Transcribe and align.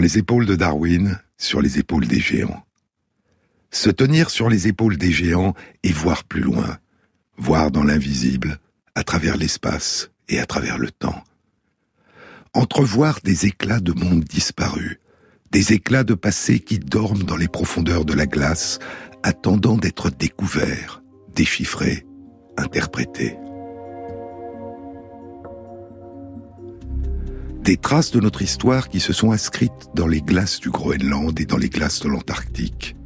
Les 0.00 0.16
épaules 0.16 0.46
de 0.46 0.56
Darwin, 0.56 1.18
sur 1.36 1.60
les 1.60 1.78
épaules 1.78 2.06
des 2.06 2.20
géants. 2.20 2.64
Se 3.70 3.90
tenir 3.90 4.30
sur 4.30 4.48
les 4.48 4.66
épaules 4.66 4.96
des 4.96 5.12
géants 5.12 5.52
et 5.82 5.92
voir 5.92 6.24
plus 6.24 6.40
loin, 6.40 6.78
voir 7.36 7.70
dans 7.70 7.84
l'invisible, 7.84 8.58
à 8.94 9.04
travers 9.04 9.36
l'espace 9.36 10.10
et 10.30 10.40
à 10.40 10.46
travers 10.46 10.78
le 10.78 10.90
temps. 10.90 11.22
Entrevoir 12.54 13.20
des 13.22 13.44
éclats 13.44 13.80
de 13.80 13.92
monde 13.92 14.24
disparus, 14.24 14.98
des 15.50 15.74
éclats 15.74 16.04
de 16.04 16.14
passé 16.14 16.60
qui 16.60 16.78
dorment 16.78 17.24
dans 17.24 17.36
les 17.36 17.48
profondeurs 17.48 18.06
de 18.06 18.14
la 18.14 18.26
glace, 18.26 18.78
attendant 19.22 19.76
d'être 19.76 20.08
découverts, 20.08 21.02
déchiffrés, 21.34 22.06
interprétés. 22.56 23.36
Des 27.62 27.76
traces 27.76 28.10
de 28.10 28.20
notre 28.20 28.40
histoire 28.40 28.88
qui 28.88 29.00
se 29.00 29.12
sont 29.12 29.32
inscrites 29.32 29.90
dans 29.94 30.06
les 30.06 30.22
glaces 30.22 30.60
du 30.60 30.70
Groenland 30.70 31.38
et 31.38 31.44
dans 31.44 31.58
les 31.58 31.68
glaces 31.68 32.00
de 32.00 32.08
l'Antarctique. 32.08 32.96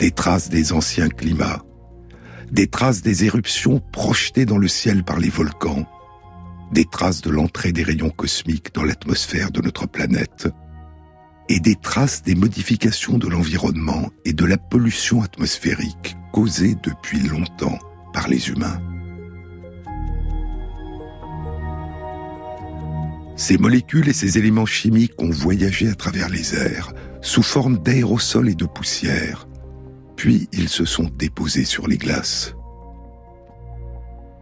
Des 0.00 0.10
traces 0.10 0.48
des 0.48 0.72
anciens 0.72 1.08
climats. 1.08 1.64
Des 2.50 2.66
traces 2.66 3.00
des 3.00 3.24
éruptions 3.24 3.80
projetées 3.92 4.44
dans 4.44 4.58
le 4.58 4.66
ciel 4.66 5.04
par 5.04 5.20
les 5.20 5.28
volcans. 5.28 5.86
Des 6.72 6.84
traces 6.84 7.20
de 7.20 7.30
l'entrée 7.30 7.70
des 7.70 7.84
rayons 7.84 8.10
cosmiques 8.10 8.74
dans 8.74 8.82
l'atmosphère 8.82 9.52
de 9.52 9.62
notre 9.62 9.86
planète. 9.86 10.48
Et 11.48 11.60
des 11.60 11.76
traces 11.76 12.24
des 12.24 12.34
modifications 12.34 13.18
de 13.18 13.28
l'environnement 13.28 14.10
et 14.24 14.32
de 14.32 14.44
la 14.44 14.58
pollution 14.58 15.22
atmosphérique 15.22 16.16
causée 16.32 16.74
depuis 16.82 17.20
longtemps 17.20 17.78
par 18.12 18.28
les 18.28 18.48
humains. 18.48 18.80
Ces 23.38 23.56
molécules 23.56 24.08
et 24.08 24.12
ces 24.12 24.36
éléments 24.36 24.66
chimiques 24.66 25.14
ont 25.22 25.30
voyagé 25.30 25.88
à 25.88 25.94
travers 25.94 26.28
les 26.28 26.56
airs, 26.56 26.92
sous 27.22 27.44
forme 27.44 27.78
d'aérosols 27.78 28.48
et 28.48 28.56
de 28.56 28.66
poussière, 28.66 29.46
puis 30.16 30.48
ils 30.52 30.68
se 30.68 30.84
sont 30.84 31.08
déposés 31.16 31.64
sur 31.64 31.86
les 31.86 31.98
glaces. 31.98 32.56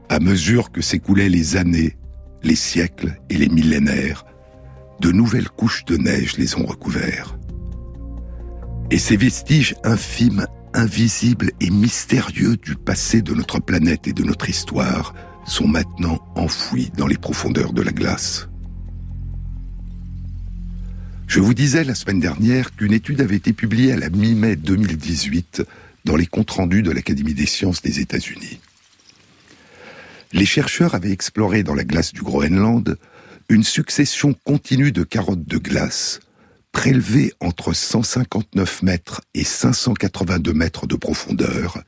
À 0.08 0.19
mesure 0.19 0.72
que 0.72 0.80
s'écoulaient 0.80 1.28
les 1.28 1.56
années, 1.56 1.94
les 2.42 2.56
siècles 2.56 3.20
et 3.28 3.36
les 3.36 3.50
millénaires, 3.50 4.25
de 5.00 5.12
nouvelles 5.12 5.50
couches 5.50 5.84
de 5.84 5.98
neige 5.98 6.38
les 6.38 6.56
ont 6.56 6.64
recouverts. 6.64 7.38
Et 8.91 8.98
ces 8.98 9.19
vestiges 9.19 9.75
infimes, 9.84 10.47
invisibles 10.72 11.50
et 11.60 11.69
mystérieux 11.69 12.56
du 12.56 12.77
passé 12.77 13.20
de 13.20 13.34
notre 13.34 13.60
planète 13.60 14.08
et 14.08 14.14
de 14.14 14.22
notre 14.22 14.48
histoire 14.48 15.12
sont 15.44 15.69
maintenant 15.69 16.19
enfouis 16.34 16.91
dans 16.97 17.06
les 17.06 17.19
profondeurs 17.19 17.75
de 17.75 17.83
la 17.83 17.92
glace. 17.92 18.48
Je 21.27 21.41
vous 21.41 21.55
disais 21.55 21.82
la 21.82 21.96
semaine 21.96 22.20
dernière 22.20 22.74
qu'une 22.74 22.92
étude 22.92 23.20
avait 23.20 23.36
été 23.36 23.52
publiée 23.52 23.92
à 23.92 23.96
la 23.96 24.10
mi-mai 24.10 24.55
2018 24.55 25.64
dans 26.05 26.14
les 26.14 26.27
comptes 26.27 26.52
rendus 26.52 26.82
de 26.82 26.92
l'Académie 26.92 27.34
des 27.34 27.46
sciences 27.46 27.82
des 27.82 27.98
États-Unis. 27.98 28.60
Les 30.32 30.47
chercheurs 30.47 30.94
avaient 30.94 31.10
exploré 31.10 31.64
dans 31.64 31.74
la 31.74 31.82
glace 31.82 32.12
du 32.12 32.22
Groenland 32.22 32.97
une 33.48 33.64
succession 33.64 34.34
continue 34.44 34.92
de 34.92 35.02
carottes 35.02 35.47
de 35.47 35.58
glace 35.58 36.20
prélevées 36.70 37.32
entre 37.41 37.72
159 37.72 38.82
mètres 38.82 39.20
et 39.34 39.44
582 39.44 40.53
mètres 40.53 40.87
de 40.87 40.94
profondeur, 40.94 41.82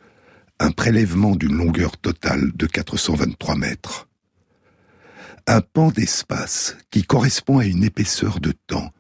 un 0.59 0.73
prélèvement 0.73 1.37
d'une 1.37 1.57
longueur 1.57 1.97
totale 1.97 2.51
de 2.55 2.67
423 2.67 3.55
mètres. 3.55 4.09
Un 5.47 5.61
pan 5.61 5.91
d'espace 5.91 6.77
qui 6.91 7.05
correspond 7.05 7.59
à 7.59 7.67
une 7.67 7.85
épaisseur 7.85 8.41
de 8.41 8.53
temps 8.67 8.93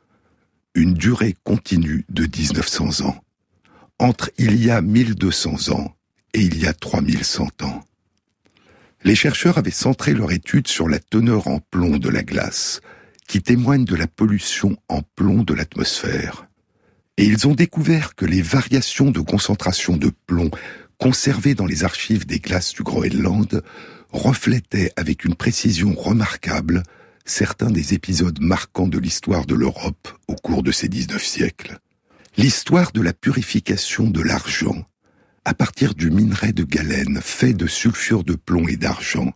une 0.74 0.94
durée 0.94 1.34
continue 1.44 2.04
de 2.08 2.22
1900 2.22 3.06
ans, 3.06 3.16
entre 3.98 4.30
il 4.38 4.62
y 4.62 4.70
a 4.70 4.80
1200 4.80 5.72
ans 5.72 5.94
et 6.34 6.40
il 6.40 6.58
y 6.58 6.66
a 6.66 6.72
3100 6.72 7.62
ans. 7.62 7.82
Les 9.04 9.14
chercheurs 9.14 9.58
avaient 9.58 9.70
centré 9.70 10.12
leur 10.12 10.32
étude 10.32 10.68
sur 10.68 10.88
la 10.88 10.98
teneur 10.98 11.46
en 11.48 11.60
plomb 11.60 11.98
de 11.98 12.08
la 12.08 12.22
glace, 12.22 12.80
qui 13.28 13.42
témoigne 13.42 13.84
de 13.84 13.94
la 13.94 14.06
pollution 14.06 14.76
en 14.88 15.02
plomb 15.02 15.42
de 15.42 15.54
l'atmosphère. 15.54 16.48
Et 17.16 17.24
ils 17.24 17.46
ont 17.46 17.54
découvert 17.54 18.14
que 18.14 18.24
les 18.24 18.42
variations 18.42 19.10
de 19.10 19.20
concentration 19.20 19.96
de 19.96 20.10
plomb 20.26 20.50
conservées 20.98 21.54
dans 21.54 21.66
les 21.66 21.84
archives 21.84 22.26
des 22.26 22.40
glaces 22.40 22.74
du 22.74 22.82
Groenland 22.82 23.62
reflétaient 24.10 24.92
avec 24.96 25.24
une 25.24 25.34
précision 25.34 25.94
remarquable 25.94 26.82
certains 27.28 27.70
des 27.70 27.94
épisodes 27.94 28.40
marquants 28.40 28.88
de 28.88 28.98
l'histoire 28.98 29.46
de 29.46 29.54
l'Europe 29.54 30.08
au 30.28 30.34
cours 30.34 30.62
de 30.62 30.72
ces 30.72 30.88
19 30.88 31.22
siècles. 31.22 31.78
L'histoire 32.36 32.92
de 32.92 33.02
la 33.02 33.12
purification 33.12 34.08
de 34.08 34.22
l'argent 34.22 34.84
à 35.44 35.54
partir 35.54 35.94
du 35.94 36.10
minerai 36.10 36.52
de 36.52 36.64
galène 36.64 37.20
fait 37.22 37.54
de 37.54 37.66
sulfure 37.66 38.24
de 38.24 38.34
plomb 38.34 38.68
et 38.68 38.76
d'argent 38.76 39.32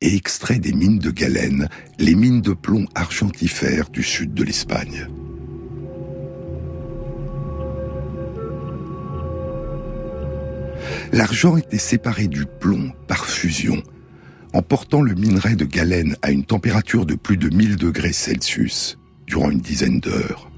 et 0.00 0.16
extrait 0.16 0.58
des 0.58 0.72
mines 0.72 0.98
de 0.98 1.10
galène, 1.10 1.68
les 1.98 2.14
mines 2.14 2.40
de 2.40 2.52
plomb 2.52 2.86
argentifères 2.94 3.88
du 3.90 4.02
sud 4.02 4.34
de 4.34 4.42
l'Espagne. 4.42 5.06
L'argent 11.12 11.56
était 11.56 11.78
séparé 11.78 12.26
du 12.26 12.46
plomb 12.46 12.92
par 13.06 13.26
fusion 13.26 13.82
en 14.52 14.62
portant 14.62 15.02
le 15.02 15.14
minerai 15.14 15.56
de 15.56 15.64
galène 15.64 16.16
à 16.22 16.30
une 16.30 16.44
température 16.44 17.06
de 17.06 17.14
plus 17.14 17.36
de 17.36 17.48
1000 17.48 17.76
degrés 17.76 18.12
Celsius 18.12 18.98
durant 19.26 19.50
une 19.50 19.60
dizaine 19.60 20.00
d'heures. 20.00 20.50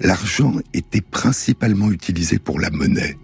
L'argent 0.00 0.54
était 0.72 1.02
principalement 1.02 1.92
utilisé 1.92 2.38
pour 2.38 2.58
la 2.58 2.70
monnaie, 2.70 3.18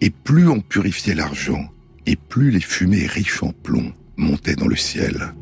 et 0.00 0.10
plus 0.10 0.48
on 0.48 0.60
purifiait 0.60 1.14
l'argent, 1.14 1.68
et 2.06 2.16
plus 2.16 2.50
les 2.50 2.60
fumées 2.60 3.06
riches 3.06 3.42
en 3.42 3.52
plomb 3.52 3.92
montaient 4.16 4.56
dans 4.56 4.68
le 4.68 4.76
ciel. 4.76 5.32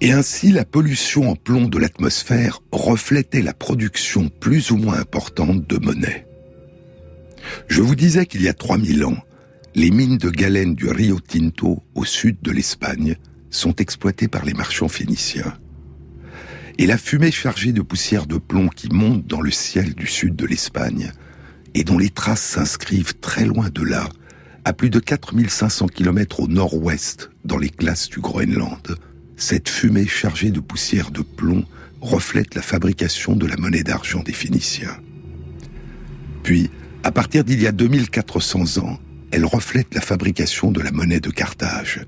Et 0.00 0.12
ainsi 0.12 0.50
la 0.50 0.64
pollution 0.64 1.30
en 1.30 1.36
plomb 1.36 1.68
de 1.68 1.78
l'atmosphère 1.78 2.60
reflétait 2.72 3.42
la 3.42 3.54
production 3.54 4.28
plus 4.28 4.70
ou 4.70 4.76
moins 4.76 4.98
importante 4.98 5.66
de 5.68 5.78
monnaie. 5.78 6.26
Je 7.68 7.82
vous 7.82 7.94
disais 7.94 8.26
qu'il 8.26 8.42
y 8.42 8.48
a 8.48 8.54
3000 8.54 9.04
ans, 9.04 9.16
les 9.74 9.90
mines 9.90 10.18
de 10.18 10.28
galène 10.28 10.74
du 10.74 10.88
Rio 10.88 11.18
Tinto, 11.20 11.82
au 11.94 12.04
sud 12.04 12.36
de 12.42 12.50
l'Espagne, 12.50 13.16
sont 13.50 13.74
exploitées 13.76 14.28
par 14.28 14.44
les 14.44 14.54
marchands 14.54 14.88
phéniciens. 14.88 15.54
Et 16.78 16.86
la 16.86 16.98
fumée 16.98 17.30
chargée 17.30 17.72
de 17.72 17.82
poussière 17.82 18.26
de 18.26 18.38
plomb 18.38 18.68
qui 18.68 18.88
monte 18.90 19.26
dans 19.26 19.40
le 19.40 19.50
ciel 19.50 19.94
du 19.94 20.06
sud 20.06 20.36
de 20.36 20.46
l'Espagne, 20.46 21.12
et 21.74 21.84
dont 21.84 21.98
les 21.98 22.10
traces 22.10 22.42
s'inscrivent 22.42 23.18
très 23.20 23.46
loin 23.46 23.70
de 23.70 23.82
là, 23.82 24.08
à 24.64 24.72
plus 24.72 24.90
de 24.90 25.00
4500 25.00 25.86
km 25.86 26.40
au 26.40 26.48
nord-ouest, 26.48 27.30
dans 27.44 27.58
les 27.58 27.70
glaces 27.70 28.08
du 28.08 28.20
Groenland, 28.20 28.96
cette 29.36 29.68
fumée 29.68 30.06
chargée 30.06 30.50
de 30.50 30.60
poussière 30.60 31.10
de 31.10 31.22
plomb 31.22 31.64
reflète 32.00 32.54
la 32.54 32.62
fabrication 32.62 33.36
de 33.36 33.46
la 33.46 33.56
monnaie 33.56 33.82
d'argent 33.82 34.22
des 34.22 34.32
Phéniciens. 34.32 34.96
Puis, 36.42 36.70
à 37.04 37.10
partir 37.10 37.42
d'il 37.42 37.60
y 37.60 37.66
a 37.66 37.72
2400 37.72 38.78
ans, 38.78 38.98
elle 39.32 39.46
reflète 39.46 39.94
la 39.94 40.02
fabrication 40.02 40.70
de 40.70 40.80
la 40.80 40.92
monnaie 40.92 41.18
de 41.18 41.30
Carthage, 41.30 42.06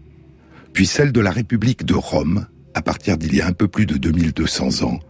puis 0.75 0.87
celle 0.87 1.11
de 1.11 1.21
la 1.21 1.31
République 1.31 1.85
de 1.85 1.95
Rome, 1.95 2.47
à 2.75 2.83
partir 2.83 3.17
d'il 3.17 3.35
y 3.35 3.41
a 3.41 3.47
un 3.47 3.53
peu 3.53 3.67
plus 3.67 3.87
de 3.87 3.97
2200 3.97 4.85
ans, 4.85 5.01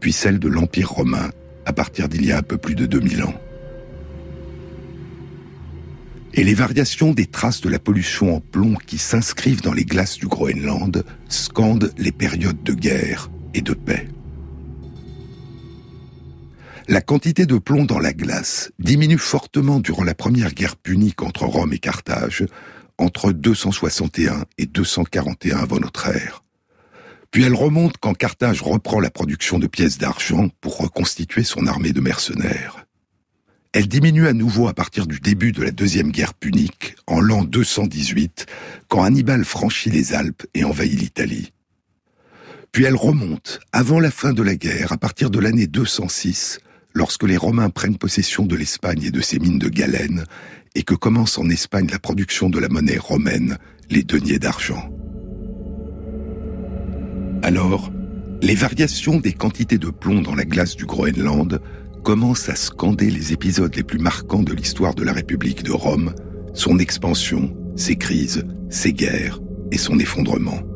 puis 0.00 0.12
celle 0.12 0.38
de 0.38 0.48
l'Empire 0.48 0.90
romain, 0.90 1.30
à 1.66 1.74
partir 1.74 2.08
d'il 2.08 2.24
y 2.24 2.32
a 2.32 2.38
un 2.38 2.42
peu 2.42 2.56
plus 2.56 2.74
de 2.74 2.86
2000 2.86 3.24
ans. 3.24 3.34
Et 6.32 6.44
les 6.44 6.54
variations 6.54 7.12
des 7.12 7.26
traces 7.26 7.60
de 7.60 7.68
la 7.68 7.78
pollution 7.78 8.34
en 8.34 8.40
plomb 8.40 8.74
qui 8.74 8.98
s'inscrivent 8.98 9.62
dans 9.62 9.74
les 9.74 9.84
glaces 9.84 10.18
du 10.18 10.26
Groenland 10.26 11.04
scandent 11.28 11.92
les 11.98 12.10
périodes 12.10 12.62
de 12.62 12.72
guerre 12.72 13.30
et 13.52 13.60
de 13.60 13.74
paix 13.74 14.08
la 16.88 17.00
quantité 17.00 17.46
de 17.46 17.58
plomb 17.58 17.84
dans 17.84 17.98
la 17.98 18.12
glace 18.12 18.70
diminue 18.78 19.18
fortement 19.18 19.80
durant 19.80 20.04
la 20.04 20.14
première 20.14 20.52
guerre 20.52 20.76
punique 20.76 21.22
entre 21.22 21.44
Rome 21.44 21.72
et 21.72 21.78
Carthage, 21.78 22.46
entre 22.98 23.32
261 23.32 24.44
et 24.58 24.66
241 24.66 25.56
avant 25.58 25.80
notre 25.80 26.08
ère. 26.08 26.42
Puis 27.30 27.42
elle 27.42 27.54
remonte 27.54 27.96
quand 27.98 28.14
Carthage 28.14 28.62
reprend 28.62 29.00
la 29.00 29.10
production 29.10 29.58
de 29.58 29.66
pièces 29.66 29.98
d'argent 29.98 30.48
pour 30.60 30.78
reconstituer 30.78 31.42
son 31.42 31.66
armée 31.66 31.92
de 31.92 32.00
mercenaires. 32.00 32.86
Elle 33.72 33.88
diminue 33.88 34.28
à 34.28 34.32
nouveau 34.32 34.68
à 34.68 34.74
partir 34.74 35.08
du 35.08 35.18
début 35.18 35.50
de 35.50 35.62
la 35.62 35.72
deuxième 35.72 36.12
guerre 36.12 36.34
punique, 36.34 36.94
en 37.08 37.20
l'an 37.20 37.42
218, 37.42 38.46
quand 38.86 39.02
Hannibal 39.02 39.44
franchit 39.44 39.90
les 39.90 40.12
Alpes 40.12 40.46
et 40.54 40.62
envahit 40.62 41.00
l'Italie. 41.00 41.52
Puis 42.70 42.84
elle 42.84 42.94
remonte, 42.94 43.58
avant 43.72 43.98
la 43.98 44.12
fin 44.12 44.32
de 44.32 44.42
la 44.42 44.54
guerre, 44.54 44.92
à 44.92 44.96
partir 44.96 45.30
de 45.30 45.40
l'année 45.40 45.66
206, 45.66 46.60
lorsque 46.94 47.24
les 47.24 47.36
Romains 47.36 47.70
prennent 47.70 47.98
possession 47.98 48.46
de 48.46 48.56
l'Espagne 48.56 49.02
et 49.04 49.10
de 49.10 49.20
ses 49.20 49.38
mines 49.38 49.58
de 49.58 49.68
galène, 49.68 50.24
et 50.74 50.82
que 50.82 50.94
commence 50.94 51.38
en 51.38 51.48
Espagne 51.50 51.88
la 51.90 51.98
production 51.98 52.48
de 52.48 52.58
la 52.58 52.68
monnaie 52.68 52.98
romaine, 52.98 53.58
les 53.90 54.02
deniers 54.02 54.38
d'argent. 54.38 54.90
Alors, 57.42 57.92
les 58.42 58.54
variations 58.54 59.20
des 59.20 59.32
quantités 59.32 59.78
de 59.78 59.90
plomb 59.90 60.22
dans 60.22 60.34
la 60.34 60.44
glace 60.44 60.76
du 60.76 60.86
Groenland 60.86 61.60
commencent 62.02 62.48
à 62.48 62.56
scander 62.56 63.10
les 63.10 63.32
épisodes 63.32 63.74
les 63.74 63.82
plus 63.82 63.98
marquants 63.98 64.42
de 64.42 64.52
l'histoire 64.52 64.94
de 64.94 65.04
la 65.04 65.12
République 65.12 65.62
de 65.62 65.72
Rome, 65.72 66.14
son 66.54 66.78
expansion, 66.78 67.56
ses 67.76 67.96
crises, 67.96 68.44
ses 68.70 68.92
guerres 68.92 69.40
et 69.72 69.78
son 69.78 69.98
effondrement. 69.98 70.73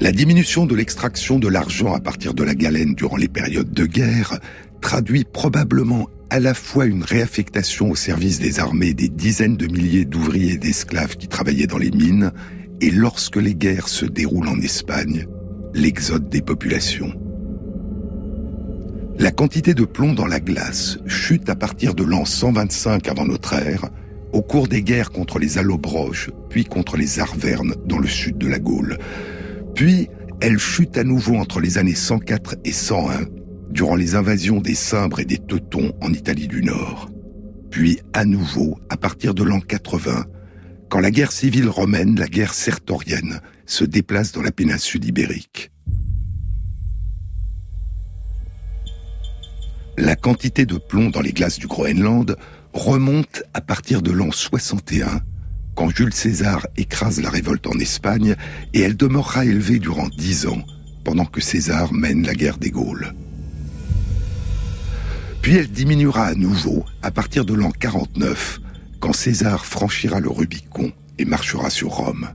La 0.00 0.10
diminution 0.10 0.66
de 0.66 0.74
l'extraction 0.74 1.38
de 1.38 1.48
l'argent 1.48 1.94
à 1.94 2.00
partir 2.00 2.34
de 2.34 2.42
la 2.42 2.54
galène 2.54 2.94
durant 2.94 3.16
les 3.16 3.28
périodes 3.28 3.72
de 3.72 3.86
guerre 3.86 4.38
traduit 4.80 5.24
probablement 5.24 6.08
à 6.30 6.40
la 6.40 6.52
fois 6.52 6.86
une 6.86 7.04
réaffectation 7.04 7.90
au 7.90 7.94
service 7.94 8.40
des 8.40 8.58
armées 8.58 8.92
des 8.92 9.08
dizaines 9.08 9.56
de 9.56 9.66
milliers 9.66 10.04
d'ouvriers 10.04 10.54
et 10.54 10.58
d'esclaves 10.58 11.16
qui 11.16 11.28
travaillaient 11.28 11.68
dans 11.68 11.78
les 11.78 11.92
mines, 11.92 12.32
et 12.80 12.90
lorsque 12.90 13.36
les 13.36 13.54
guerres 13.54 13.88
se 13.88 14.04
déroulent 14.04 14.48
en 14.48 14.60
Espagne, 14.60 15.26
l'exode 15.74 16.28
des 16.28 16.42
populations. 16.42 17.12
La 19.16 19.30
quantité 19.30 19.74
de 19.74 19.84
plomb 19.84 20.12
dans 20.12 20.26
la 20.26 20.40
glace 20.40 20.98
chute 21.06 21.48
à 21.48 21.54
partir 21.54 21.94
de 21.94 22.02
l'an 22.02 22.24
125 22.24 23.06
avant 23.08 23.26
notre 23.26 23.54
ère, 23.54 23.88
au 24.32 24.42
cours 24.42 24.66
des 24.66 24.82
guerres 24.82 25.12
contre 25.12 25.38
les 25.38 25.56
Allobroges, 25.56 26.32
puis 26.50 26.64
contre 26.64 26.96
les 26.96 27.20
Arvernes 27.20 27.76
dans 27.86 27.98
le 27.98 28.08
sud 28.08 28.38
de 28.38 28.48
la 28.48 28.58
Gaule. 28.58 28.98
Puis, 29.74 30.08
elle 30.40 30.58
chute 30.58 30.96
à 30.96 31.04
nouveau 31.04 31.36
entre 31.36 31.60
les 31.60 31.78
années 31.78 31.94
104 31.94 32.56
et 32.64 32.72
101, 32.72 33.22
durant 33.70 33.96
les 33.96 34.14
invasions 34.14 34.60
des 34.60 34.74
Cimbres 34.74 35.20
et 35.20 35.24
des 35.24 35.38
Teutons 35.38 35.92
en 36.00 36.12
Italie 36.12 36.48
du 36.48 36.62
Nord. 36.62 37.10
Puis 37.70 37.98
à 38.12 38.24
nouveau 38.24 38.78
à 38.88 38.96
partir 38.96 39.34
de 39.34 39.42
l'an 39.42 39.58
80, 39.58 40.26
quand 40.88 41.00
la 41.00 41.10
guerre 41.10 41.32
civile 41.32 41.68
romaine, 41.68 42.16
la 42.16 42.28
guerre 42.28 42.54
sertorienne, 42.54 43.40
se 43.66 43.82
déplace 43.84 44.30
dans 44.30 44.42
la 44.42 44.52
péninsule 44.52 45.04
ibérique. 45.04 45.72
La 49.98 50.14
quantité 50.14 50.66
de 50.66 50.78
plomb 50.78 51.10
dans 51.10 51.20
les 51.20 51.32
glaces 51.32 51.58
du 51.58 51.66
Groenland 51.66 52.36
remonte 52.72 53.42
à 53.54 53.60
partir 53.60 54.02
de 54.02 54.12
l'an 54.12 54.30
61, 54.30 55.20
quand 55.74 55.90
Jules 55.90 56.14
César 56.14 56.66
écrase 56.76 57.20
la 57.20 57.30
révolte 57.30 57.66
en 57.66 57.78
Espagne, 57.78 58.36
et 58.72 58.80
elle 58.80 58.96
demeurera 58.96 59.44
élevée 59.44 59.78
durant 59.78 60.08
dix 60.08 60.46
ans, 60.46 60.62
pendant 61.04 61.24
que 61.24 61.40
César 61.40 61.92
mène 61.92 62.26
la 62.26 62.34
guerre 62.34 62.58
des 62.58 62.70
Gaules. 62.70 63.12
Puis 65.42 65.56
elle 65.56 65.68
diminuera 65.68 66.26
à 66.26 66.34
nouveau 66.34 66.84
à 67.02 67.10
partir 67.10 67.44
de 67.44 67.54
l'an 67.54 67.70
49, 67.70 68.60
quand 69.00 69.12
César 69.12 69.66
franchira 69.66 70.20
le 70.20 70.30
Rubicon 70.30 70.92
et 71.18 71.24
marchera 71.24 71.68
sur 71.70 71.90
Rome. 71.90 72.28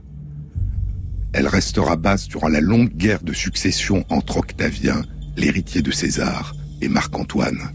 Elle 1.32 1.48
restera 1.48 1.96
basse 1.96 2.28
durant 2.28 2.48
la 2.48 2.60
longue 2.60 2.94
guerre 2.94 3.22
de 3.22 3.32
succession 3.32 4.04
entre 4.10 4.36
Octavien, 4.36 5.02
l'héritier 5.36 5.82
de 5.82 5.90
César, 5.90 6.54
et 6.80 6.88
Marc-Antoine. 6.88 7.72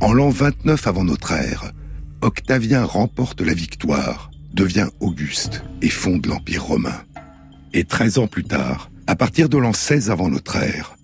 En 0.00 0.12
l'an 0.12 0.30
29 0.30 0.86
avant 0.86 1.04
notre 1.04 1.32
ère, 1.32 1.72
Octavien 2.22 2.84
remporte 2.84 3.40
la 3.40 3.52
victoire, 3.52 4.30
devient 4.54 4.86
Auguste 5.00 5.64
et 5.82 5.88
fonde 5.88 6.26
l'Empire 6.26 6.64
romain. 6.64 7.02
Et 7.72 7.82
13 7.82 8.18
ans 8.18 8.26
plus 8.28 8.44
tard, 8.44 8.92
à 9.08 9.16
partir 9.16 9.48
de 9.48 9.58
l'an 9.58 9.72
16 9.72 10.08
avant 10.08 10.28
notre 10.28 10.54
ère, 10.54 10.96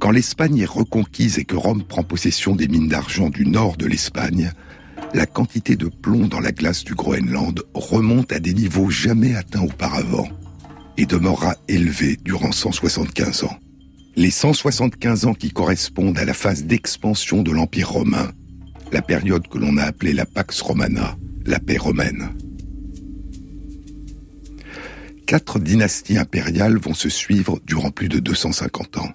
quand 0.00 0.10
l'Espagne 0.10 0.58
est 0.58 0.64
reconquise 0.64 1.38
et 1.38 1.44
que 1.44 1.54
Rome 1.54 1.84
prend 1.84 2.02
possession 2.02 2.56
des 2.56 2.66
mines 2.66 2.88
d'argent 2.88 3.30
du 3.30 3.46
nord 3.46 3.76
de 3.76 3.86
l'Espagne, 3.86 4.50
la 5.14 5.24
quantité 5.24 5.76
de 5.76 5.86
plomb 5.86 6.26
dans 6.26 6.40
la 6.40 6.50
glace 6.50 6.82
du 6.82 6.96
Groenland 6.96 7.62
remonte 7.72 8.32
à 8.32 8.40
des 8.40 8.52
niveaux 8.52 8.90
jamais 8.90 9.36
atteints 9.36 9.62
auparavant 9.62 10.28
et 10.96 11.06
demeurera 11.06 11.54
élevée 11.68 12.18
durant 12.24 12.50
175 12.50 13.44
ans. 13.44 13.56
Les 14.16 14.32
175 14.32 15.26
ans 15.26 15.34
qui 15.34 15.52
correspondent 15.52 16.18
à 16.18 16.24
la 16.24 16.34
phase 16.34 16.64
d'expansion 16.64 17.44
de 17.44 17.52
l'Empire 17.52 17.90
romain, 17.90 18.32
la 18.92 19.02
période 19.02 19.46
que 19.48 19.58
l'on 19.58 19.76
a 19.76 19.84
appelée 19.84 20.12
la 20.12 20.26
Pax 20.26 20.60
Romana, 20.60 21.16
la 21.44 21.60
paix 21.60 21.76
romaine. 21.76 22.30
Quatre 25.26 25.60
dynasties 25.60 26.18
impériales 26.18 26.78
vont 26.78 26.94
se 26.94 27.08
suivre 27.08 27.60
durant 27.64 27.90
plus 27.90 28.08
de 28.08 28.18
250 28.18 28.98
ans. 28.98 29.12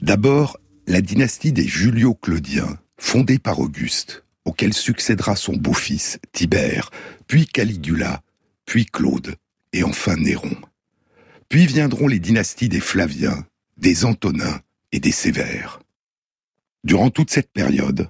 D'abord, 0.00 0.58
la 0.86 1.00
dynastie 1.00 1.52
des 1.52 1.66
Julio-Claudiens, 1.66 2.78
fondée 2.98 3.38
par 3.38 3.60
Auguste, 3.60 4.24
auquel 4.44 4.72
succédera 4.72 5.36
son 5.36 5.54
beau-fils, 5.54 6.18
Tibère, 6.32 6.90
puis 7.26 7.46
Caligula, 7.46 8.22
puis 8.64 8.86
Claude, 8.86 9.36
et 9.72 9.82
enfin 9.82 10.16
Néron. 10.16 10.56
Puis 11.48 11.66
viendront 11.66 12.08
les 12.08 12.18
dynasties 12.18 12.68
des 12.68 12.80
Flaviens, 12.80 13.46
des 13.76 14.04
Antonins 14.04 14.60
et 14.92 15.00
des 15.00 15.12
Sévères. 15.12 15.80
Durant 16.84 17.10
toute 17.10 17.30
cette 17.30 17.52
période, 17.52 18.08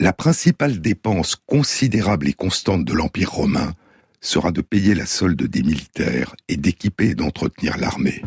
la 0.00 0.12
principale 0.12 0.80
dépense 0.80 1.34
considérable 1.34 2.28
et 2.28 2.32
constante 2.32 2.84
de 2.84 2.92
l'Empire 2.92 3.32
romain 3.32 3.74
sera 4.20 4.52
de 4.52 4.60
payer 4.60 4.94
la 4.94 5.06
solde 5.06 5.42
des 5.42 5.62
militaires 5.62 6.36
et 6.48 6.56
d'équiper 6.56 7.10
et 7.10 7.14
d'entretenir 7.16 7.76
l'armée. 7.78 8.22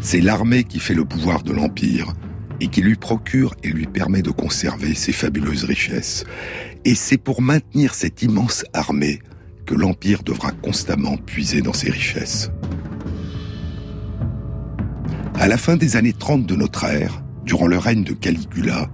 C'est 0.00 0.20
l'armée 0.20 0.64
qui 0.64 0.80
fait 0.80 0.94
le 0.94 1.04
pouvoir 1.04 1.44
de 1.44 1.52
l'Empire 1.52 2.12
et 2.60 2.66
qui 2.66 2.80
lui 2.80 2.96
procure 2.96 3.54
et 3.62 3.68
lui 3.68 3.86
permet 3.86 4.22
de 4.22 4.30
conserver 4.30 4.94
ses 4.94 5.12
fabuleuses 5.12 5.64
richesses. 5.64 6.24
Et 6.84 6.96
c'est 6.96 7.18
pour 7.18 7.42
maintenir 7.42 7.94
cette 7.94 8.22
immense 8.22 8.64
armée 8.72 9.20
que 9.64 9.74
l'Empire 9.74 10.24
devra 10.24 10.50
constamment 10.50 11.16
puiser 11.16 11.60
dans 11.60 11.72
ses 11.72 11.90
richesses. 11.90 12.50
À 15.34 15.46
la 15.46 15.56
fin 15.56 15.76
des 15.76 15.96
années 15.96 16.12
30 16.12 16.46
de 16.46 16.56
notre 16.56 16.84
ère, 16.84 17.22
durant 17.46 17.68
le 17.68 17.78
règne 17.78 18.02
de 18.02 18.12
Caligula, 18.12 18.90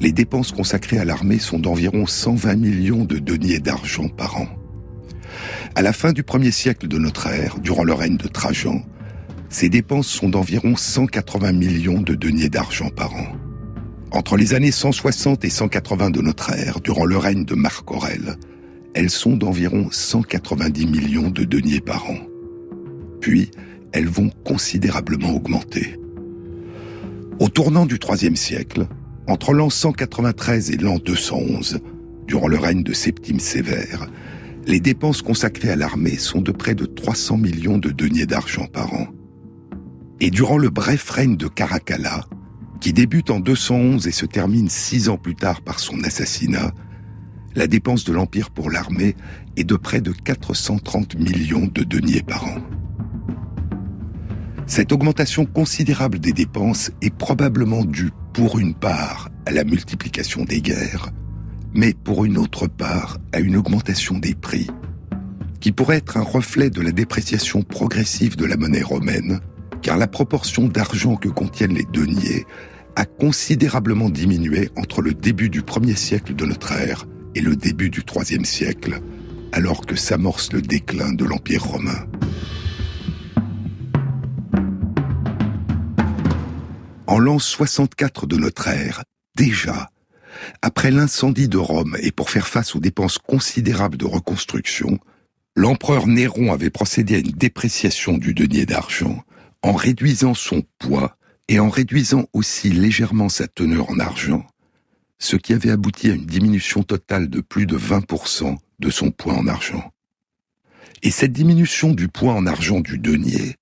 les 0.00 0.12
dépenses 0.12 0.52
consacrées 0.52 0.98
à 0.98 1.04
l'armée 1.04 1.40
sont 1.40 1.58
d'environ 1.58 2.06
120 2.06 2.54
millions 2.54 3.04
de 3.04 3.18
deniers 3.18 3.58
d'argent 3.58 4.08
par 4.08 4.36
an. 4.36 4.46
À 5.74 5.82
la 5.82 5.92
fin 5.92 6.12
du 6.12 6.22
premier 6.22 6.52
siècle 6.52 6.86
de 6.86 6.96
notre 6.96 7.26
ère, 7.26 7.58
durant 7.58 7.82
le 7.82 7.92
règne 7.92 8.16
de 8.16 8.28
Trajan, 8.28 8.82
ces 9.50 9.68
dépenses 9.68 10.06
sont 10.06 10.28
d'environ 10.28 10.76
180 10.76 11.52
millions 11.52 12.00
de 12.00 12.14
deniers 12.14 12.48
d'argent 12.48 12.90
par 12.90 13.14
an. 13.14 13.26
Entre 14.12 14.36
les 14.36 14.54
années 14.54 14.70
160 14.70 15.44
et 15.44 15.50
180 15.50 16.10
de 16.10 16.22
notre 16.22 16.52
ère, 16.52 16.80
durant 16.80 17.04
le 17.04 17.18
règne 17.18 17.44
de 17.44 17.54
Marc 17.54 17.90
Aurèle, 17.90 18.36
elles 18.94 19.10
sont 19.10 19.36
d'environ 19.36 19.88
190 19.90 20.86
millions 20.86 21.30
de 21.30 21.44
deniers 21.44 21.80
par 21.80 22.08
an. 22.08 22.18
Puis, 23.20 23.50
elles 23.92 24.08
vont 24.08 24.30
considérablement 24.44 25.30
augmenter. 25.30 25.98
Au 27.40 27.48
tournant 27.48 27.86
du 27.86 28.00
IIIe 28.04 28.36
siècle, 28.36 28.88
entre 29.28 29.52
l'an 29.52 29.70
193 29.70 30.72
et 30.72 30.76
l'an 30.76 30.98
211, 30.98 31.78
durant 32.26 32.48
le 32.48 32.58
règne 32.58 32.82
de 32.82 32.92
Septime 32.92 33.38
Sévère, 33.38 34.08
les 34.66 34.80
dépenses 34.80 35.22
consacrées 35.22 35.70
à 35.70 35.76
l'armée 35.76 36.16
sont 36.16 36.40
de 36.40 36.50
près 36.50 36.74
de 36.74 36.84
300 36.84 37.36
millions 37.36 37.78
de 37.78 37.90
deniers 37.90 38.26
d'argent 38.26 38.66
par 38.66 38.92
an. 38.92 39.06
Et 40.18 40.30
durant 40.30 40.58
le 40.58 40.68
bref 40.68 41.08
règne 41.10 41.36
de 41.36 41.46
Caracalla, 41.46 42.24
qui 42.80 42.92
débute 42.92 43.30
en 43.30 43.38
211 43.38 44.08
et 44.08 44.12
se 44.12 44.26
termine 44.26 44.68
six 44.68 45.08
ans 45.08 45.16
plus 45.16 45.36
tard 45.36 45.60
par 45.60 45.78
son 45.78 46.02
assassinat, 46.02 46.72
la 47.54 47.68
dépense 47.68 48.02
de 48.04 48.12
l'Empire 48.12 48.50
pour 48.50 48.68
l'armée 48.68 49.14
est 49.56 49.62
de 49.62 49.76
près 49.76 50.00
de 50.00 50.10
430 50.10 51.14
millions 51.14 51.70
de 51.72 51.84
deniers 51.84 52.22
par 52.22 52.44
an. 52.46 52.56
Cette 54.68 54.92
augmentation 54.92 55.46
considérable 55.46 56.18
des 56.18 56.34
dépenses 56.34 56.90
est 57.00 57.14
probablement 57.14 57.84
due 57.84 58.10
pour 58.34 58.58
une 58.58 58.74
part 58.74 59.30
à 59.46 59.50
la 59.50 59.64
multiplication 59.64 60.44
des 60.44 60.60
guerres, 60.60 61.08
mais 61.72 61.94
pour 61.94 62.26
une 62.26 62.36
autre 62.36 62.66
part 62.66 63.16
à 63.32 63.40
une 63.40 63.56
augmentation 63.56 64.18
des 64.18 64.34
prix, 64.34 64.68
qui 65.58 65.72
pourrait 65.72 65.96
être 65.96 66.18
un 66.18 66.22
reflet 66.22 66.68
de 66.68 66.82
la 66.82 66.92
dépréciation 66.92 67.62
progressive 67.62 68.36
de 68.36 68.44
la 68.44 68.58
monnaie 68.58 68.82
romaine 68.82 69.40
car 69.80 69.96
la 69.96 70.06
proportion 70.06 70.68
d'argent 70.68 71.16
que 71.16 71.28
contiennent 71.28 71.74
les 71.74 71.86
deniers 71.90 72.44
a 72.94 73.06
considérablement 73.06 74.10
diminué 74.10 74.68
entre 74.76 75.00
le 75.00 75.14
début 75.14 75.48
du 75.48 75.62
premier 75.62 75.94
siècle 75.94 76.34
de 76.34 76.44
notre 76.44 76.72
ère 76.72 77.06
et 77.34 77.40
le 77.40 77.56
début 77.56 77.88
du 77.88 78.04
troisième 78.04 78.44
siècle, 78.44 79.00
alors 79.52 79.86
que 79.86 79.96
s'amorce 79.96 80.52
le 80.52 80.60
déclin 80.60 81.14
de 81.14 81.24
l'Empire 81.24 81.64
romain. 81.64 82.06
En 87.18 87.20
l'an 87.20 87.40
64 87.40 88.28
de 88.28 88.36
notre 88.36 88.68
ère, 88.68 89.02
déjà, 89.34 89.90
après 90.62 90.92
l'incendie 90.92 91.48
de 91.48 91.56
Rome 91.58 91.96
et 92.00 92.12
pour 92.12 92.30
faire 92.30 92.46
face 92.46 92.76
aux 92.76 92.78
dépenses 92.78 93.18
considérables 93.18 93.96
de 93.96 94.04
reconstruction, 94.04 95.00
l'empereur 95.56 96.06
Néron 96.06 96.52
avait 96.52 96.70
procédé 96.70 97.16
à 97.16 97.18
une 97.18 97.32
dépréciation 97.32 98.18
du 98.18 98.34
denier 98.34 98.66
d'argent 98.66 99.24
en 99.64 99.72
réduisant 99.72 100.34
son 100.34 100.62
poids 100.78 101.16
et 101.48 101.58
en 101.58 101.70
réduisant 101.70 102.26
aussi 102.34 102.70
légèrement 102.70 103.28
sa 103.28 103.48
teneur 103.48 103.90
en 103.90 103.98
argent, 103.98 104.46
ce 105.18 105.34
qui 105.34 105.54
avait 105.54 105.72
abouti 105.72 106.10
à 106.10 106.14
une 106.14 106.24
diminution 106.24 106.84
totale 106.84 107.28
de 107.28 107.40
plus 107.40 107.66
de 107.66 107.76
20% 107.76 108.56
de 108.78 108.90
son 108.90 109.10
poids 109.10 109.34
en 109.34 109.48
argent. 109.48 109.90
Et 111.02 111.10
cette 111.10 111.32
diminution 111.32 111.94
du 111.94 112.06
poids 112.06 112.34
en 112.34 112.46
argent 112.46 112.78
du 112.78 112.96
denier, 112.96 113.56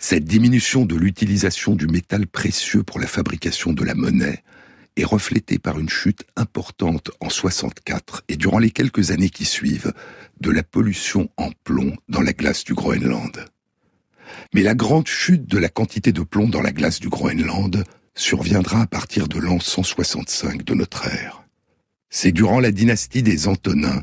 cette 0.00 0.24
diminution 0.24 0.86
de 0.86 0.96
l'utilisation 0.96 1.76
du 1.76 1.86
métal 1.86 2.26
précieux 2.26 2.82
pour 2.82 2.98
la 2.98 3.06
fabrication 3.06 3.74
de 3.74 3.84
la 3.84 3.94
monnaie, 3.94 4.42
est 4.96 5.04
reflétée 5.04 5.58
par 5.58 5.78
une 5.78 5.90
chute 5.90 6.24
importante 6.36 7.10
en 7.20 7.28
64 7.28 8.24
et 8.28 8.36
durant 8.36 8.58
les 8.58 8.70
quelques 8.70 9.10
années 9.10 9.28
qui 9.28 9.44
suivent 9.44 9.92
de 10.40 10.50
la 10.50 10.62
pollution 10.62 11.28
en 11.36 11.50
plomb 11.64 11.94
dans 12.08 12.22
la 12.22 12.32
glace 12.32 12.64
du 12.64 12.74
Groenland. 12.74 13.44
Mais 14.54 14.62
la 14.62 14.74
grande 14.74 15.06
chute 15.06 15.46
de 15.46 15.58
la 15.58 15.68
quantité 15.68 16.12
de 16.12 16.22
plomb 16.22 16.48
dans 16.48 16.62
la 16.62 16.72
glace 16.72 16.98
du 16.98 17.10
Groenland 17.10 17.84
surviendra 18.14 18.82
à 18.82 18.86
partir 18.86 19.28
de 19.28 19.38
l'an 19.38 19.60
165 19.60 20.64
de 20.64 20.74
notre 20.74 21.06
ère. 21.06 21.44
C'est 22.08 22.32
durant 22.32 22.58
la 22.58 22.72
dynastie 22.72 23.22
des 23.22 23.48
Antonins, 23.48 24.02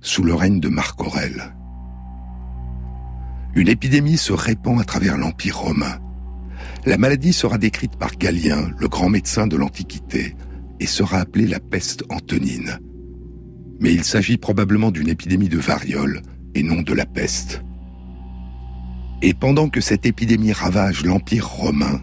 sous 0.00 0.24
le 0.24 0.34
règne 0.34 0.58
de 0.58 0.68
Marc 0.68 1.00
Aurèle. 1.00 1.54
Une 3.54 3.68
épidémie 3.68 4.16
se 4.16 4.32
répand 4.32 4.80
à 4.80 4.84
travers 4.84 5.16
l'Empire 5.16 5.58
romain. 5.58 5.98
La 6.86 6.98
maladie 6.98 7.32
sera 7.32 7.58
décrite 7.58 7.96
par 7.96 8.16
Galien, 8.16 8.70
le 8.78 8.88
grand 8.88 9.08
médecin 9.08 9.46
de 9.46 9.56
l'Antiquité, 9.56 10.36
et 10.80 10.86
sera 10.86 11.18
appelée 11.18 11.46
la 11.46 11.60
peste 11.60 12.04
antonine. 12.08 12.78
Mais 13.80 13.92
il 13.92 14.04
s'agit 14.04 14.38
probablement 14.38 14.90
d'une 14.90 15.08
épidémie 15.08 15.48
de 15.48 15.58
variole 15.58 16.22
et 16.54 16.62
non 16.62 16.82
de 16.82 16.94
la 16.94 17.06
peste. 17.06 17.62
Et 19.22 19.34
pendant 19.34 19.68
que 19.68 19.80
cette 19.80 20.06
épidémie 20.06 20.52
ravage 20.52 21.04
l'Empire 21.04 21.48
romain, 21.48 22.00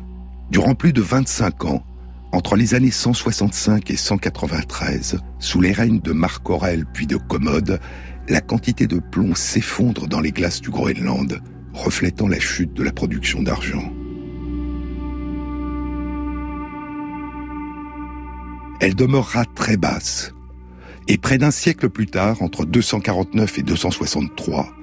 durant 0.52 0.76
plus 0.76 0.94
de 0.94 1.02
25 1.02 1.66
ans, 1.66 1.84
entre 2.32 2.58
les 2.58 2.74
années 2.74 2.92
165 2.92 3.90
et 3.90 3.96
193, 3.96 5.20
sous 5.40 5.62
les 5.62 5.72
règnes 5.72 6.02
de 6.02 6.12
Marc 6.12 6.50
Aurèle 6.50 6.86
puis 6.94 7.08
de 7.08 7.16
Commode, 7.16 7.80
la 8.28 8.42
quantité 8.42 8.88
de 8.88 9.00
plomb 9.00 9.36
s'effondre 9.36 10.08
dans 10.08 10.20
les 10.20 10.32
glaces 10.32 10.62
du 10.62 10.70
Groenland, 10.70 11.42
reflétant 11.74 12.28
la 12.28 12.40
chute 12.40 12.74
de 12.74 12.84
la 12.84 12.92
production 12.92 13.44
d'argent. 13.44 13.92
Elle 18.80 18.96
demeurera 18.96 19.46
très 19.46 19.78
basse, 19.78 20.34
et 21.08 21.18
près 21.18 21.38
d'un 21.38 21.52
siècle 21.52 21.90
plus 21.90 22.08
tard, 22.08 22.42
entre 22.42 22.66
249 22.66 23.60
et 23.60 23.64
263, 23.64 24.74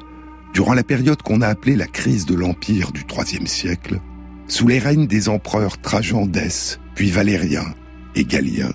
durant 0.55 0.75
la 0.75 0.83
période 0.83 1.23
qu'on 1.23 1.41
a 1.41 1.49
appelée 1.49 1.77
la 1.77 1.87
crise 1.87 2.27
de 2.27 2.35
l'Empire 2.35 2.93
du 2.93 3.03
IIIe 3.03 3.47
siècle, 3.47 4.01
sous 4.49 4.69
les 4.69 4.79
règnes 4.79 5.07
des 5.07 5.29
empereurs 5.29 5.81
Trajan 5.81 6.27
d'Es, 6.27 6.79
puis 6.95 7.11
Valérien 7.11 7.75
et 8.15 8.25
Galien, 8.25 8.73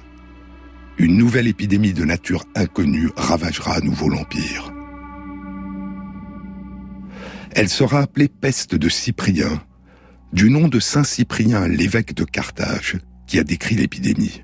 une 0.97 1.17
nouvelle 1.17 1.47
épidémie 1.47 1.93
de 1.93 2.05
nature 2.05 2.43
inconnue 2.55 3.09
ravagera 3.15 3.75
à 3.75 3.79
nouveau 3.81 4.09
l'Empire. 4.09 4.73
Elle 7.51 7.69
sera 7.69 8.01
appelée 8.01 8.27
peste 8.27 8.75
de 8.75 8.89
Cyprien, 8.89 9.61
du 10.33 10.49
nom 10.49 10.67
de 10.67 10.79
Saint 10.79 11.03
Cyprien, 11.03 11.67
l'évêque 11.67 12.13
de 12.13 12.23
Carthage, 12.23 12.97
qui 13.25 13.39
a 13.39 13.43
décrit 13.43 13.75
l'épidémie. 13.75 14.43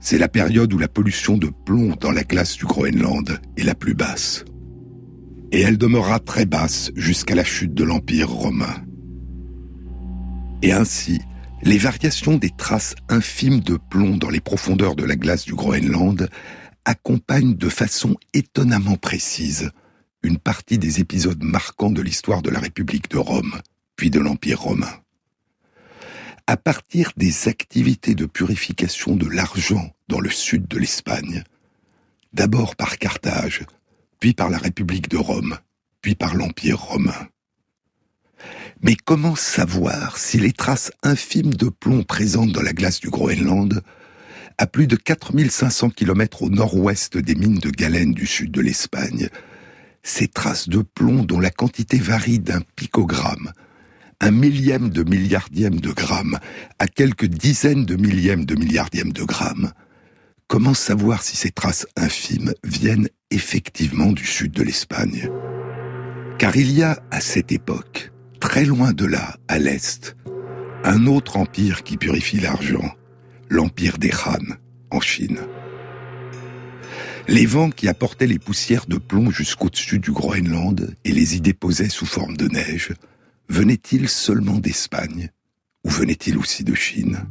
C'est 0.00 0.18
la 0.18 0.28
période 0.28 0.72
où 0.72 0.78
la 0.78 0.88
pollution 0.88 1.36
de 1.38 1.50
plomb 1.64 1.94
dans 2.00 2.12
la 2.12 2.24
glace 2.24 2.56
du 2.56 2.64
Groenland 2.64 3.40
est 3.56 3.64
la 3.64 3.74
plus 3.74 3.94
basse 3.94 4.44
et 5.54 5.60
elle 5.60 5.78
demeurera 5.78 6.18
très 6.18 6.46
basse 6.46 6.90
jusqu'à 6.96 7.36
la 7.36 7.44
chute 7.44 7.74
de 7.74 7.84
l'Empire 7.84 8.28
romain. 8.28 8.74
Et 10.62 10.72
ainsi, 10.72 11.20
les 11.64 11.78
variations 11.78 12.36
des 12.36 12.50
traces 12.50 12.94
infimes 13.08 13.60
de 13.60 13.76
plomb 13.76 14.16
dans 14.18 14.28
les 14.28 14.40
profondeurs 14.40 14.94
de 14.94 15.04
la 15.04 15.16
glace 15.16 15.44
du 15.44 15.54
Groenland 15.54 16.28
accompagnent 16.84 17.56
de 17.56 17.68
façon 17.70 18.16
étonnamment 18.34 18.96
précise 18.96 19.70
une 20.22 20.38
partie 20.38 20.78
des 20.78 21.00
épisodes 21.00 21.42
marquants 21.42 21.90
de 21.90 22.02
l'histoire 22.02 22.42
de 22.42 22.50
la 22.50 22.60
République 22.60 23.10
de 23.10 23.18
Rome, 23.18 23.60
puis 23.96 24.10
de 24.10 24.20
l'Empire 24.20 24.60
romain. 24.60 24.92
À 26.46 26.58
partir 26.58 27.12
des 27.16 27.48
activités 27.48 28.14
de 28.14 28.26
purification 28.26 29.16
de 29.16 29.26
l'argent 29.26 29.90
dans 30.08 30.20
le 30.20 30.30
sud 30.30 30.66
de 30.66 30.78
l'Espagne, 30.78 31.44
d'abord 32.34 32.76
par 32.76 32.98
Carthage, 32.98 33.64
puis 34.20 34.34
par 34.34 34.50
la 34.50 34.58
République 34.58 35.08
de 35.08 35.16
Rome, 35.16 35.56
puis 36.02 36.14
par 36.14 36.34
l'Empire 36.34 36.78
romain. 36.78 37.28
Mais 38.84 38.96
comment 39.02 39.34
savoir 39.34 40.18
si 40.18 40.38
les 40.38 40.52
traces 40.52 40.92
infimes 41.02 41.54
de 41.54 41.70
plomb 41.70 42.02
présentes 42.02 42.52
dans 42.52 42.60
la 42.60 42.74
glace 42.74 43.00
du 43.00 43.08
Groenland, 43.08 43.80
à 44.58 44.66
plus 44.66 44.86
de 44.86 44.94
4500 44.94 45.88
km 45.88 46.42
au 46.42 46.50
nord-ouest 46.50 47.16
des 47.16 47.34
mines 47.34 47.58
de 47.58 47.70
galène 47.70 48.12
du 48.12 48.26
sud 48.26 48.50
de 48.50 48.60
l'Espagne, 48.60 49.30
ces 50.02 50.28
traces 50.28 50.68
de 50.68 50.82
plomb 50.82 51.24
dont 51.24 51.40
la 51.40 51.48
quantité 51.48 51.96
varie 51.96 52.40
d'un 52.40 52.60
picogramme, 52.76 53.52
un 54.20 54.30
millième 54.30 54.90
de 54.90 55.02
milliardième 55.02 55.80
de 55.80 55.90
gramme, 55.90 56.38
à 56.78 56.86
quelques 56.86 57.24
dizaines 57.24 57.86
de 57.86 57.96
millièmes 57.96 58.44
de 58.44 58.54
milliardième 58.54 59.14
de 59.14 59.24
gramme, 59.24 59.72
comment 60.46 60.74
savoir 60.74 61.22
si 61.22 61.38
ces 61.38 61.52
traces 61.52 61.86
infimes 61.96 62.52
viennent 62.62 63.08
effectivement 63.30 64.12
du 64.12 64.26
sud 64.26 64.52
de 64.52 64.62
l'Espagne? 64.62 65.30
Car 66.38 66.54
il 66.54 66.70
y 66.70 66.82
a, 66.82 67.02
à 67.10 67.22
cette 67.22 67.50
époque, 67.50 68.10
très 68.44 68.66
loin 68.66 68.92
de 68.92 69.06
là, 69.06 69.38
à 69.48 69.58
l'est, 69.58 70.16
un 70.84 71.06
autre 71.06 71.38
empire 71.38 71.82
qui 71.82 71.96
purifie 71.96 72.38
l'argent, 72.38 72.94
l'empire 73.48 73.96
des 73.96 74.12
Han, 74.12 74.56
en 74.90 75.00
Chine. 75.00 75.38
Les 77.26 77.46
vents 77.46 77.70
qui 77.70 77.88
apportaient 77.88 78.26
les 78.26 78.38
poussières 78.38 78.84
de 78.84 78.98
plomb 78.98 79.30
jusqu'au-dessus 79.30 79.98
du 79.98 80.12
Groenland 80.12 80.94
et 81.06 81.12
les 81.12 81.36
y 81.36 81.40
déposaient 81.40 81.88
sous 81.88 82.04
forme 82.04 82.36
de 82.36 82.46
neige, 82.48 82.92
venaient-ils 83.48 84.10
seulement 84.10 84.58
d'Espagne 84.58 85.30
ou 85.82 85.88
venaient-ils 85.88 86.36
aussi 86.36 86.64
de 86.64 86.74
Chine? 86.74 87.26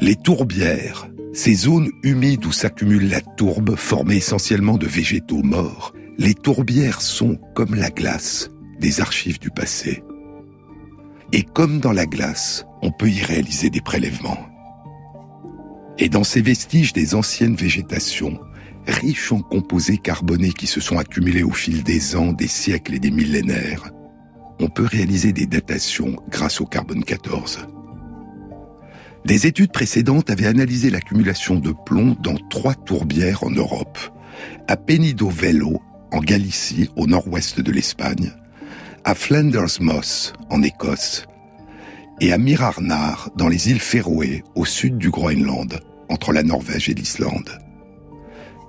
Les 0.00 0.14
tourbières, 0.14 1.10
ces 1.32 1.54
zones 1.54 1.90
humides 2.04 2.46
où 2.46 2.52
s'accumule 2.52 3.10
la 3.10 3.20
tourbe, 3.20 3.74
formées 3.74 4.18
essentiellement 4.18 4.78
de 4.78 4.86
végétaux 4.86 5.42
morts, 5.42 5.92
les 6.18 6.34
tourbières 6.34 7.00
sont, 7.00 7.38
comme 7.54 7.76
la 7.76 7.90
glace, 7.90 8.50
des 8.80 9.00
archives 9.00 9.38
du 9.38 9.50
passé. 9.50 10.02
Et 11.32 11.44
comme 11.44 11.78
dans 11.78 11.92
la 11.92 12.06
glace, 12.06 12.66
on 12.82 12.90
peut 12.90 13.08
y 13.08 13.22
réaliser 13.22 13.70
des 13.70 13.80
prélèvements. 13.80 14.48
Et 15.96 16.08
dans 16.08 16.24
ces 16.24 16.40
vestiges 16.40 16.92
des 16.92 17.14
anciennes 17.14 17.54
végétations, 17.54 18.40
riches 18.88 19.30
en 19.30 19.42
composés 19.42 19.98
carbonés 19.98 20.52
qui 20.52 20.66
se 20.66 20.80
sont 20.80 20.98
accumulés 20.98 21.44
au 21.44 21.52
fil 21.52 21.84
des 21.84 22.16
ans, 22.16 22.32
des 22.32 22.48
siècles 22.48 22.94
et 22.94 23.00
des 23.00 23.12
millénaires, 23.12 23.92
on 24.58 24.68
peut 24.68 24.86
réaliser 24.86 25.32
des 25.32 25.46
datations 25.46 26.16
grâce 26.28 26.60
au 26.60 26.66
carbone 26.66 27.04
14. 27.04 27.68
Des 29.24 29.46
études 29.46 29.70
précédentes 29.70 30.30
avaient 30.30 30.46
analysé 30.46 30.90
l'accumulation 30.90 31.56
de 31.56 31.72
plomb 31.86 32.16
dans 32.20 32.36
trois 32.50 32.74
tourbières 32.74 33.44
en 33.44 33.50
Europe. 33.50 33.98
À 34.66 34.76
Penido 34.76 35.28
Velo, 35.28 35.80
en 36.12 36.20
Galicie, 36.20 36.90
au 36.96 37.06
nord-ouest 37.06 37.60
de 37.60 37.72
l'Espagne, 37.72 38.32
à 39.04 39.14
Flanders 39.14 39.80
Moss, 39.80 40.32
en 40.50 40.62
Écosse, 40.62 41.26
et 42.20 42.32
à 42.32 42.38
Mirarnar, 42.38 43.30
dans 43.36 43.48
les 43.48 43.70
îles 43.70 43.80
Féroé, 43.80 44.42
au 44.54 44.64
sud 44.64 44.98
du 44.98 45.10
Groenland, 45.10 45.80
entre 46.08 46.32
la 46.32 46.42
Norvège 46.42 46.88
et 46.88 46.94
l'Islande. 46.94 47.58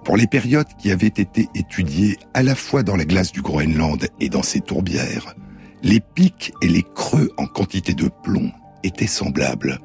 Pour 0.03 0.17
les 0.17 0.27
périodes 0.27 0.67
qui 0.77 0.91
avaient 0.91 1.07
été 1.07 1.47
étudiées 1.55 2.17
à 2.33 2.43
la 2.43 2.55
fois 2.55 2.83
dans 2.83 2.95
la 2.95 3.05
glace 3.05 3.31
du 3.31 3.41
Groenland 3.41 4.07
et 4.19 4.29
dans 4.29 4.43
ces 4.43 4.61
tourbières, 4.61 5.35
les 5.83 5.99
pics 5.99 6.53
et 6.61 6.67
les 6.67 6.83
creux 6.95 7.29
en 7.37 7.45
quantité 7.45 7.93
de 7.93 8.09
plomb 8.23 8.51
étaient 8.83 9.07
semblables, 9.07 9.79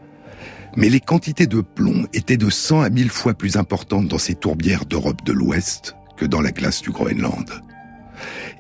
mais 0.77 0.89
les 0.89 1.01
quantités 1.01 1.47
de 1.47 1.61
plomb 1.61 2.07
étaient 2.13 2.37
de 2.37 2.51
100 2.51 2.81
à 2.81 2.91
1000 2.91 3.09
fois 3.09 3.35
plus 3.35 3.57
importantes 3.57 4.09
dans 4.09 4.19
ces 4.19 4.35
tourbières 4.35 4.87
d'Europe 4.87 5.25
de 5.25 5.33
l'Ouest 5.33 5.95
que 6.17 6.25
dans 6.25 6.41
la 6.41 6.51
glace 6.51 6.83
du 6.83 6.91
Groenland. 6.91 7.51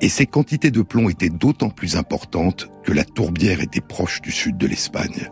Et 0.00 0.08
ces 0.08 0.26
quantités 0.26 0.70
de 0.70 0.82
plomb 0.82 1.08
étaient 1.08 1.28
d'autant 1.28 1.70
plus 1.70 1.96
importantes 1.96 2.70
que 2.82 2.92
la 2.92 3.04
tourbière 3.04 3.61
était 3.61 3.80
proche 3.80 4.20
du 4.20 4.32
sud 4.32 4.56
de 4.56 4.66
l'Espagne. 4.66 5.28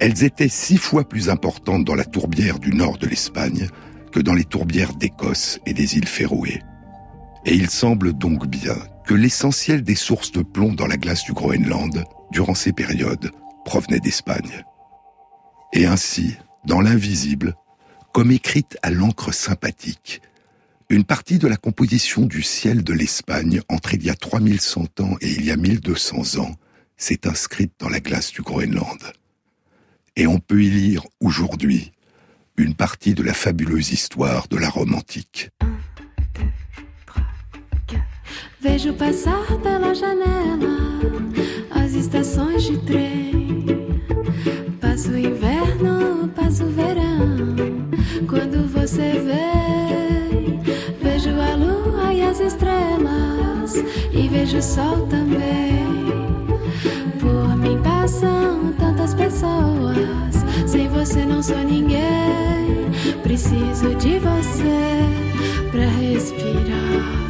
Elles 0.00 0.24
étaient 0.24 0.48
six 0.48 0.78
fois 0.78 1.08
plus 1.08 1.28
importantes 1.28 1.84
dans 1.84 1.94
la 1.94 2.04
tourbière 2.04 2.58
du 2.58 2.72
nord 2.72 2.98
de 2.98 3.06
l'Espagne 3.06 3.68
que 4.12 4.20
dans 4.20 4.34
les 4.34 4.44
tourbières 4.44 4.94
d'Écosse 4.94 5.60
et 5.66 5.72
des 5.72 5.96
îles 5.96 6.08
Féroé. 6.08 6.62
Et 7.46 7.54
il 7.54 7.70
semble 7.70 8.12
donc 8.12 8.46
bien 8.46 8.76
que 9.06 9.14
l'essentiel 9.14 9.82
des 9.82 9.94
sources 9.94 10.32
de 10.32 10.42
plomb 10.42 10.72
dans 10.72 10.86
la 10.86 10.96
glace 10.96 11.24
du 11.24 11.32
Groenland, 11.32 12.04
durant 12.30 12.54
ces 12.54 12.72
périodes, 12.72 13.30
provenait 13.64 14.00
d'Espagne. 14.00 14.64
Et 15.72 15.86
ainsi, 15.86 16.36
dans 16.64 16.80
l'invisible, 16.80 17.54
comme 18.12 18.30
écrite 18.30 18.78
à 18.82 18.90
l'encre 18.90 19.32
sympathique, 19.32 20.20
une 20.90 21.04
partie 21.04 21.38
de 21.38 21.46
la 21.46 21.56
composition 21.56 22.26
du 22.26 22.42
ciel 22.42 22.82
de 22.82 22.92
l'Espagne 22.92 23.60
entre 23.68 23.94
il 23.94 24.04
y 24.04 24.10
a 24.10 24.14
3100 24.16 25.00
ans 25.00 25.16
et 25.20 25.30
il 25.30 25.44
y 25.44 25.52
a 25.52 25.56
1200 25.56 26.40
ans 26.40 26.56
s'est 26.96 27.26
inscrite 27.26 27.72
dans 27.78 27.88
la 27.88 28.00
glace 28.00 28.32
du 28.32 28.42
Groenland. 28.42 28.98
Et 30.16 30.26
on 30.26 30.40
peut 30.40 30.62
y 30.62 30.68
lire 30.68 31.06
aujourd'hui 31.20 31.92
une 32.56 32.74
partie 32.74 33.14
de 33.14 33.22
la 33.22 33.32
fabuleuse 33.32 33.92
histoire 33.92 34.48
de 34.48 34.58
la 34.58 34.68
Rome 34.68 34.94
antique. 34.94 35.50
Vejo 38.60 38.92
passar 38.92 39.46
estações 41.96 42.68
inverno, 45.16 46.28
passo 46.34 46.66
verão. 46.66 47.56
Quando 48.28 48.66
vejo 54.40 54.56
o 54.56 54.62
sol 54.62 55.06
também. 55.08 55.86
Por 57.20 57.56
mim 57.56 57.78
passam 57.82 58.72
tantas 58.78 59.12
pessoas, 59.12 60.34
sem 60.66 60.88
você 60.88 61.26
não 61.26 61.42
sou 61.42 61.58
ninguém. 61.58 62.90
Preciso 63.22 63.94
de 63.96 64.18
você 64.18 65.04
pra 65.70 65.84
respirar. 65.84 67.20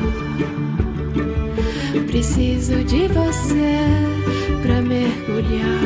Preciso 2.06 2.84
de 2.84 3.08
você 3.08 3.78
pra 4.62 4.80
mergulhar 4.80 5.80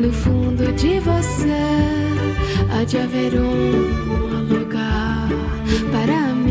no 0.00 0.12
fundo 0.12 0.72
de 0.72 0.98
você. 0.98 1.62
Há 2.74 2.84
de 2.84 2.98
haver 2.98 3.34
um 3.34 4.42
lugar 4.48 5.28
para 5.92 6.34
mim, 6.34 6.41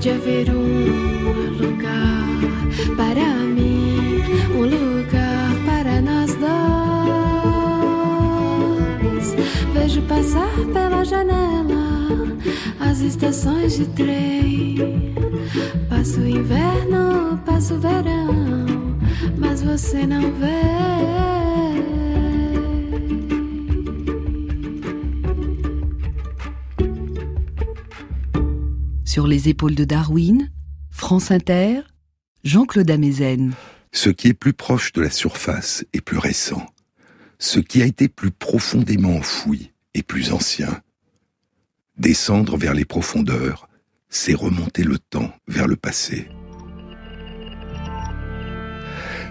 Há 0.00 0.02
de 0.02 0.08
haver 0.08 0.48
um 0.48 1.58
lugar 1.60 2.24
para 2.96 3.34
mim, 3.44 4.22
um 4.54 4.62
lugar 4.62 5.54
para 5.66 6.00
nós 6.00 6.34
dois. 6.36 6.56
Vejo 9.74 10.00
passar 10.08 10.56
pela 10.72 11.04
janela 11.04 12.34
as 12.80 13.00
estações 13.00 13.76
de 13.76 13.84
trem. 13.88 14.29
Les 29.40 29.48
épaules 29.48 29.74
de 29.74 29.84
Darwin, 29.84 30.50
France 30.90 31.30
Inter, 31.30 31.80
Jean-Claude 32.44 32.90
Amezen. 32.90 33.54
Ce 33.90 34.10
qui 34.10 34.28
est 34.28 34.34
plus 34.34 34.52
proche 34.52 34.92
de 34.92 35.00
la 35.00 35.08
surface 35.08 35.82
est 35.94 36.02
plus 36.02 36.18
récent. 36.18 36.66
Ce 37.38 37.58
qui 37.58 37.80
a 37.80 37.86
été 37.86 38.08
plus 38.08 38.32
profondément 38.32 39.16
enfoui 39.16 39.72
est 39.94 40.02
plus 40.02 40.32
ancien. 40.32 40.82
Descendre 41.96 42.58
vers 42.58 42.74
les 42.74 42.84
profondeurs, 42.84 43.66
c'est 44.10 44.34
remonter 44.34 44.84
le 44.84 44.98
temps 44.98 45.32
vers 45.48 45.66
le 45.66 45.76
passé. 45.76 46.28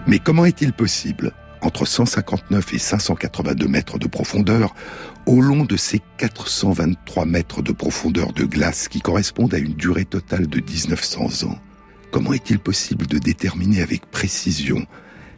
Mais 0.08 0.18
comment 0.18 0.46
est-il 0.46 0.74
possible, 0.74 1.34
entre 1.62 1.86
159 1.86 2.74
et 2.74 2.80
582 2.80 3.68
mètres 3.68 4.00
de 4.00 4.08
profondeur, 4.08 4.74
au 5.26 5.42
long 5.42 5.66
de 5.66 5.78
ces 5.78 6.02
423 6.18 7.26
mètres 7.26 7.62
de 7.62 7.72
profondeur 7.72 8.34
de 8.34 8.46
glace 8.46 8.88
qui 8.88 9.02
correspondent 9.02 9.54
à 9.54 9.60
une 9.60 9.74
durée 9.74 10.06
totale 10.06 10.48
de 10.48 10.60
1900 10.60 11.48
ans, 11.48 11.60
comment 12.12 12.34
est-il 12.34 12.60
possible 12.60 13.08
de 13.08 13.20
déterminer 13.20 13.82
avec 13.82 14.10
précision 14.10 14.86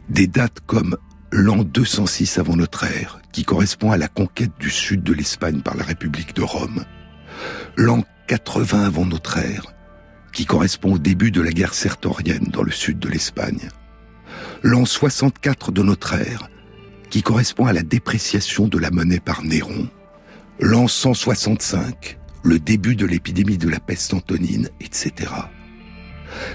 des 0.08 0.26
dates 0.26 0.60
comme 0.66 0.96
l'an 1.30 1.64
206 1.64 2.38
avant 2.38 2.56
notre 2.56 2.84
ère, 2.84 3.20
qui 3.32 3.44
correspond 3.44 3.90
à 3.90 3.96
la 3.96 4.08
conquête 4.08 4.52
du 4.60 4.70
sud 4.70 5.02
de 5.02 5.12
l'Espagne 5.12 5.60
par 5.60 5.76
la 5.76 5.84
République 5.84 6.36
de 6.36 6.42
Rome, 6.42 6.84
l'an 7.76 8.04
80 8.28 8.84
avant 8.84 9.06
notre 9.06 9.38
ère, 9.38 9.72
qui 10.32 10.46
correspond 10.46 10.94
au 10.94 10.98
début 10.98 11.30
de 11.30 11.40
la 11.40 11.50
guerre 11.50 11.74
sertorienne 11.74 12.48
dans 12.52 12.62
le 12.62 12.70
sud 12.70 12.98
de 12.98 13.08
l'Espagne, 13.08 13.68
l'an 14.62 14.84
64 14.84 15.72
de 15.72 15.82
notre 15.82 16.14
ère, 16.14 16.48
qui 17.10 17.22
correspond 17.22 17.66
à 17.66 17.72
la 17.72 17.82
dépréciation 17.82 18.68
de 18.68 18.78
la 18.78 18.90
monnaie 18.90 19.20
par 19.20 19.42
Néron, 19.42 19.88
l'an 20.60 20.86
165, 20.86 22.18
le 22.44 22.58
début 22.58 22.96
de 22.96 23.06
l'épidémie 23.06 23.58
de 23.58 23.68
la 23.68 23.80
peste 23.80 24.14
antonine, 24.14 24.68
etc. 24.80 25.30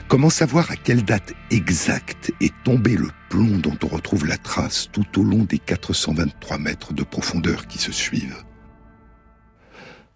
Comment 0.08 0.30
savoir 0.30 0.72
à 0.72 0.76
quelle 0.76 1.04
date 1.04 1.34
exacte 1.52 2.32
est 2.42 2.54
tombé 2.64 2.96
le 2.96 3.10
plomb 3.30 3.58
dont 3.58 3.78
on 3.84 3.88
retrouve 3.88 4.26
la 4.26 4.38
trace 4.38 4.90
tout 4.92 5.20
au 5.20 5.24
long 5.24 5.44
des 5.44 5.60
423 5.60 6.58
mètres 6.58 6.94
de 6.94 7.04
profondeur 7.04 7.68
qui 7.68 7.78
se 7.78 7.92
suivent? 7.92 8.44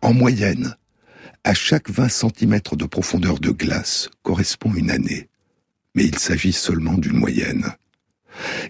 En 0.02 0.14
moyenne, 0.14 0.76
à 1.44 1.54
chaque 1.54 1.90
20 1.90 2.10
cm 2.10 2.60
de 2.72 2.86
profondeur 2.86 3.40
de 3.40 3.52
glace 3.52 4.10
correspond 4.24 4.74
une 4.74 4.92
année, 4.92 5.30
mais 5.96 6.06
il 6.06 6.18
s'agit 6.18 6.54
seulement 6.54 6.98
d'une 6.98 7.18
moyenne. 7.18 7.74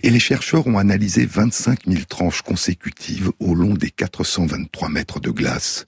Et 0.04 0.10
les 0.10 0.20
chercheurs 0.20 0.68
ont 0.68 0.78
analysé 0.78 1.26
25 1.26 1.88
000 1.88 2.04
tranches 2.10 2.42
consécutives 2.42 3.32
au 3.40 3.54
long 3.54 3.74
des 3.74 3.92
423 3.92 4.90
mètres 4.90 5.20
de 5.20 5.30
glace, 5.30 5.86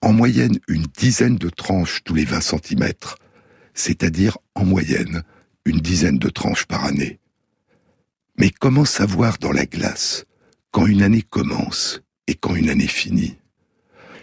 en 0.00 0.12
moyenne 0.12 0.58
une 0.68 0.86
dizaine 0.98 1.36
de 1.36 1.48
tranches 1.48 2.02
tous 2.04 2.14
les 2.14 2.24
20 2.24 2.40
cm, 2.40 2.92
c'est-à-dire 3.74 4.38
en 4.54 4.64
moyenne 4.64 5.22
une 5.64 5.78
dizaine 5.78 6.18
de 6.18 6.28
tranches 6.28 6.66
par 6.66 6.84
année. 6.84 7.20
Mais 8.38 8.50
comment 8.50 8.84
savoir 8.84 9.38
dans 9.38 9.52
la 9.52 9.66
glace 9.66 10.24
quand 10.70 10.86
une 10.86 11.02
année 11.02 11.22
commence 11.22 12.00
et 12.26 12.34
quand 12.34 12.56
une 12.56 12.70
année 12.70 12.88
finit? 12.88 13.36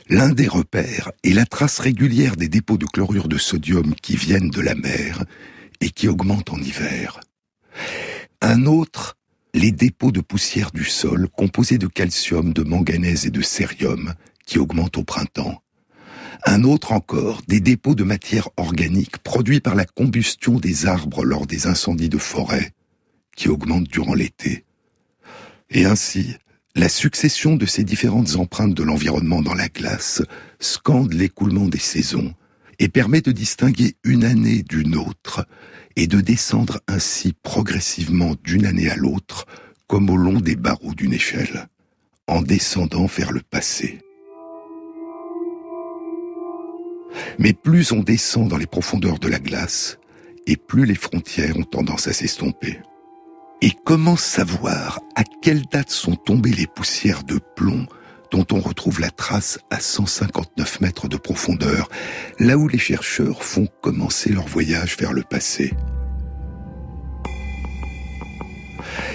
L'un 0.09 0.29
des 0.29 0.47
repères 0.47 1.11
est 1.23 1.33
la 1.33 1.45
trace 1.45 1.79
régulière 1.79 2.35
des 2.35 2.49
dépôts 2.49 2.79
de 2.79 2.87
chlorure 2.87 3.27
de 3.27 3.37
sodium 3.37 3.93
qui 3.93 4.15
viennent 4.15 4.49
de 4.49 4.61
la 4.61 4.73
mer 4.73 5.23
et 5.81 5.89
qui 5.89 6.07
augmentent 6.07 6.51
en 6.51 6.57
hiver. 6.57 7.19
Un 8.41 8.65
autre, 8.65 9.17
les 9.53 9.71
dépôts 9.71 10.11
de 10.11 10.21
poussière 10.21 10.71
du 10.71 10.85
sol 10.85 11.27
composés 11.29 11.77
de 11.77 11.87
calcium, 11.87 12.53
de 12.53 12.63
manganèse 12.63 13.25
et 13.25 13.31
de 13.31 13.41
cérium 13.41 14.13
qui 14.45 14.59
augmentent 14.59 14.97
au 14.97 15.03
printemps. 15.03 15.61
Un 16.45 16.63
autre 16.63 16.93
encore, 16.93 17.41
des 17.47 17.59
dépôts 17.59 17.95
de 17.95 18.03
matière 18.03 18.49
organique 18.55 19.17
produits 19.17 19.59
par 19.59 19.75
la 19.75 19.85
combustion 19.85 20.53
des 20.53 20.85
arbres 20.85 21.25
lors 21.25 21.45
des 21.45 21.67
incendies 21.67 22.09
de 22.09 22.17
forêt 22.17 22.71
qui 23.35 23.49
augmentent 23.49 23.89
durant 23.89 24.13
l'été. 24.13 24.63
Et 25.69 25.85
ainsi, 25.85 26.35
la 26.75 26.89
succession 26.89 27.55
de 27.55 27.65
ces 27.65 27.83
différentes 27.83 28.35
empreintes 28.35 28.73
de 28.73 28.83
l'environnement 28.83 29.41
dans 29.41 29.53
la 29.53 29.67
glace 29.67 30.21
scande 30.59 31.13
l'écoulement 31.13 31.67
des 31.67 31.79
saisons 31.79 32.33
et 32.79 32.87
permet 32.87 33.21
de 33.21 33.31
distinguer 33.31 33.95
une 34.03 34.23
année 34.23 34.63
d'une 34.63 34.95
autre 34.95 35.45
et 35.95 36.07
de 36.07 36.21
descendre 36.21 36.79
ainsi 36.87 37.33
progressivement 37.33 38.35
d'une 38.43 38.65
année 38.65 38.89
à 38.89 38.95
l'autre 38.95 39.45
comme 39.87 40.09
au 40.09 40.17
long 40.17 40.39
des 40.39 40.55
barreaux 40.55 40.93
d'une 40.93 41.13
échelle, 41.13 41.67
en 42.27 42.41
descendant 42.41 43.07
vers 43.07 43.31
le 43.31 43.41
passé. 43.41 43.99
Mais 47.39 47.53
plus 47.53 47.91
on 47.91 48.01
descend 48.01 48.47
dans 48.47 48.57
les 48.57 48.67
profondeurs 48.67 49.19
de 49.19 49.27
la 49.27 49.39
glace, 49.39 49.97
et 50.45 50.55
plus 50.55 50.85
les 50.85 50.95
frontières 50.95 51.57
ont 51.57 51.63
tendance 51.63 52.07
à 52.07 52.13
s'estomper. 52.13 52.79
Et 53.61 53.71
comment 53.83 54.15
savoir 54.15 54.99
à 55.15 55.23
quelle 55.41 55.63
date 55.65 55.89
sont 55.89 56.15
tombées 56.15 56.53
les 56.53 56.67
poussières 56.67 57.23
de 57.23 57.39
plomb 57.55 57.87
dont 58.31 58.45
on 58.51 58.59
retrouve 58.59 58.99
la 58.99 59.11
trace 59.11 59.59
à 59.69 59.79
159 59.79 60.81
mètres 60.81 61.07
de 61.07 61.17
profondeur, 61.17 61.89
là 62.39 62.57
où 62.57 62.67
les 62.67 62.77
chercheurs 62.77 63.43
font 63.43 63.67
commencer 63.81 64.31
leur 64.31 64.47
voyage 64.47 64.97
vers 64.97 65.13
le 65.13 65.23
passé 65.23 65.73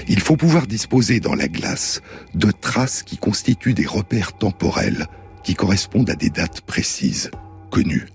Il 0.09 0.21
faut 0.21 0.37
pouvoir 0.37 0.67
disposer 0.67 1.21
dans 1.21 1.35
la 1.35 1.49
glace 1.49 2.03
de 2.35 2.51
traces 2.51 3.03
qui 3.03 3.17
constituent 3.17 3.75
des 3.75 3.87
repères 3.87 4.37
temporels 4.37 5.07
qui 5.43 5.55
correspondent 5.55 6.11
à 6.11 6.15
des 6.15 6.31
dates 6.31 6.63
précises, 6.63 7.31
connues. 7.71 8.07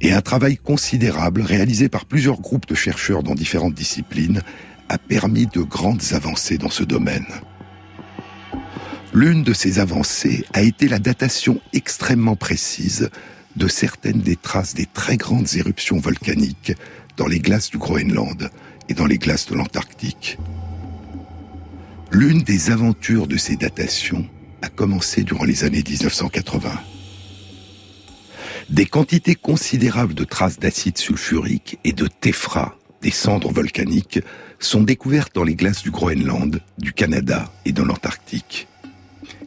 Et 0.00 0.12
un 0.12 0.20
travail 0.20 0.56
considérable 0.56 1.40
réalisé 1.40 1.88
par 1.88 2.04
plusieurs 2.04 2.40
groupes 2.40 2.66
de 2.66 2.74
chercheurs 2.74 3.22
dans 3.22 3.34
différentes 3.34 3.74
disciplines 3.74 4.42
a 4.88 4.98
permis 4.98 5.46
de 5.46 5.60
grandes 5.62 6.12
avancées 6.12 6.58
dans 6.58 6.70
ce 6.70 6.84
domaine. 6.84 7.26
L'une 9.16 9.44
de 9.44 9.54
ces 9.54 9.78
avancées 9.78 10.44
a 10.52 10.60
été 10.60 10.88
la 10.88 10.98
datation 10.98 11.58
extrêmement 11.72 12.36
précise 12.36 13.08
de 13.56 13.66
certaines 13.66 14.20
des 14.20 14.36
traces 14.36 14.74
des 14.74 14.84
très 14.84 15.16
grandes 15.16 15.56
éruptions 15.56 15.98
volcaniques 15.98 16.74
dans 17.16 17.26
les 17.26 17.38
glaces 17.38 17.70
du 17.70 17.78
Groenland 17.78 18.50
et 18.90 18.92
dans 18.92 19.06
les 19.06 19.16
glaces 19.16 19.46
de 19.46 19.54
l'Antarctique. 19.54 20.36
L'une 22.10 22.42
des 22.42 22.70
aventures 22.70 23.26
de 23.26 23.38
ces 23.38 23.56
datations 23.56 24.28
a 24.60 24.68
commencé 24.68 25.22
durant 25.22 25.46
les 25.46 25.64
années 25.64 25.82
1980. 25.88 26.68
Des 28.68 28.84
quantités 28.84 29.34
considérables 29.34 30.12
de 30.12 30.24
traces 30.24 30.58
d'acide 30.58 30.98
sulfurique 30.98 31.78
et 31.84 31.94
de 31.94 32.06
téphra, 32.06 32.76
des 33.00 33.10
cendres 33.10 33.50
volcaniques, 33.50 34.20
sont 34.58 34.82
découvertes 34.82 35.34
dans 35.34 35.44
les 35.44 35.54
glaces 35.54 35.82
du 35.82 35.90
Groenland, 35.90 36.60
du 36.76 36.92
Canada 36.92 37.50
et 37.64 37.72
de 37.72 37.82
l'Antarctique. 37.82 38.68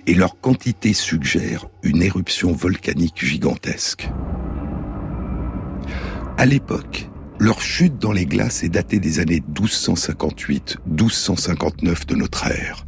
Et 0.10 0.13
leur 0.15 0.41
quantité 0.41 0.93
suggère 0.93 1.67
une 1.84 2.02
éruption 2.02 2.52
volcanique 2.52 3.24
gigantesque. 3.24 4.10
À 6.36 6.48
l'époque, 6.48 7.08
leur 7.38 7.62
chute 7.62 8.00
dans 8.00 8.12
les 8.12 8.26
glaces 8.26 8.63
est 8.63 8.69
datée 8.69 8.98
des 8.98 9.19
années 9.19 9.43
1258-1259 9.54 12.08
de 12.08 12.15
notre 12.15 12.48
ère. 12.48 12.88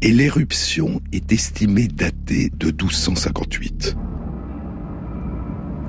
Et 0.00 0.10
l'éruption 0.10 1.02
est 1.12 1.30
estimée 1.30 1.86
datée 1.86 2.50
de 2.56 2.68
1258. 2.68 3.94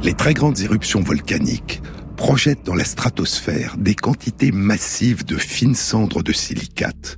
Les 0.01 0.13
très 0.13 0.33
grandes 0.33 0.59
éruptions 0.59 0.99
volcaniques 0.99 1.81
projettent 2.17 2.65
dans 2.65 2.75
la 2.75 2.83
stratosphère 2.83 3.77
des 3.77 3.95
quantités 3.95 4.51
massives 4.51 5.23
de 5.23 5.37
fines 5.37 5.73
cendres 5.73 6.21
de 6.21 6.33
silicate 6.33 7.17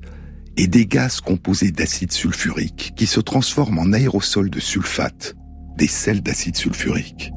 et 0.58 0.68
des 0.68 0.86
gaz 0.86 1.22
composés 1.22 1.72
d'acide 1.72 2.12
sulfurique 2.12 2.94
qui 2.96 3.08
se 3.08 3.20
transforment 3.20 3.80
en 3.80 3.94
aérosols 3.94 4.50
de 4.50 4.60
sulfate, 4.60 5.36
des 5.78 5.88
sels 5.88 6.22
d'acide 6.22 6.56
sulfurique. 6.56 7.32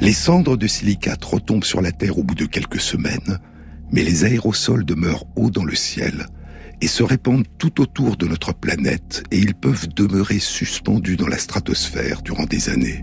Les 0.00 0.12
cendres 0.12 0.56
de 0.56 0.66
silicate 0.66 1.24
retombent 1.24 1.64
sur 1.64 1.82
la 1.82 1.92
Terre 1.92 2.18
au 2.18 2.22
bout 2.22 2.36
de 2.36 2.46
quelques 2.46 2.80
semaines, 2.80 3.38
mais 3.90 4.02
les 4.02 4.24
aérosols 4.24 4.84
demeurent 4.84 5.24
hauts 5.36 5.50
dans 5.50 5.64
le 5.64 5.74
ciel 5.74 6.26
et 6.80 6.86
se 6.86 7.02
répandent 7.02 7.46
tout 7.58 7.80
autour 7.80 8.16
de 8.16 8.26
notre 8.26 8.54
planète 8.54 9.24
et 9.30 9.38
ils 9.38 9.54
peuvent 9.54 9.88
demeurer 9.88 10.38
suspendus 10.38 11.16
dans 11.16 11.26
la 11.26 11.38
stratosphère 11.38 12.22
durant 12.22 12.44
des 12.44 12.68
années. 12.68 13.02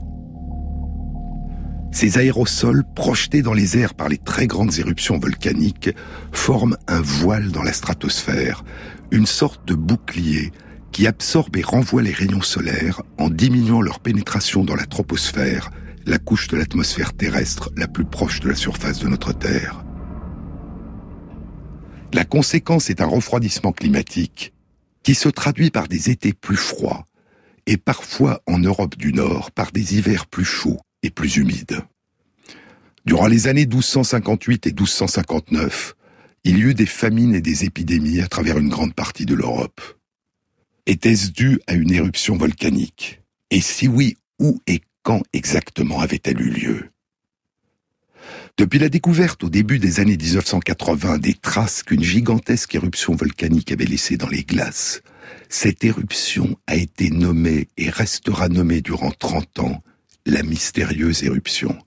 Ces 1.95 2.17
aérosols, 2.17 2.83
projetés 2.93 3.41
dans 3.41 3.53
les 3.53 3.77
airs 3.77 3.93
par 3.93 4.09
les 4.09 4.17
très 4.17 4.47
grandes 4.47 4.79
éruptions 4.79 5.17
volcaniques, 5.17 5.91
forment 6.33 6.75
un 6.89 6.99
voile 6.99 7.51
dans 7.51 7.63
la 7.63 7.71
stratosphère, 7.71 8.65
une 9.11 9.25
sorte 9.25 9.65
de 9.65 9.75
bouclier 9.75 10.51
qui 10.91 11.07
absorbe 11.07 11.55
et 11.55 11.61
renvoie 11.61 12.01
les 12.01 12.11
rayons 12.11 12.41
solaires 12.41 13.01
en 13.17 13.29
diminuant 13.29 13.81
leur 13.81 14.01
pénétration 14.01 14.65
dans 14.65 14.75
la 14.75 14.85
troposphère 14.85 15.71
la 16.05 16.17
couche 16.17 16.49
de 16.49 16.57
l'atmosphère 16.57 17.13
terrestre 17.13 17.71
la 17.77 17.87
plus 17.87 18.03
proche 18.03 18.41
de 18.41 18.49
la 18.49 18.55
surface 18.55 18.99
de 18.99 19.07
notre 19.07 19.31
Terre. 19.31 19.85
La 22.11 22.25
conséquence 22.25 22.89
est 22.89 22.99
un 22.99 23.07
refroidissement 23.07 23.71
climatique 23.71 24.53
qui 25.01 25.15
se 25.15 25.29
traduit 25.29 25.71
par 25.71 25.87
des 25.87 26.09
étés 26.09 26.33
plus 26.33 26.57
froids 26.57 27.07
et 27.67 27.77
parfois 27.77 28.41
en 28.47 28.59
Europe 28.59 28.97
du 28.97 29.13
Nord 29.13 29.51
par 29.51 29.71
des 29.71 29.97
hivers 29.97 30.27
plus 30.27 30.43
chauds 30.43 30.81
plus 31.09 31.37
humides. 31.37 31.81
Durant 33.05 33.27
les 33.27 33.47
années 33.47 33.65
1258 33.65 34.67
et 34.67 34.69
1259, 34.71 35.95
il 36.43 36.57
y 36.57 36.61
eut 36.61 36.73
des 36.73 36.85
famines 36.85 37.35
et 37.35 37.41
des 37.41 37.65
épidémies 37.65 38.21
à 38.21 38.27
travers 38.27 38.57
une 38.57 38.69
grande 38.69 38.93
partie 38.93 39.25
de 39.25 39.35
l'Europe. 39.35 39.81
Était-ce 40.85 41.31
dû 41.31 41.59
à 41.67 41.73
une 41.73 41.91
éruption 41.91 42.37
volcanique? 42.37 43.21
Et 43.51 43.61
si 43.61 43.87
oui, 43.87 44.17
où 44.39 44.59
et 44.67 44.81
quand 45.03 45.21
exactement 45.33 45.99
avait-elle 45.99 46.41
eu 46.41 46.49
lieu? 46.49 46.89
Depuis 48.57 48.79
la 48.79 48.89
découverte 48.89 49.43
au 49.43 49.49
début 49.49 49.79
des 49.79 49.99
années 49.99 50.17
1980 50.17 51.17
des 51.17 51.33
traces 51.33 51.83
qu'une 51.83 52.03
gigantesque 52.03 52.73
éruption 52.73 53.15
volcanique 53.15 53.71
avait 53.71 53.85
laissées 53.85 54.17
dans 54.17 54.29
les 54.29 54.43
glaces, 54.43 55.01
cette 55.49 55.83
éruption 55.83 56.57
a 56.65 56.75
été 56.75 57.09
nommée 57.09 57.67
et 57.77 57.89
restera 57.89 58.47
nommée 58.47 58.81
durant 58.81 59.11
30 59.11 59.59
ans 59.59 59.83
la 60.25 60.43
mystérieuse 60.43 61.23
éruption. 61.23 61.77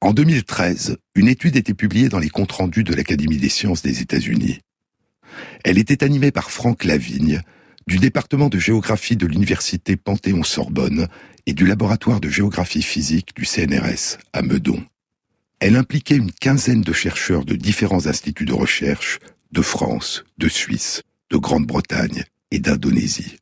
En 0.00 0.12
2013, 0.12 0.98
une 1.14 1.28
étude 1.28 1.56
était 1.56 1.72
publiée 1.72 2.10
dans 2.10 2.18
les 2.18 2.28
comptes 2.28 2.52
rendus 2.52 2.84
de 2.84 2.94
l'Académie 2.94 3.38
des 3.38 3.48
sciences 3.48 3.82
des 3.82 4.02
États-Unis. 4.02 4.60
Elle 5.64 5.78
était 5.78 6.04
animée 6.04 6.30
par 6.30 6.50
Franck 6.50 6.84
Lavigne, 6.84 7.40
du 7.86 7.98
département 7.98 8.48
de 8.48 8.58
géographie 8.58 9.16
de 9.16 9.26
l'université 9.26 9.96
Panthéon-Sorbonne 9.96 11.08
et 11.46 11.54
du 11.54 11.66
laboratoire 11.66 12.20
de 12.20 12.28
géographie 12.28 12.82
physique 12.82 13.34
du 13.34 13.44
CNRS 13.44 14.18
à 14.32 14.42
Meudon. 14.42 14.84
Elle 15.60 15.76
impliquait 15.76 16.16
une 16.16 16.32
quinzaine 16.32 16.82
de 16.82 16.92
chercheurs 16.92 17.44
de 17.44 17.54
différents 17.54 18.06
instituts 18.06 18.44
de 18.44 18.52
recherche 18.52 19.18
de 19.52 19.62
France, 19.62 20.24
de 20.36 20.48
Suisse, 20.48 21.02
de 21.30 21.36
Grande-Bretagne 21.38 22.24
et 22.50 22.58
d'Indonésie. 22.58 23.38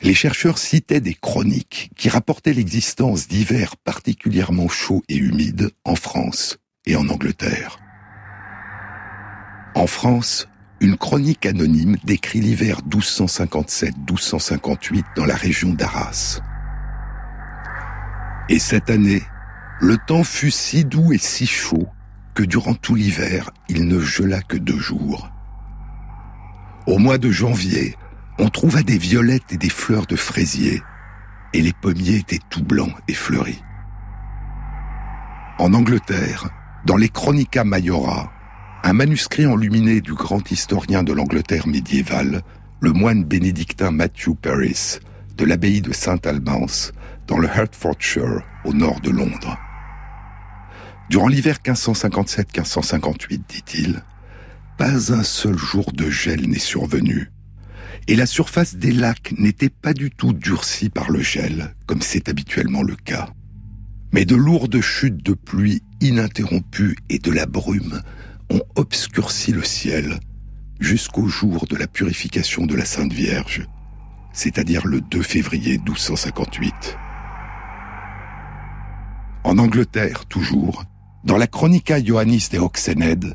Les 0.00 0.14
chercheurs 0.14 0.58
citaient 0.58 1.00
des 1.00 1.14
chroniques 1.14 1.90
qui 1.96 2.08
rapportaient 2.08 2.52
l'existence 2.52 3.26
d'hivers 3.26 3.76
particulièrement 3.76 4.68
chauds 4.68 5.02
et 5.08 5.16
humides 5.16 5.72
en 5.84 5.96
France 5.96 6.58
et 6.86 6.94
en 6.94 7.08
Angleterre. 7.08 7.80
En 9.74 9.88
France, 9.88 10.46
une 10.80 10.96
chronique 10.96 11.46
anonyme 11.46 11.96
décrit 12.04 12.40
l'hiver 12.40 12.82
1257-1258 12.88 15.02
dans 15.16 15.26
la 15.26 15.34
région 15.34 15.74
d'Arras. 15.74 16.40
Et 18.48 18.60
cette 18.60 18.90
année, 18.90 19.24
le 19.80 19.98
temps 19.98 20.24
fut 20.24 20.52
si 20.52 20.84
doux 20.84 21.12
et 21.12 21.18
si 21.18 21.46
chaud 21.46 21.88
que 22.34 22.44
durant 22.44 22.74
tout 22.74 22.94
l'hiver, 22.94 23.50
il 23.68 23.88
ne 23.88 23.98
gela 23.98 24.40
que 24.42 24.56
deux 24.56 24.78
jours. 24.78 25.28
Au 26.86 26.98
mois 26.98 27.18
de 27.18 27.30
janvier, 27.30 27.96
on 28.38 28.48
trouva 28.48 28.82
des 28.82 28.98
violettes 28.98 29.52
et 29.52 29.56
des 29.56 29.68
fleurs 29.68 30.06
de 30.06 30.16
fraisier, 30.16 30.82
et 31.52 31.60
les 31.60 31.72
pommiers 31.72 32.16
étaient 32.16 32.40
tout 32.50 32.62
blancs 32.62 32.94
et 33.08 33.14
fleuris. 33.14 33.62
En 35.58 35.74
Angleterre, 35.74 36.48
dans 36.84 36.96
les 36.96 37.08
Chronica 37.08 37.64
Majora, 37.64 38.32
un 38.84 38.92
manuscrit 38.92 39.46
enluminé 39.46 40.00
du 40.00 40.14
grand 40.14 40.48
historien 40.50 41.02
de 41.02 41.12
l'Angleterre 41.12 41.66
médiévale, 41.66 42.42
le 42.80 42.92
moine 42.92 43.24
bénédictin 43.24 43.90
Matthew 43.90 44.34
Paris, 44.40 45.00
de 45.36 45.44
l'abbaye 45.44 45.80
de 45.80 45.92
Saint-Albans, 45.92 46.92
dans 47.26 47.38
le 47.38 47.48
Hertfordshire, 47.48 48.42
au 48.64 48.72
nord 48.72 49.00
de 49.00 49.10
Londres. 49.10 49.58
Durant 51.10 51.28
l'hiver 51.28 51.56
1557-1558, 51.64 53.40
dit-il, 53.48 54.02
pas 54.76 55.12
un 55.12 55.24
seul 55.24 55.56
jour 55.56 55.90
de 55.92 56.08
gel 56.08 56.48
n'est 56.48 56.58
survenu, 56.58 57.32
et 58.08 58.16
la 58.16 58.26
surface 58.26 58.74
des 58.74 58.90
lacs 58.90 59.34
n'était 59.38 59.68
pas 59.68 59.92
du 59.92 60.10
tout 60.10 60.32
durcie 60.32 60.88
par 60.88 61.10
le 61.10 61.20
gel, 61.20 61.74
comme 61.86 62.00
c'est 62.00 62.30
habituellement 62.30 62.82
le 62.82 62.96
cas. 62.96 63.28
Mais 64.12 64.24
de 64.24 64.34
lourdes 64.34 64.80
chutes 64.80 65.22
de 65.22 65.34
pluie 65.34 65.82
ininterrompues 66.00 66.96
et 67.10 67.18
de 67.18 67.30
la 67.30 67.44
brume 67.44 68.02
ont 68.50 68.62
obscurci 68.76 69.52
le 69.52 69.62
ciel 69.62 70.20
jusqu'au 70.80 71.26
jour 71.26 71.66
de 71.68 71.76
la 71.76 71.86
purification 71.86 72.64
de 72.64 72.74
la 72.74 72.86
Sainte 72.86 73.12
Vierge, 73.12 73.66
c'est-à-dire 74.32 74.86
le 74.86 75.02
2 75.02 75.20
février 75.20 75.72
1258. 75.72 76.96
En 79.44 79.58
Angleterre, 79.58 80.24
toujours, 80.24 80.84
dans 81.24 81.36
la 81.36 81.46
Chronica 81.46 81.98
Ioannis 81.98 82.48
de 82.50 82.58
Oxened, 82.58 83.34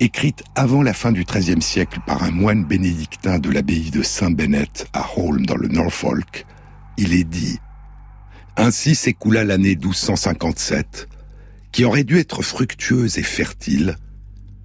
écrite 0.00 0.44
avant 0.54 0.82
la 0.82 0.92
fin 0.92 1.12
du 1.12 1.24
XIIIe 1.24 1.62
siècle 1.62 2.00
par 2.06 2.22
un 2.22 2.30
moine 2.30 2.64
bénédictin 2.64 3.38
de 3.38 3.50
l'abbaye 3.50 3.90
de 3.90 4.02
Saint-Bennet 4.02 4.86
à 4.92 5.06
Holm 5.16 5.44
dans 5.44 5.56
le 5.56 5.68
Norfolk, 5.68 6.46
il 6.96 7.14
est 7.14 7.24
dit 7.24 7.58
Ainsi 8.56 8.94
s'écoula 8.94 9.44
l'année 9.44 9.76
1257, 9.76 11.08
qui 11.72 11.84
aurait 11.84 12.04
dû 12.04 12.18
être 12.18 12.42
fructueuse 12.42 13.18
et 13.18 13.22
fertile, 13.22 13.96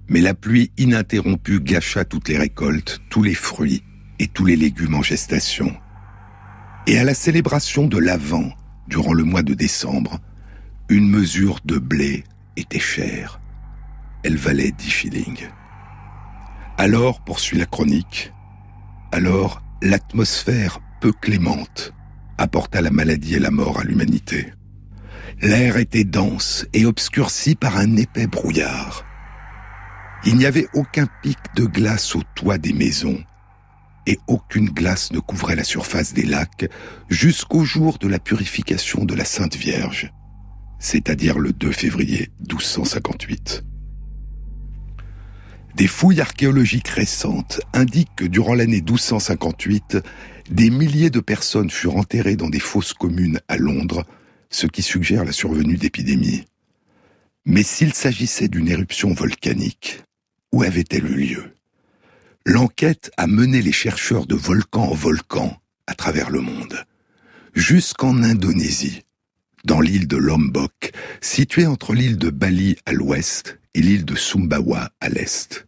mais 0.08 0.20
la 0.20 0.34
pluie 0.34 0.70
ininterrompue 0.78 1.60
gâcha 1.60 2.04
toutes 2.04 2.28
les 2.28 2.38
récoltes, 2.38 3.00
tous 3.10 3.22
les 3.22 3.34
fruits 3.34 3.82
et 4.18 4.28
tous 4.28 4.44
les 4.44 4.56
légumes 4.56 4.94
en 4.94 5.02
gestation. 5.02 5.74
Et 6.86 6.98
à 6.98 7.04
la 7.04 7.14
célébration 7.14 7.86
de 7.86 7.98
l'Avent, 7.98 8.52
durant 8.88 9.14
le 9.14 9.24
mois 9.24 9.42
de 9.42 9.54
décembre, 9.54 10.20
une 10.88 11.08
mesure 11.08 11.60
de 11.64 11.78
blé 11.78 12.24
était 12.56 12.78
chère. 12.78 13.40
Elle 14.24 14.36
valait 14.36 14.72
10 14.72 14.90
shillings. 14.90 15.48
Alors, 16.76 17.20
poursuit 17.20 17.58
la 17.58 17.66
chronique, 17.66 18.32
alors 19.12 19.62
l'atmosphère 19.80 20.80
peu 21.00 21.12
clémente 21.12 21.92
apporta 22.38 22.80
la 22.80 22.90
maladie 22.90 23.34
et 23.34 23.38
la 23.38 23.50
mort 23.50 23.78
à 23.78 23.84
l'humanité. 23.84 24.52
L'air 25.40 25.76
était 25.76 26.04
dense 26.04 26.66
et 26.72 26.86
obscurci 26.86 27.54
par 27.54 27.76
un 27.76 27.96
épais 27.96 28.26
brouillard. 28.26 29.04
Il 30.24 30.36
n'y 30.36 30.46
avait 30.46 30.68
aucun 30.72 31.06
pic 31.22 31.38
de 31.54 31.66
glace 31.66 32.16
au 32.16 32.22
toit 32.34 32.58
des 32.58 32.72
maisons 32.72 33.22
et 34.06 34.18
aucune 34.26 34.70
glace 34.70 35.12
ne 35.12 35.18
couvrait 35.20 35.56
la 35.56 35.64
surface 35.64 36.14
des 36.14 36.24
lacs 36.24 36.68
jusqu'au 37.08 37.64
jour 37.64 37.98
de 37.98 38.08
la 38.08 38.18
purification 38.18 39.04
de 39.04 39.14
la 39.14 39.24
Sainte 39.24 39.56
Vierge, 39.56 40.12
c'est-à-dire 40.78 41.38
le 41.38 41.52
2 41.52 41.72
février 41.72 42.30
1258. 42.40 43.64
Des 45.74 45.88
fouilles 45.88 46.20
archéologiques 46.20 46.88
récentes 46.88 47.60
indiquent 47.72 48.14
que 48.14 48.24
durant 48.24 48.54
l'année 48.54 48.80
1258, 48.80 49.98
des 50.48 50.70
milliers 50.70 51.10
de 51.10 51.18
personnes 51.18 51.70
furent 51.70 51.96
enterrées 51.96 52.36
dans 52.36 52.48
des 52.48 52.60
fosses 52.60 52.94
communes 52.94 53.40
à 53.48 53.56
Londres, 53.56 54.04
ce 54.50 54.68
qui 54.68 54.82
suggère 54.82 55.24
la 55.24 55.32
survenue 55.32 55.76
d'épidémies. 55.76 56.44
Mais 57.44 57.64
s'il 57.64 57.92
s'agissait 57.92 58.46
d'une 58.46 58.68
éruption 58.68 59.12
volcanique, 59.14 60.00
où 60.52 60.62
avait-elle 60.62 61.06
eu 61.06 61.16
lieu? 61.16 61.50
L'enquête 62.46 63.10
a 63.16 63.26
mené 63.26 63.60
les 63.60 63.72
chercheurs 63.72 64.26
de 64.26 64.36
volcan 64.36 64.84
en 64.84 64.94
volcan 64.94 65.58
à 65.88 65.94
travers 65.94 66.30
le 66.30 66.40
monde, 66.40 66.84
jusqu'en 67.52 68.22
Indonésie, 68.22 69.02
dans 69.64 69.80
l'île 69.80 70.06
de 70.06 70.18
Lombok, 70.18 70.92
située 71.20 71.66
entre 71.66 71.94
l'île 71.94 72.16
de 72.16 72.30
Bali 72.30 72.76
à 72.86 72.92
l'ouest 72.92 73.58
et 73.74 73.80
l'île 73.80 74.04
de 74.04 74.14
Sumbawa 74.14 74.90
à 75.00 75.08
l'est. 75.08 75.66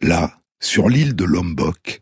Là, 0.00 0.40
sur 0.60 0.88
l'île 0.88 1.14
de 1.14 1.24
Lombok, 1.24 2.00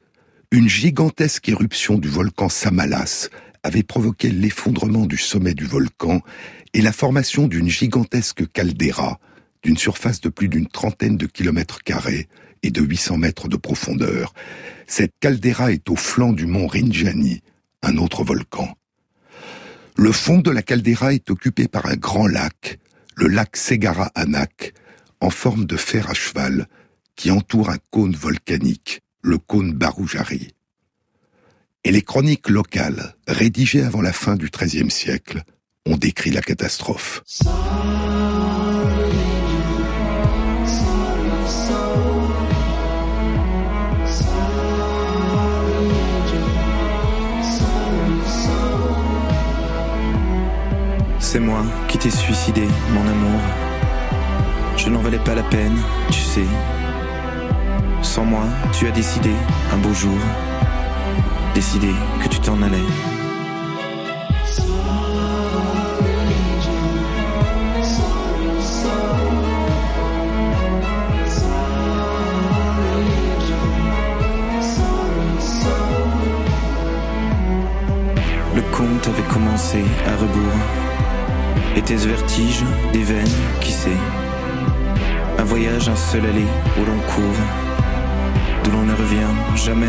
une 0.51 0.69
gigantesque 0.69 1.49
éruption 1.49 1.99
du 1.99 2.09
volcan 2.09 2.49
Samalas 2.49 3.29
avait 3.63 3.83
provoqué 3.83 4.31
l'effondrement 4.31 5.07
du 5.07 5.17
sommet 5.17 5.55
du 5.55 5.65
volcan 5.65 6.21
et 6.75 6.81
la 6.81 6.93
formation 6.93 7.49
d'une 7.49 7.69
gigantesque 7.69 8.51
caldeira 8.53 9.19
d'une 9.63 9.77
surface 9.77 10.21
de 10.21 10.29
plus 10.29 10.49
d'une 10.49 10.69
trentaine 10.69 11.17
de 11.17 11.27
kilomètres 11.27 11.83
carrés 11.83 12.29
et 12.63 12.71
de 12.71 12.81
800 12.81 13.19
mètres 13.19 13.49
de 13.49 13.57
profondeur. 13.57 14.33
Cette 14.87 15.13
caldeira 15.21 15.73
est 15.73 15.89
au 15.91 15.97
flanc 15.97 16.33
du 16.33 16.47
mont 16.47 16.67
Rinjani, 16.67 17.43
un 17.83 17.97
autre 17.99 18.25
volcan. 18.25 18.77
Le 19.97 20.13
fond 20.13 20.39
de 20.39 20.51
la 20.51 20.63
caldeira 20.63 21.13
est 21.13 21.31
occupé 21.31 21.69
par 21.69 21.87
un 21.87 21.97
grand 21.97 22.27
lac, 22.27 22.79
le 23.17 23.27
lac 23.27 23.57
Segara 23.57 24.13
Anak, 24.15 24.73
en 25.21 25.31
forme 25.31 25.65
de 25.65 25.77
fer 25.77 26.09
à 26.11 26.15
cheval, 26.15 26.69
qui 27.17 27.31
entoure 27.31 27.71
un 27.71 27.79
cône 27.91 28.15
volcanique, 28.15 29.01
le 29.23 29.39
cône 29.39 29.73
Baroujari. 29.73 30.55
Et 31.85 31.91
les 31.91 32.03
chroniques 32.03 32.49
locales, 32.49 33.15
rédigées 33.27 33.83
avant 33.83 34.03
la 34.03 34.13
fin 34.13 34.37
du 34.37 34.51
XIIIe 34.51 34.91
siècle, 34.91 35.43
ont 35.87 35.97
décrit 35.97 36.31
la 36.31 36.43
catastrophe. 36.43 37.23
C'est 51.21 51.41
moi 51.41 51.63
qui 51.89 51.99
t'ai 51.99 52.11
suicidé, 52.11 52.67
mon 52.91 53.07
amour. 53.07 53.68
Je 54.79 54.89
n'en 54.89 55.01
valais 55.01 55.19
pas 55.19 55.35
la 55.35 55.43
peine, 55.43 55.77
tu 56.11 56.21
sais. 56.21 56.47
Sans 58.01 58.25
moi, 58.25 58.45
tu 58.73 58.87
as 58.87 58.91
décidé, 58.91 59.33
un 59.73 59.77
beau 59.77 59.93
jour, 59.93 60.19
décidé 61.55 61.89
que 62.23 62.29
tu 62.29 62.41
t'en 62.41 62.63
allais. 62.63 62.79
Le 78.55 78.63
conte 78.73 79.09
avait 79.09 79.29
commencé 79.29 79.85
à 80.07 80.17
rebours 80.17 80.89
était-ce 81.79 82.09
vertige 82.09 82.65
des 82.93 83.03
veines, 83.03 83.25
qui 83.61 83.71
sait? 83.71 83.91
Un 85.39 85.45
voyage, 85.45 85.89
un 85.89 85.97
seul 85.97 86.27
aller 86.27 86.47
au 86.81 86.85
long 86.85 87.01
cours, 87.15 87.41
d'où 88.65 88.71
l'on 88.71 88.83
ne 88.83 88.93
revient 88.93 89.33
jamais. 89.55 89.87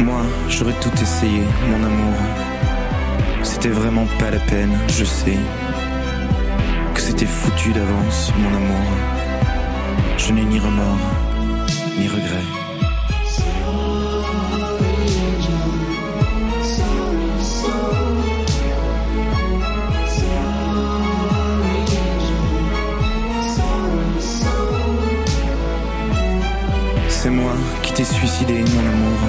Moi, 0.00 0.22
j'aurais 0.48 0.72
tout 0.80 0.90
essayé, 1.00 1.42
mon 1.68 1.84
amour. 1.84 2.14
C'était 3.42 3.68
vraiment 3.68 4.06
pas 4.18 4.30
la 4.30 4.40
peine, 4.40 4.76
je 4.88 5.04
sais 5.04 5.38
c'était 7.04 7.26
foutu 7.26 7.70
d'avance, 7.72 8.32
mon 8.38 8.56
amour. 8.56 9.23
Je 10.26 10.32
n'ai 10.32 10.44
ni 10.44 10.58
remords, 10.58 10.96
ni 11.98 12.08
regrets. 12.08 12.48
C'est 27.10 27.30
moi 27.30 27.52
qui 27.82 27.92
t'ai 27.92 28.04
suicidé, 28.04 28.54
mon 28.54 28.80
amour. 28.80 29.20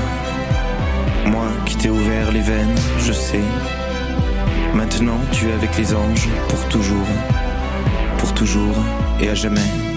Moi 1.26 1.48
qui 1.66 1.76
t'ai 1.76 1.90
ouvert 1.90 2.32
les 2.32 2.40
veines, 2.40 2.76
je 3.00 3.12
sais. 3.12 3.44
Maintenant, 4.74 5.20
tu 5.34 5.50
es 5.50 5.52
avec 5.52 5.78
les 5.78 5.94
anges 5.94 6.30
pour 6.48 6.66
toujours 6.70 7.08
pour 8.18 8.34
toujours 8.34 8.78
et 9.20 9.30
à 9.30 9.36
jamais. 9.36 9.95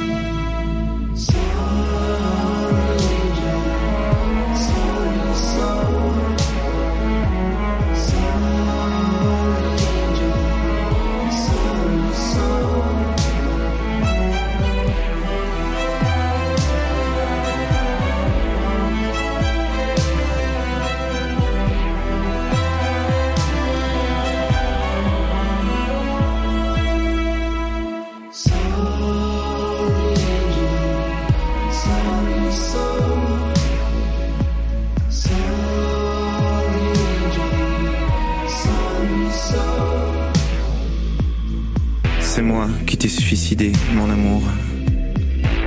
Mon 43.94 44.10
amour. 44.10 44.42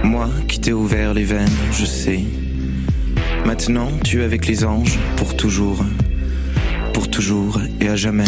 Moi 0.04 0.30
qui 0.47 0.60
t'ai 0.60 0.73
ouvert 0.73 1.13
les 1.13 1.23
veines, 1.23 1.47
je 1.71 1.86
sais. 1.86 2.19
Maintenant, 3.45 3.89
tu 4.04 4.21
es 4.21 4.23
avec 4.23 4.45
les 4.47 4.65
anges 4.65 4.99
pour 5.15 5.36
toujours, 5.36 5.84
pour 6.93 7.10
toujours 7.10 7.62
et 7.80 7.88
à 7.88 7.95
jamais. 7.95 8.25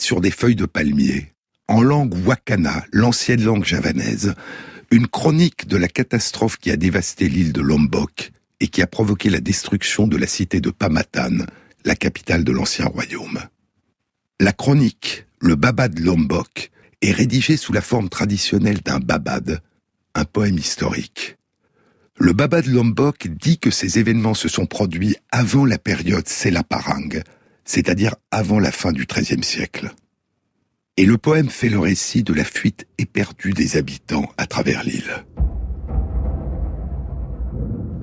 Sur 0.00 0.20
des 0.20 0.30
feuilles 0.30 0.56
de 0.56 0.64
palmier, 0.64 1.32
en 1.68 1.82
langue 1.82 2.14
wakana, 2.26 2.84
l'ancienne 2.92 3.44
langue 3.44 3.64
javanaise, 3.64 4.34
une 4.90 5.06
chronique 5.06 5.66
de 5.68 5.76
la 5.76 5.88
catastrophe 5.88 6.56
qui 6.56 6.70
a 6.70 6.76
dévasté 6.76 7.28
l'île 7.28 7.52
de 7.52 7.60
Lombok 7.60 8.32
et 8.60 8.68
qui 8.68 8.80
a 8.80 8.86
provoqué 8.86 9.28
la 9.28 9.40
destruction 9.40 10.06
de 10.06 10.16
la 10.16 10.26
cité 10.26 10.60
de 10.60 10.70
Pamatan, 10.70 11.44
la 11.84 11.96
capitale 11.96 12.44
de 12.44 12.52
l'ancien 12.52 12.86
royaume. 12.86 13.40
La 14.40 14.52
chronique, 14.52 15.26
le 15.40 15.54
Babad 15.54 15.98
Lombok, 15.98 16.70
est 17.02 17.12
rédigée 17.12 17.58
sous 17.58 17.74
la 17.74 17.82
forme 17.82 18.08
traditionnelle 18.08 18.80
d'un 18.80 19.00
babad, 19.00 19.60
un 20.14 20.24
poème 20.24 20.56
historique. 20.56 21.36
Le 22.16 22.32
Babad 22.32 22.66
Lombok 22.66 23.28
dit 23.28 23.58
que 23.58 23.70
ces 23.70 23.98
événements 23.98 24.34
se 24.34 24.48
sont 24.48 24.66
produits 24.66 25.16
avant 25.30 25.66
la 25.66 25.78
période 25.78 26.28
Selaparang, 26.28 27.22
c'est-à-dire 27.64 28.14
avant 28.30 28.58
la 28.58 28.72
fin 28.72 28.92
du 28.92 29.06
XIIIe 29.06 29.42
siècle. 29.42 29.90
Et 30.96 31.06
le 31.06 31.18
poème 31.18 31.48
fait 31.48 31.68
le 31.68 31.78
récit 31.78 32.22
de 32.22 32.32
la 32.32 32.44
fuite 32.44 32.86
éperdue 32.98 33.52
des 33.52 33.76
habitants 33.76 34.30
à 34.36 34.46
travers 34.46 34.84
l'île. 34.84 35.24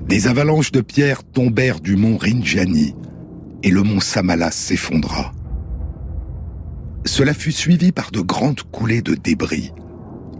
Des 0.08 0.26
avalanches 0.26 0.72
de 0.72 0.82
pierres 0.82 1.24
tombèrent 1.24 1.80
du 1.80 1.96
mont 1.96 2.18
Rinjani 2.18 2.94
et 3.62 3.70
le 3.70 3.82
mont 3.82 4.00
Samalas 4.00 4.50
s'effondra. 4.50 5.32
Cela 7.06 7.32
fut 7.32 7.52
suivi 7.52 7.92
par 7.92 8.10
de 8.10 8.20
grandes 8.20 8.62
coulées 8.62 9.02
de 9.02 9.14
débris 9.14 9.72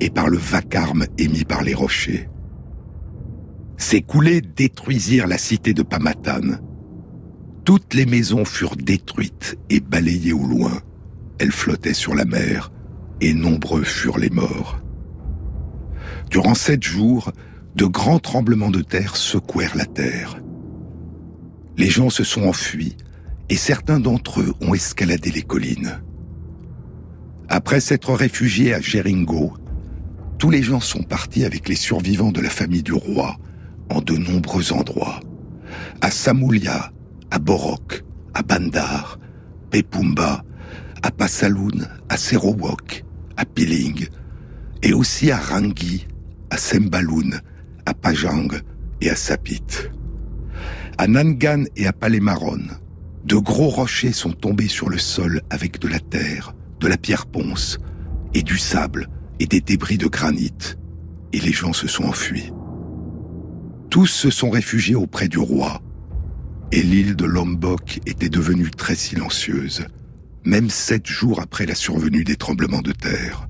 et 0.00 0.10
par 0.10 0.28
le 0.28 0.36
vacarme 0.36 1.06
émis 1.16 1.44
par 1.44 1.62
les 1.62 1.74
rochers. 1.74 2.28
Ces 3.78 4.02
coulées 4.02 4.42
détruisirent 4.42 5.26
la 5.26 5.38
cité 5.38 5.74
de 5.74 5.82
Pamatan. 5.82 6.58
Toutes 7.64 7.94
les 7.94 8.06
maisons 8.06 8.44
furent 8.44 8.76
détruites 8.76 9.56
et 9.70 9.80
balayées 9.80 10.32
au 10.32 10.46
loin. 10.46 10.80
Elles 11.38 11.52
flottaient 11.52 11.94
sur 11.94 12.14
la 12.14 12.24
mer, 12.24 12.72
et 13.20 13.34
nombreux 13.34 13.84
furent 13.84 14.18
les 14.18 14.30
morts. 14.30 14.80
Durant 16.30 16.54
sept 16.54 16.82
jours, 16.82 17.32
de 17.76 17.84
grands 17.84 18.18
tremblements 18.18 18.70
de 18.70 18.82
terre 18.82 19.16
secouèrent 19.16 19.76
la 19.76 19.86
terre. 19.86 20.38
Les 21.78 21.88
gens 21.88 22.10
se 22.10 22.24
sont 22.24 22.42
enfuis, 22.42 22.96
et 23.48 23.56
certains 23.56 24.00
d'entre 24.00 24.40
eux 24.40 24.54
ont 24.60 24.74
escaladé 24.74 25.30
les 25.30 25.42
collines. 25.42 26.00
Après 27.48 27.80
s'être 27.80 28.12
réfugiés 28.12 28.74
à 28.74 28.80
Jeringo, 28.80 29.52
tous 30.38 30.50
les 30.50 30.62
gens 30.62 30.80
sont 30.80 31.02
partis 31.02 31.44
avec 31.44 31.68
les 31.68 31.76
survivants 31.76 32.32
de 32.32 32.40
la 32.40 32.50
famille 32.50 32.82
du 32.82 32.92
roi 32.92 33.36
en 33.90 34.00
de 34.00 34.16
nombreux 34.16 34.72
endroits. 34.72 35.20
À 36.00 36.10
Samoulia, 36.10 36.91
à 37.32 37.38
Borok, 37.38 38.04
à 38.34 38.42
Bandar, 38.42 39.18
Pepumba, 39.70 40.44
à 41.02 41.10
Pasaloun, 41.10 41.88
à 42.10 42.18
Serowok, 42.18 43.04
à 43.38 43.46
Piling, 43.46 44.06
et 44.82 44.92
aussi 44.92 45.30
à 45.30 45.38
Rangi, 45.38 46.06
à 46.50 46.58
Sembaloun, 46.58 47.40
à 47.86 47.94
Pajang 47.94 48.48
et 49.00 49.08
à 49.08 49.16
Sapit. 49.16 49.64
À 50.98 51.06
Nangan 51.06 51.64
et 51.74 51.86
à 51.86 51.94
Palemaron, 51.94 52.64
de 53.24 53.36
gros 53.36 53.70
rochers 53.70 54.12
sont 54.12 54.32
tombés 54.32 54.68
sur 54.68 54.90
le 54.90 54.98
sol 54.98 55.40
avec 55.48 55.80
de 55.80 55.88
la 55.88 56.00
terre, 56.00 56.54
de 56.80 56.86
la 56.86 56.98
pierre 56.98 57.24
ponce, 57.24 57.78
et 58.34 58.42
du 58.42 58.58
sable 58.58 59.08
et 59.40 59.46
des 59.46 59.62
débris 59.62 59.96
de 59.96 60.06
granit, 60.06 60.76
et 61.32 61.40
les 61.40 61.52
gens 61.52 61.72
se 61.72 61.88
sont 61.88 62.04
enfuis. 62.04 62.52
Tous 63.88 64.06
se 64.06 64.28
sont 64.28 64.50
réfugiés 64.50 64.96
auprès 64.96 65.28
du 65.28 65.38
roi, 65.38 65.80
et 66.72 66.82
l'île 66.82 67.14
de 67.14 67.24
Lombok 67.24 68.00
était 68.06 68.28
devenue 68.28 68.70
très 68.70 68.96
silencieuse 68.96 69.86
même 70.44 70.70
sept 70.70 71.06
jours 71.06 71.40
après 71.40 71.66
la 71.66 71.74
survenue 71.74 72.24
des 72.24 72.36
tremblements 72.36 72.82
de 72.82 72.92
terre. 72.92 73.48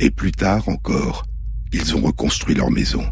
Et 0.00 0.10
plus 0.10 0.32
tard 0.32 0.68
encore, 0.68 1.26
ils 1.72 1.96
ont 1.96 2.00
reconstruit 2.00 2.54
leur 2.54 2.70
maison. 2.70 3.04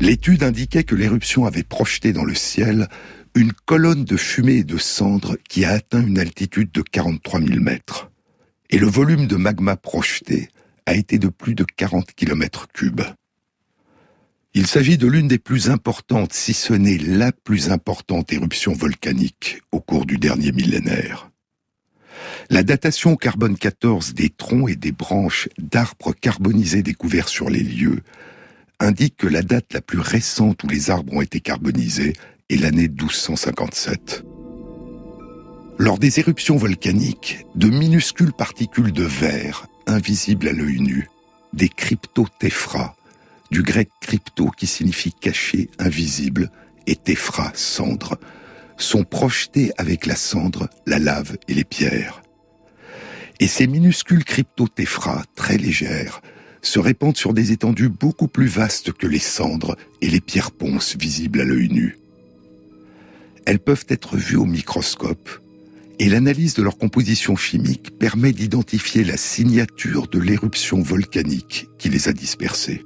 L'étude 0.00 0.42
indiquait 0.42 0.84
que 0.84 0.94
l'éruption 0.94 1.44
avait 1.44 1.62
projeté 1.62 2.12
dans 2.12 2.24
le 2.24 2.34
ciel 2.34 2.88
une 3.34 3.52
colonne 3.52 4.04
de 4.04 4.16
fumée 4.16 4.58
et 4.58 4.64
de 4.64 4.78
cendres 4.78 5.36
qui 5.48 5.64
a 5.64 5.72
atteint 5.72 6.04
une 6.04 6.18
altitude 6.18 6.70
de 6.72 6.82
43 6.82 7.40
000 7.40 7.60
mètres. 7.60 8.10
Et 8.70 8.78
le 8.78 8.86
volume 8.86 9.26
de 9.26 9.36
magma 9.36 9.76
projeté 9.76 10.48
a 10.86 10.94
été 10.94 11.18
de 11.18 11.28
plus 11.28 11.54
de 11.54 11.64
40 11.64 12.12
km 12.14 12.68
cubes. 12.72 13.02
Il 14.54 14.66
s'agit 14.66 14.98
de 14.98 15.06
l'une 15.06 15.28
des 15.28 15.38
plus 15.38 15.70
importantes, 15.70 16.34
si 16.34 16.52
ce 16.52 16.74
n'est 16.74 16.98
la 16.98 17.32
plus 17.32 17.70
importante 17.70 18.32
éruption 18.34 18.74
volcanique 18.74 19.62
au 19.72 19.80
cours 19.80 20.04
du 20.04 20.18
dernier 20.18 20.52
millénaire. 20.52 21.30
La 22.50 22.62
datation 22.62 23.16
carbone 23.16 23.56
14 23.56 24.12
des 24.12 24.28
troncs 24.28 24.68
et 24.68 24.76
des 24.76 24.92
branches 24.92 25.48
d'arbres 25.56 26.12
carbonisés 26.12 26.82
découverts 26.82 27.30
sur 27.30 27.48
les 27.48 27.62
lieux 27.62 28.00
indique 28.78 29.16
que 29.16 29.26
la 29.26 29.42
date 29.42 29.72
la 29.72 29.80
plus 29.80 30.00
récente 30.00 30.64
où 30.64 30.68
les 30.68 30.90
arbres 30.90 31.14
ont 31.14 31.22
été 31.22 31.40
carbonisés 31.40 32.12
est 32.50 32.56
l'année 32.56 32.88
1257. 32.88 34.24
Lors 35.78 35.98
des 35.98 36.20
éruptions 36.20 36.56
volcaniques, 36.56 37.46
de 37.54 37.68
minuscules 37.68 38.34
particules 38.34 38.92
de 38.92 39.04
verre, 39.04 39.66
invisibles 39.86 40.48
à 40.48 40.52
l'œil 40.52 40.80
nu, 40.80 41.08
des 41.54 41.70
cryptotéphras, 41.70 42.94
du 43.52 43.62
grec 43.62 43.90
crypto 44.00 44.50
qui 44.50 44.66
signifie 44.66 45.12
caché, 45.12 45.68
invisible, 45.78 46.50
et 46.86 46.96
téphra, 46.96 47.52
cendre, 47.54 48.18
sont 48.78 49.04
projetés 49.04 49.70
avec 49.76 50.06
la 50.06 50.16
cendre, 50.16 50.68
la 50.86 50.98
lave 50.98 51.36
et 51.48 51.54
les 51.54 51.62
pierres. 51.62 52.22
Et 53.40 53.46
ces 53.46 53.66
minuscules 53.66 54.24
cryptotéphras, 54.24 55.24
très 55.36 55.58
légères, 55.58 56.22
se 56.62 56.78
répandent 56.78 57.16
sur 57.16 57.34
des 57.34 57.52
étendues 57.52 57.90
beaucoup 57.90 58.26
plus 58.26 58.46
vastes 58.46 58.92
que 58.92 59.06
les 59.06 59.18
cendres 59.18 59.76
et 60.00 60.08
les 60.08 60.20
pierres 60.20 60.52
ponces 60.52 60.96
visibles 60.96 61.42
à 61.42 61.44
l'œil 61.44 61.68
nu. 61.68 61.98
Elles 63.44 63.60
peuvent 63.60 63.86
être 63.88 64.16
vues 64.16 64.36
au 64.36 64.46
microscope, 64.46 65.28
et 65.98 66.08
l'analyse 66.08 66.54
de 66.54 66.62
leur 66.62 66.78
composition 66.78 67.36
chimique 67.36 67.98
permet 67.98 68.32
d'identifier 68.32 69.04
la 69.04 69.18
signature 69.18 70.08
de 70.08 70.18
l'éruption 70.18 70.80
volcanique 70.80 71.68
qui 71.78 71.90
les 71.90 72.08
a 72.08 72.14
dispersées 72.14 72.82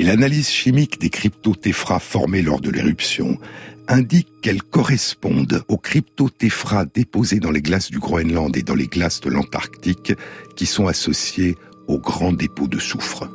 et 0.00 0.02
l'analyse 0.02 0.48
chimique 0.48 0.98
des 0.98 1.10
cryptotéphras 1.10 1.98
formés 1.98 2.40
lors 2.40 2.62
de 2.62 2.70
l'éruption 2.70 3.38
indique 3.86 4.28
qu'elles 4.40 4.62
correspondent 4.62 5.62
aux 5.68 5.76
cryptotéphras 5.76 6.86
déposés 6.86 7.38
dans 7.38 7.50
les 7.50 7.60
glaces 7.60 7.90
du 7.90 7.98
Groenland 7.98 8.56
et 8.56 8.62
dans 8.62 8.74
les 8.74 8.86
glaces 8.86 9.20
de 9.20 9.28
l'Antarctique 9.28 10.14
qui 10.56 10.64
sont 10.64 10.86
associés 10.86 11.54
aux 11.86 11.98
grands 11.98 12.32
dépôts 12.32 12.66
de 12.66 12.78
soufre. 12.78 13.28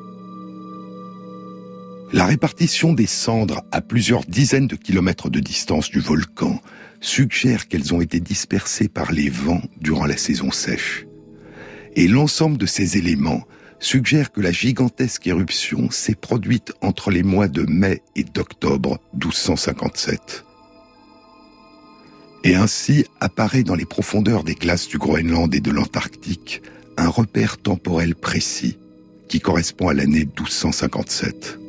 La 2.11 2.25
répartition 2.25 2.93
des 2.93 3.05
cendres 3.05 3.61
à 3.71 3.81
plusieurs 3.81 4.25
dizaines 4.25 4.67
de 4.67 4.75
kilomètres 4.75 5.29
de 5.29 5.39
distance 5.39 5.91
du 5.91 5.99
volcan 5.99 6.59
suggère 6.99 7.67
qu'elles 7.67 7.93
ont 7.93 8.01
été 8.01 8.19
dispersées 8.19 8.87
par 8.87 9.11
les 9.11 9.29
vents 9.29 9.61
durant 9.79 10.07
la 10.07 10.17
saison 10.17 10.49
sèche. 10.49 11.05
Et 11.95 12.07
l'ensemble 12.07 12.57
de 12.57 12.65
ces 12.65 12.97
éléments 12.97 13.43
suggère 13.79 14.31
que 14.31 14.41
la 14.41 14.51
gigantesque 14.51 15.27
éruption 15.27 15.89
s'est 15.91 16.15
produite 16.15 16.73
entre 16.81 17.11
les 17.11 17.23
mois 17.23 17.47
de 17.47 17.63
mai 17.63 18.01
et 18.15 18.23
d'octobre 18.23 18.99
1257. 19.13 20.45
Et 22.43 22.55
ainsi 22.55 23.05
apparaît 23.19 23.63
dans 23.63 23.75
les 23.75 23.85
profondeurs 23.85 24.43
des 24.43 24.55
glaces 24.55 24.87
du 24.87 24.97
Groenland 24.97 25.53
et 25.53 25.61
de 25.61 25.71
l'Antarctique 25.71 26.61
un 26.97 27.09
repère 27.09 27.57
temporel 27.57 28.15
précis 28.15 28.77
qui 29.27 29.39
correspond 29.39 29.89
à 29.89 29.93
l'année 29.93 30.25
1257. 30.25 31.59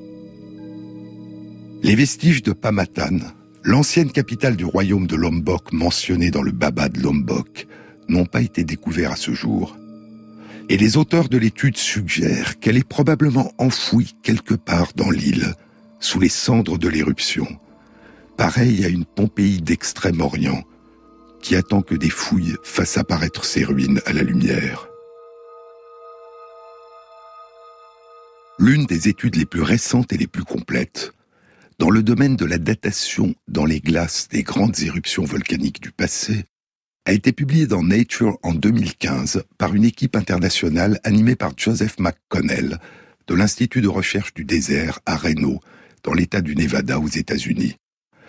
Les 1.83 1.95
vestiges 1.95 2.43
de 2.43 2.53
Pamatan, 2.53 3.19
l'ancienne 3.63 4.13
capitale 4.13 4.57
du 4.57 4.65
royaume 4.65 5.07
de 5.07 5.17
Lombok 5.17 5.73
mentionnée 5.73 6.31
dans 6.31 6.43
le 6.43 6.53
Baba 6.53 6.89
de 6.89 7.01
Lombok, 7.01 7.67
n'ont 8.09 8.27
pas 8.27 8.43
été 8.43 8.63
découverts 8.63 9.13
à 9.13 9.17
ce 9.17 9.33
jour 9.33 9.77
et 10.69 10.77
les 10.77 10.97
auteurs 10.97 11.29
de 11.29 11.39
l'étude 11.39 11.77
suggèrent 11.77 12.59
qu'elle 12.59 12.77
est 12.77 12.89
probablement 12.89 13.53
enfouie 13.59 14.17
quelque 14.23 14.55
part 14.55 14.93
dans 14.97 15.11
l'île, 15.11 15.55
sous 16.01 16.21
les 16.21 16.29
cendres 16.29 16.79
de 16.79 16.89
l'éruption, 16.89 17.47
pareil 18.37 18.85
à 18.85 18.89
une 18.89 19.05
Pompéi 19.05 19.63
d'Extrême-Orient, 19.63 20.65
qui 21.41 21.55
attend 21.55 21.83
que 21.83 21.95
des 21.95 22.11
fouilles 22.11 22.57
fassent 22.63 22.99
apparaître 22.99 23.45
ses 23.45 23.65
ruines 23.65 24.01
à 24.07 24.13
la 24.13 24.23
lumière. 24.23 24.89
L'une 28.59 28.87
des 28.87 29.09
études 29.09 29.37
les 29.37 29.47
plus 29.47 29.63
récentes 29.63 30.13
et 30.13 30.17
les 30.17 30.27
plus 30.27 30.45
complètes, 30.45 31.13
dans 31.79 31.91
le 31.91 32.03
domaine 32.03 32.37
de 32.37 32.47
la 32.47 32.59
datation 32.59 33.35
dans 33.49 33.67
les 33.67 33.81
glaces 33.81 34.29
des 34.29 34.43
grandes 34.43 34.81
éruptions 34.81 35.25
volcaniques 35.25 35.83
du 35.83 35.93
passé, 35.93 36.47
a 37.07 37.13
été 37.13 37.33
publié 37.33 37.69
dans 37.69 37.85
Nature 37.85 38.37
en 38.43 38.53
2015 38.53 39.45
par 39.59 39.75
une 39.77 39.85
équipe 39.85 40.17
internationale 40.17 41.01
animée 41.05 41.37
par 41.37 41.53
Joseph 41.57 42.01
McConnell 42.01 42.79
de 43.29 43.35
l'Institut 43.35 43.81
de 43.81 43.89
recherche 43.89 44.35
du 44.35 44.45
désert 44.45 44.99
à 45.07 45.17
Reno, 45.17 45.61
dans 46.03 46.15
l'État 46.15 46.41
du 46.41 46.57
Nevada 46.57 46.99
aux 46.99 47.09
États-Unis. 47.09 47.77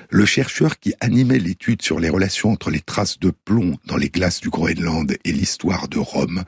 le 0.09 0.25
chercheur 0.25 0.79
qui 0.79 0.93
animait 1.01 1.39
l'étude 1.39 1.81
sur 1.81 1.99
les 1.99 2.07
relations 2.07 2.51
entre 2.51 2.69
les 2.69 2.79
traces 2.79 3.19
de 3.19 3.29
plomb 3.31 3.77
dans 3.87 3.97
les 3.97 4.09
glaces 4.09 4.39
du 4.39 4.49
Groenland 4.49 5.11
et 5.25 5.31
l'histoire 5.33 5.89
de 5.89 5.97
Rome, 5.97 6.43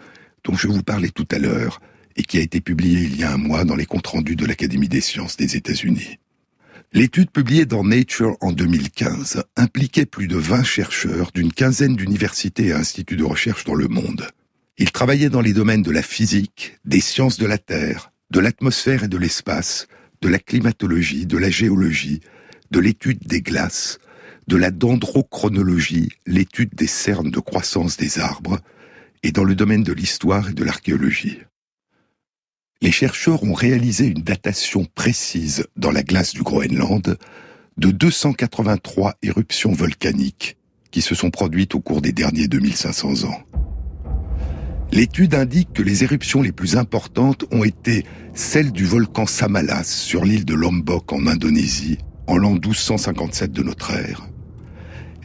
dont 0.46 0.56
je 0.56 0.68
vous 0.68 0.84
parlais 0.84 1.10
tout 1.10 1.28
à 1.32 1.40
l'heure, 1.40 1.82
et 2.16 2.24
qui 2.24 2.38
a 2.38 2.42
été 2.42 2.62
publié 2.62 3.02
il 3.02 3.20
y 3.20 3.24
a 3.24 3.34
un 3.34 3.38
mois 3.38 3.66
dans 3.66 3.76
les 3.76 3.86
comptes 3.86 4.08
rendus 4.08 4.38
de 4.38 4.46
l'Académie 4.46 4.88
des 4.88 5.02
sciences 5.02 5.36
des 5.36 5.58
États-Unis. 5.58 6.20
L'étude 6.92 7.30
publiée 7.30 7.68
dans 7.68 7.84
Nature 7.84 8.36
en 8.42 8.52
2015 8.52 9.44
impliquait 9.56 10.08
plus 10.08 10.28
de 10.28 10.38
20 10.38 10.64
chercheurs 10.64 11.30
d'une 11.32 11.54
quinzaine 11.54 11.96
d'universités 11.96 12.68
et 12.68 12.74
instituts 12.74 13.16
de 13.16 13.24
recherche 13.24 13.64
dans 13.64 13.76
le 13.76 13.88
monde. 13.88 14.28
Ils 14.80 14.92
travaillaient 14.92 15.30
dans 15.30 15.42
les 15.42 15.54
domaines 15.54 15.84
de 15.84 15.92
la 15.92 16.02
physique, 16.02 16.80
des 16.86 17.00
sciences 17.00 17.38
de 17.38 17.46
la 17.46 17.60
Terre, 17.60 18.12
de 18.32 18.40
l'atmosphère 18.40 19.04
et 19.04 19.08
de 19.08 19.20
l'espace, 19.20 19.88
de 20.24 20.30
la 20.30 20.40
climatologie, 20.40 21.28
de 21.28 21.38
la 21.38 21.52
géologie, 21.52 22.22
de 22.72 22.80
l'étude 22.80 23.20
des 23.24 23.42
glaces, 23.42 24.00
de 24.48 24.58
la 24.58 24.72
dendrochronologie, 24.72 26.10
l'étude 26.26 26.74
des 26.74 26.88
cernes 26.88 27.30
de 27.30 27.40
croissance 27.40 27.98
des 27.98 28.18
arbres, 28.18 28.60
et 29.22 29.32
dans 29.32 29.44
le 29.44 29.54
domaine 29.54 29.84
de 29.84 29.94
l'histoire 29.94 30.50
et 30.50 30.54
de 30.54 30.64
l'archéologie. 30.64 31.38
Les 32.82 32.92
chercheurs 32.92 33.44
ont 33.44 33.54
réalisé 33.54 34.06
une 34.06 34.24
datation 34.24 34.86
précise 34.96 35.68
dans 35.76 35.92
la 35.92 36.02
glace 36.02 36.34
du 36.34 36.44
Groenland 36.44 37.18
de 37.78 37.92
283 37.92 39.16
éruptions 39.22 39.74
volcaniques 39.74 40.56
qui 40.90 41.02
se 41.02 41.14
sont 41.14 41.30
produites 41.30 41.76
au 41.76 41.82
cours 41.82 42.02
des 42.02 42.14
derniers 42.14 42.48
2500 42.48 43.26
ans. 43.26 43.44
L'étude 44.94 45.36
indique 45.36 45.74
que 45.74 45.84
les 45.84 46.06
éruptions 46.06 46.42
les 46.42 46.54
plus 46.54 46.78
importantes 46.78 47.44
ont 47.52 47.66
été 47.66 48.06
celles 48.34 48.72
du 48.72 48.86
volcan 48.86 49.26
Samalas 49.26 49.84
sur 49.84 50.24
l'île 50.24 50.46
de 50.46 50.56
Lombok 50.56 51.12
en 51.12 51.28
Indonésie 51.28 51.98
en 52.28 52.38
l'an 52.38 52.54
1257 52.54 53.52
de 53.52 53.62
notre 53.62 53.92
ère, 53.92 54.30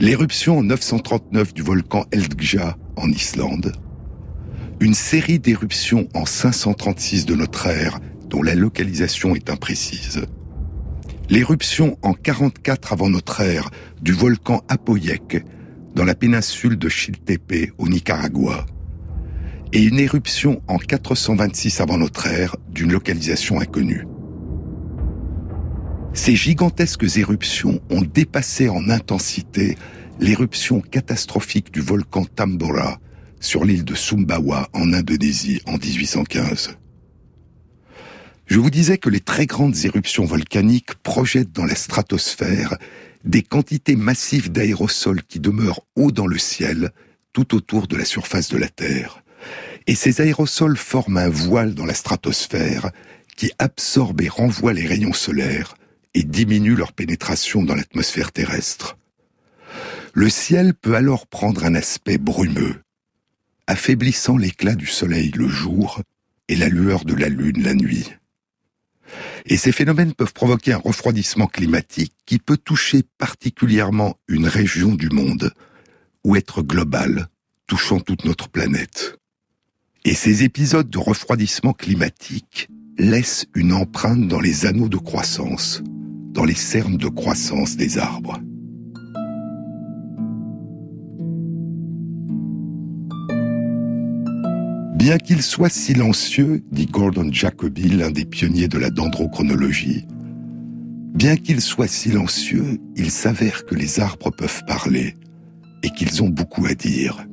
l'éruption 0.00 0.58
en 0.58 0.64
939 0.64 1.54
du 1.54 1.62
volcan 1.62 2.04
Eldgja 2.10 2.76
en 2.96 3.08
Islande, 3.10 3.72
une 4.80 4.94
série 4.94 5.38
d'éruptions 5.38 6.08
en 6.14 6.26
536 6.26 7.26
de 7.26 7.34
notre 7.34 7.66
ère 7.66 8.00
dont 8.28 8.42
la 8.42 8.54
localisation 8.54 9.34
est 9.34 9.50
imprécise, 9.50 10.26
l'éruption 11.30 11.96
en 12.02 12.12
44 12.12 12.92
avant 12.92 13.08
notre 13.08 13.40
ère 13.40 13.70
du 14.02 14.12
volcan 14.12 14.62
Apoyec 14.68 15.44
dans 15.94 16.04
la 16.04 16.14
péninsule 16.14 16.76
de 16.76 16.88
Chiltepe 16.88 17.72
au 17.78 17.88
Nicaragua, 17.88 18.66
et 19.72 19.82
une 19.82 19.98
éruption 19.98 20.62
en 20.68 20.78
426 20.78 21.80
avant 21.80 21.98
notre 21.98 22.26
ère 22.26 22.56
d'une 22.68 22.92
localisation 22.92 23.60
inconnue. 23.60 24.06
Ces 26.12 26.36
gigantesques 26.36 27.16
éruptions 27.16 27.80
ont 27.90 28.02
dépassé 28.02 28.68
en 28.68 28.88
intensité 28.88 29.76
l'éruption 30.20 30.80
catastrophique 30.80 31.72
du 31.72 31.80
volcan 31.80 32.24
Tambora 32.24 32.98
sur 33.44 33.64
l'île 33.64 33.84
de 33.84 33.94
Sumbawa 33.94 34.68
en 34.72 34.92
Indonésie 34.92 35.60
en 35.66 35.76
1815. 35.76 36.76
Je 38.46 38.58
vous 38.58 38.70
disais 38.70 38.98
que 38.98 39.10
les 39.10 39.20
très 39.20 39.46
grandes 39.46 39.84
éruptions 39.84 40.24
volcaniques 40.24 40.94
projettent 41.02 41.52
dans 41.52 41.64
la 41.64 41.74
stratosphère 41.74 42.76
des 43.24 43.42
quantités 43.42 43.96
massives 43.96 44.50
d'aérosols 44.50 45.22
qui 45.22 45.40
demeurent 45.40 45.80
haut 45.96 46.10
dans 46.10 46.26
le 46.26 46.38
ciel, 46.38 46.90
tout 47.32 47.54
autour 47.54 47.86
de 47.86 47.96
la 47.96 48.04
surface 48.04 48.48
de 48.48 48.58
la 48.58 48.68
Terre. 48.68 49.22
Et 49.86 49.94
ces 49.94 50.20
aérosols 50.20 50.76
forment 50.76 51.18
un 51.18 51.28
voile 51.28 51.74
dans 51.74 51.86
la 51.86 51.94
stratosphère 51.94 52.90
qui 53.36 53.50
absorbe 53.58 54.20
et 54.20 54.28
renvoie 54.28 54.72
les 54.72 54.86
rayons 54.86 55.12
solaires, 55.12 55.74
et 56.14 56.22
diminue 56.22 56.76
leur 56.76 56.92
pénétration 56.92 57.62
dans 57.62 57.74
l'atmosphère 57.74 58.30
terrestre. 58.30 58.96
Le 60.12 60.28
ciel 60.30 60.74
peut 60.74 60.94
alors 60.94 61.26
prendre 61.26 61.64
un 61.64 61.74
aspect 61.74 62.18
brumeux, 62.18 62.76
affaiblissant 63.66 64.36
l'éclat 64.36 64.74
du 64.74 64.86
soleil 64.86 65.30
le 65.34 65.48
jour 65.48 66.02
et 66.48 66.56
la 66.56 66.68
lueur 66.68 67.04
de 67.04 67.14
la 67.14 67.28
lune 67.28 67.62
la 67.62 67.74
nuit. 67.74 68.10
Et 69.46 69.56
ces 69.56 69.72
phénomènes 69.72 70.14
peuvent 70.14 70.32
provoquer 70.32 70.72
un 70.72 70.78
refroidissement 70.78 71.46
climatique 71.46 72.14
qui 72.26 72.38
peut 72.38 72.56
toucher 72.56 73.02
particulièrement 73.18 74.16
une 74.28 74.46
région 74.46 74.94
du 74.94 75.10
monde 75.10 75.52
ou 76.24 76.36
être 76.36 76.62
global, 76.62 77.28
touchant 77.66 78.00
toute 78.00 78.24
notre 78.24 78.48
planète. 78.48 79.18
Et 80.04 80.14
ces 80.14 80.42
épisodes 80.42 80.88
de 80.88 80.98
refroidissement 80.98 81.72
climatique 81.72 82.68
laissent 82.98 83.46
une 83.54 83.72
empreinte 83.72 84.28
dans 84.28 84.40
les 84.40 84.66
anneaux 84.66 84.88
de 84.88 84.96
croissance, 84.96 85.82
dans 86.32 86.44
les 86.44 86.54
cernes 86.54 86.96
de 86.96 87.08
croissance 87.08 87.76
des 87.76 87.98
arbres. 87.98 88.40
Bien 95.04 95.18
qu'il 95.18 95.42
soit 95.42 95.68
silencieux, 95.68 96.64
dit 96.72 96.86
Gordon 96.86 97.28
Jacoby, 97.30 97.90
l'un 97.90 98.10
des 98.10 98.24
pionniers 98.24 98.68
de 98.68 98.78
la 98.78 98.88
dendrochronologie, 98.88 100.06
bien 101.12 101.36
qu'il 101.36 101.60
soit 101.60 101.88
silencieux, 101.88 102.80
il 102.96 103.10
s'avère 103.10 103.66
que 103.66 103.74
les 103.74 104.00
arbres 104.00 104.30
peuvent 104.30 104.62
parler 104.66 105.14
et 105.82 105.90
qu'ils 105.90 106.22
ont 106.22 106.30
beaucoup 106.30 106.64
à 106.64 106.72
dire. 106.72 107.26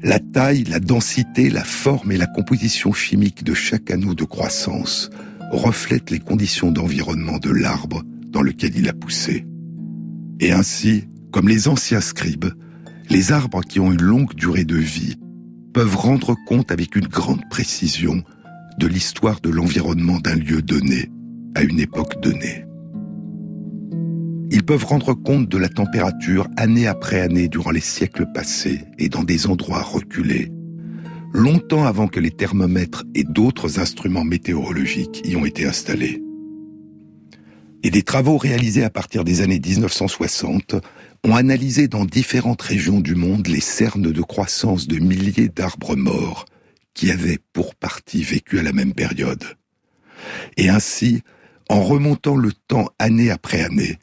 La 0.00 0.20
taille, 0.20 0.62
la 0.62 0.78
densité, 0.78 1.50
la 1.50 1.64
forme 1.64 2.12
et 2.12 2.18
la 2.18 2.28
composition 2.28 2.92
chimique 2.92 3.42
de 3.42 3.52
chaque 3.52 3.90
anneau 3.90 4.14
de 4.14 4.22
croissance 4.22 5.10
reflète 5.50 6.12
les 6.12 6.20
conditions 6.20 6.70
d'environnement 6.70 7.38
de 7.38 7.50
l'arbre 7.50 8.04
dans 8.28 8.42
lequel 8.42 8.76
il 8.76 8.88
a 8.88 8.92
poussé. 8.92 9.44
Et 10.38 10.52
ainsi, 10.52 11.08
comme 11.32 11.48
les 11.48 11.66
anciens 11.66 12.00
scribes, 12.00 12.52
les 13.10 13.32
arbres 13.32 13.62
qui 13.62 13.80
ont 13.80 13.90
une 13.90 14.02
longue 14.02 14.36
durée 14.36 14.64
de 14.64 14.76
vie 14.76 15.16
peuvent 15.72 15.96
rendre 15.96 16.36
compte 16.46 16.70
avec 16.70 16.96
une 16.96 17.06
grande 17.06 17.48
précision 17.50 18.22
de 18.78 18.86
l'histoire 18.86 19.40
de 19.40 19.50
l'environnement 19.50 20.18
d'un 20.18 20.36
lieu 20.36 20.62
donné 20.62 21.10
à 21.54 21.62
une 21.62 21.80
époque 21.80 22.20
donnée. 22.20 22.64
Ils 24.50 24.64
peuvent 24.64 24.84
rendre 24.84 25.14
compte 25.14 25.48
de 25.48 25.58
la 25.58 25.68
température 25.68 26.46
année 26.56 26.86
après 26.86 27.20
année 27.20 27.48
durant 27.48 27.70
les 27.70 27.80
siècles 27.80 28.26
passés 28.32 28.84
et 28.98 29.08
dans 29.08 29.24
des 29.24 29.46
endroits 29.46 29.82
reculés 29.82 30.52
longtemps 31.32 31.84
avant 31.84 32.08
que 32.08 32.20
les 32.20 32.30
thermomètres 32.30 33.04
et 33.14 33.24
d'autres 33.24 33.80
instruments 33.80 34.24
météorologiques 34.24 35.22
y 35.24 35.36
ont 35.36 35.46
été 35.46 35.64
installés. 35.64 36.22
Et 37.82 37.90
des 37.90 38.02
travaux 38.02 38.36
réalisés 38.36 38.84
à 38.84 38.90
partir 38.90 39.24
des 39.24 39.40
années 39.40 39.60
1960 39.64 40.76
ont 41.24 41.36
analysé 41.36 41.88
dans 41.88 42.04
différentes 42.04 42.62
régions 42.62 43.00
du 43.00 43.14
monde 43.14 43.46
les 43.46 43.60
cernes 43.60 44.10
de 44.10 44.22
croissance 44.22 44.88
de 44.88 44.98
milliers 44.98 45.48
d'arbres 45.48 45.96
morts 45.96 46.46
qui 46.94 47.10
avaient 47.10 47.38
pour 47.52 47.74
partie 47.74 48.22
vécu 48.22 48.58
à 48.58 48.62
la 48.62 48.72
même 48.72 48.92
période. 48.92 49.44
Et 50.56 50.68
ainsi, 50.68 51.22
en 51.68 51.82
remontant 51.82 52.36
le 52.36 52.52
temps 52.52 52.88
année 52.98 53.30
après 53.30 53.62
année, 53.62 53.98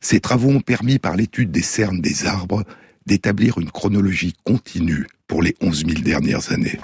ces 0.00 0.20
travaux 0.20 0.50
ont 0.50 0.60
permis 0.60 0.98
par 0.98 1.16
l'étude 1.16 1.50
des 1.50 1.62
cernes 1.62 2.00
des 2.00 2.26
arbres 2.26 2.64
d'établir 3.06 3.58
une 3.58 3.70
chronologie 3.70 4.34
continue 4.44 5.06
pour 5.26 5.42
les 5.42 5.56
11 5.60 5.86
000 5.86 6.00
dernières 6.02 6.52
années. 6.52 6.78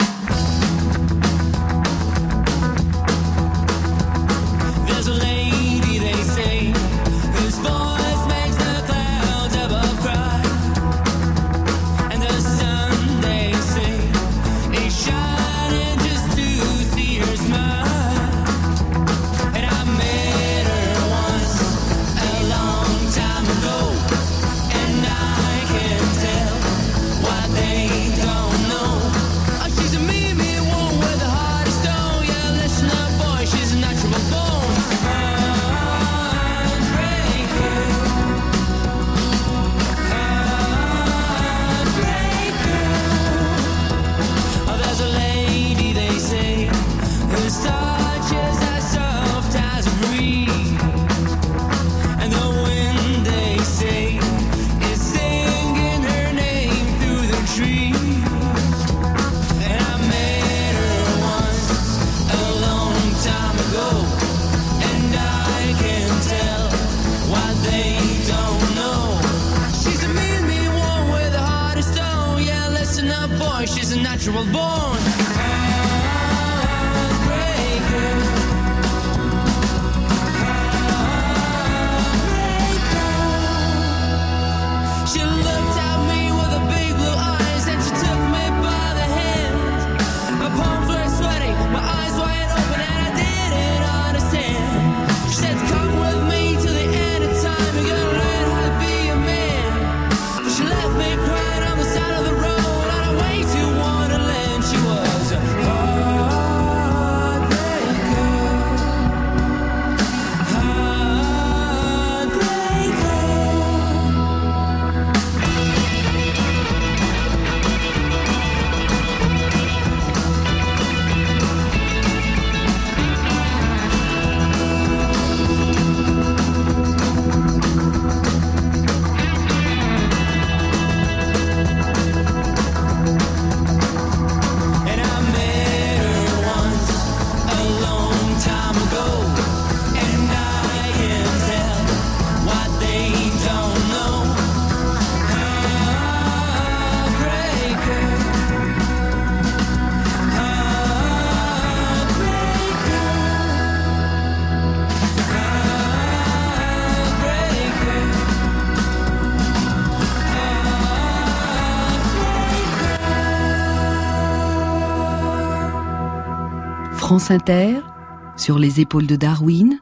Sur 168.37 168.59
les 168.59 168.81
épaules 168.81 169.07
de 169.07 169.15
Darwin, 169.15 169.79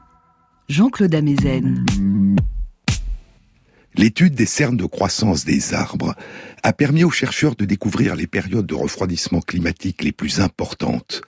Jean-Claude 0.69 1.15
Amezen. 1.15 1.83
L'étude 3.95 4.35
des 4.35 4.45
cernes 4.45 4.77
de 4.77 4.85
croissance 4.85 5.43
des 5.43 5.73
arbres 5.73 6.13
a 6.61 6.73
permis 6.73 7.03
aux 7.03 7.09
chercheurs 7.09 7.55
de 7.55 7.65
découvrir 7.65 8.15
les 8.15 8.27
périodes 8.27 8.67
de 8.67 8.75
refroidissement 8.75 9.41
climatique 9.41 10.03
les 10.03 10.11
plus 10.11 10.41
importantes, 10.41 11.21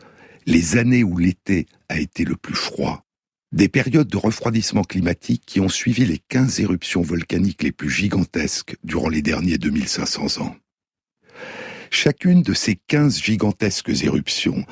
les 0.46 0.78
années 0.78 1.04
où 1.04 1.18
l'été 1.18 1.66
a 1.90 2.00
été 2.00 2.24
le 2.24 2.36
plus 2.36 2.56
froid, 2.56 3.04
des 3.52 3.68
périodes 3.68 4.08
de 4.08 4.18
refroidissement 4.18 4.84
climatique 4.84 5.44
qui 5.46 5.60
ont 5.60 5.70
suivi 5.70 6.06
les 6.06 6.20
15 6.20 6.60
éruptions 6.60 7.02
volcaniques 7.02 7.64
les 7.64 7.72
plus 7.72 7.90
gigantesques 7.90 8.78
durant 8.84 9.10
les 9.10 9.24
derniers 9.24 9.58
2500 9.58 10.44
ans. 10.44 10.56
Chacune 11.92 12.42
de 12.42 12.54
ces 12.54 12.76
15 12.76 13.22
gigantesques 13.22 14.04
éruptions 14.04 14.64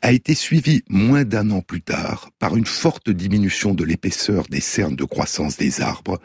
a 0.00 0.12
été 0.12 0.34
suivie 0.34 0.82
moins 0.88 1.24
d'un 1.24 1.50
an 1.50 1.60
plus 1.60 1.82
tard 1.82 2.30
par 2.38 2.56
une 2.56 2.66
forte 2.66 3.10
diminution 3.10 3.74
de 3.74 3.84
l'épaisseur 3.84 4.44
des 4.48 4.60
cernes 4.60 4.96
de 4.96 5.04
croissance 5.04 5.56
des 5.56 5.80
arbres 5.80 6.20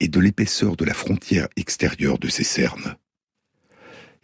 et 0.00 0.08
de 0.08 0.20
l'épaisseur 0.20 0.76
de 0.76 0.84
la 0.84 0.94
frontière 0.94 1.48
extérieure 1.56 2.18
de 2.18 2.28
ces 2.28 2.44
cernes. 2.44 2.96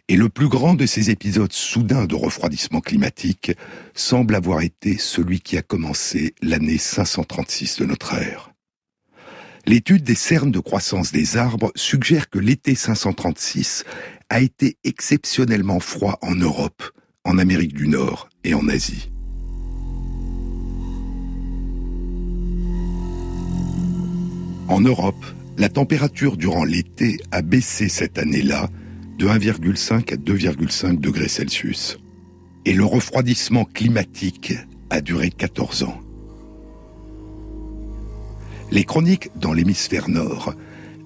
Et 0.09 0.15
le 0.15 0.29
plus 0.29 0.47
grand 0.47 0.73
de 0.73 0.85
ces 0.85 1.09
épisodes 1.09 1.51
soudains 1.51 2.05
de 2.05 2.15
refroidissement 2.15 2.79
climatique 2.79 3.51
semble 3.93 4.35
avoir 4.35 4.61
été 4.61 4.97
celui 4.97 5.41
qui 5.41 5.57
a 5.57 5.61
commencé 5.61 6.33
l'année 6.41 6.77
536 6.77 7.79
de 7.79 7.85
notre 7.85 8.13
ère. 8.13 8.51
L'étude 9.65 10.03
des 10.03 10.15
cernes 10.15 10.51
de 10.51 10.61
croissance 10.61 11.11
des 11.11 11.35
arbres 11.35 11.73
suggère 11.75 12.29
que 12.29 12.39
l'été 12.39 12.73
536 12.73 13.83
a 14.29 14.41
été 14.41 14.77
exceptionnellement 14.83 15.79
froid 15.79 16.17
en 16.21 16.35
Europe, 16.35 16.83
en 17.23 17.37
Amérique 17.37 17.73
du 17.73 17.87
Nord 17.87 18.29
et 18.43 18.53
en 18.53 18.67
Asie. 18.67 19.09
En 24.67 24.81
Europe, 24.81 25.25
la 25.57 25.69
température 25.69 26.35
durant 26.35 26.65
l'été 26.65 27.17
a 27.31 27.41
baissé 27.41 27.87
cette 27.87 28.17
année-là 28.17 28.69
de 29.17 29.27
1,5 29.27 30.13
à 30.13 30.17
2,5 30.17 30.99
degrés 30.99 31.29
Celsius. 31.29 31.97
Et 32.65 32.73
le 32.73 32.83
refroidissement 32.83 33.63
climatique 33.63 34.53
a 34.89 34.99
duré 34.99 35.31
14 35.31 35.83
ans. 35.83 36.01
Les 38.71 38.83
chroniques 38.83 39.29
dans 39.37 39.53
l'hémisphère 39.53 40.09
nord 40.09 40.53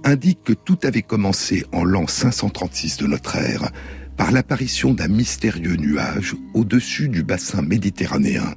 indiquent 0.04 0.44
que 0.44 0.54
tout 0.54 0.80
avait 0.84 1.02
commencé 1.02 1.66
en 1.72 1.84
l'an 1.84 2.08
536 2.08 2.98
de 2.98 3.08
notre 3.08 3.36
ère 3.36 3.72
par 4.18 4.32
l'apparition 4.32 4.94
d'un 4.94 5.08
mystérieux 5.08 5.76
nuage 5.76 6.36
au-dessus 6.54 7.10
du 7.10 7.24
bassin 7.24 7.62
méditerranéen, 7.62 8.56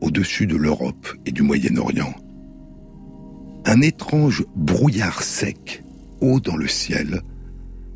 au-dessus 0.00 0.46
de 0.46 0.56
l'Europe 0.56 1.08
et 1.26 1.32
du 1.32 1.42
Moyen-Orient. 1.42 2.14
Un 3.64 3.80
étrange 3.80 4.44
brouillard 4.56 5.22
sec, 5.22 5.84
haut 6.20 6.40
dans 6.40 6.56
le 6.56 6.68
ciel, 6.68 7.22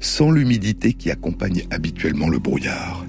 sans 0.00 0.30
l'humidité 0.30 0.92
qui 0.94 1.10
accompagne 1.10 1.66
habituellement 1.70 2.28
le 2.28 2.38
brouillard. 2.38 3.06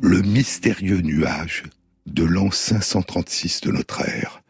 Le 0.00 0.20
mystérieux 0.20 1.00
nuage 1.00 1.64
de 2.06 2.24
l'an 2.24 2.50
536 2.50 3.60
de 3.62 3.70
notre 3.70 4.06
ère. 4.06 4.41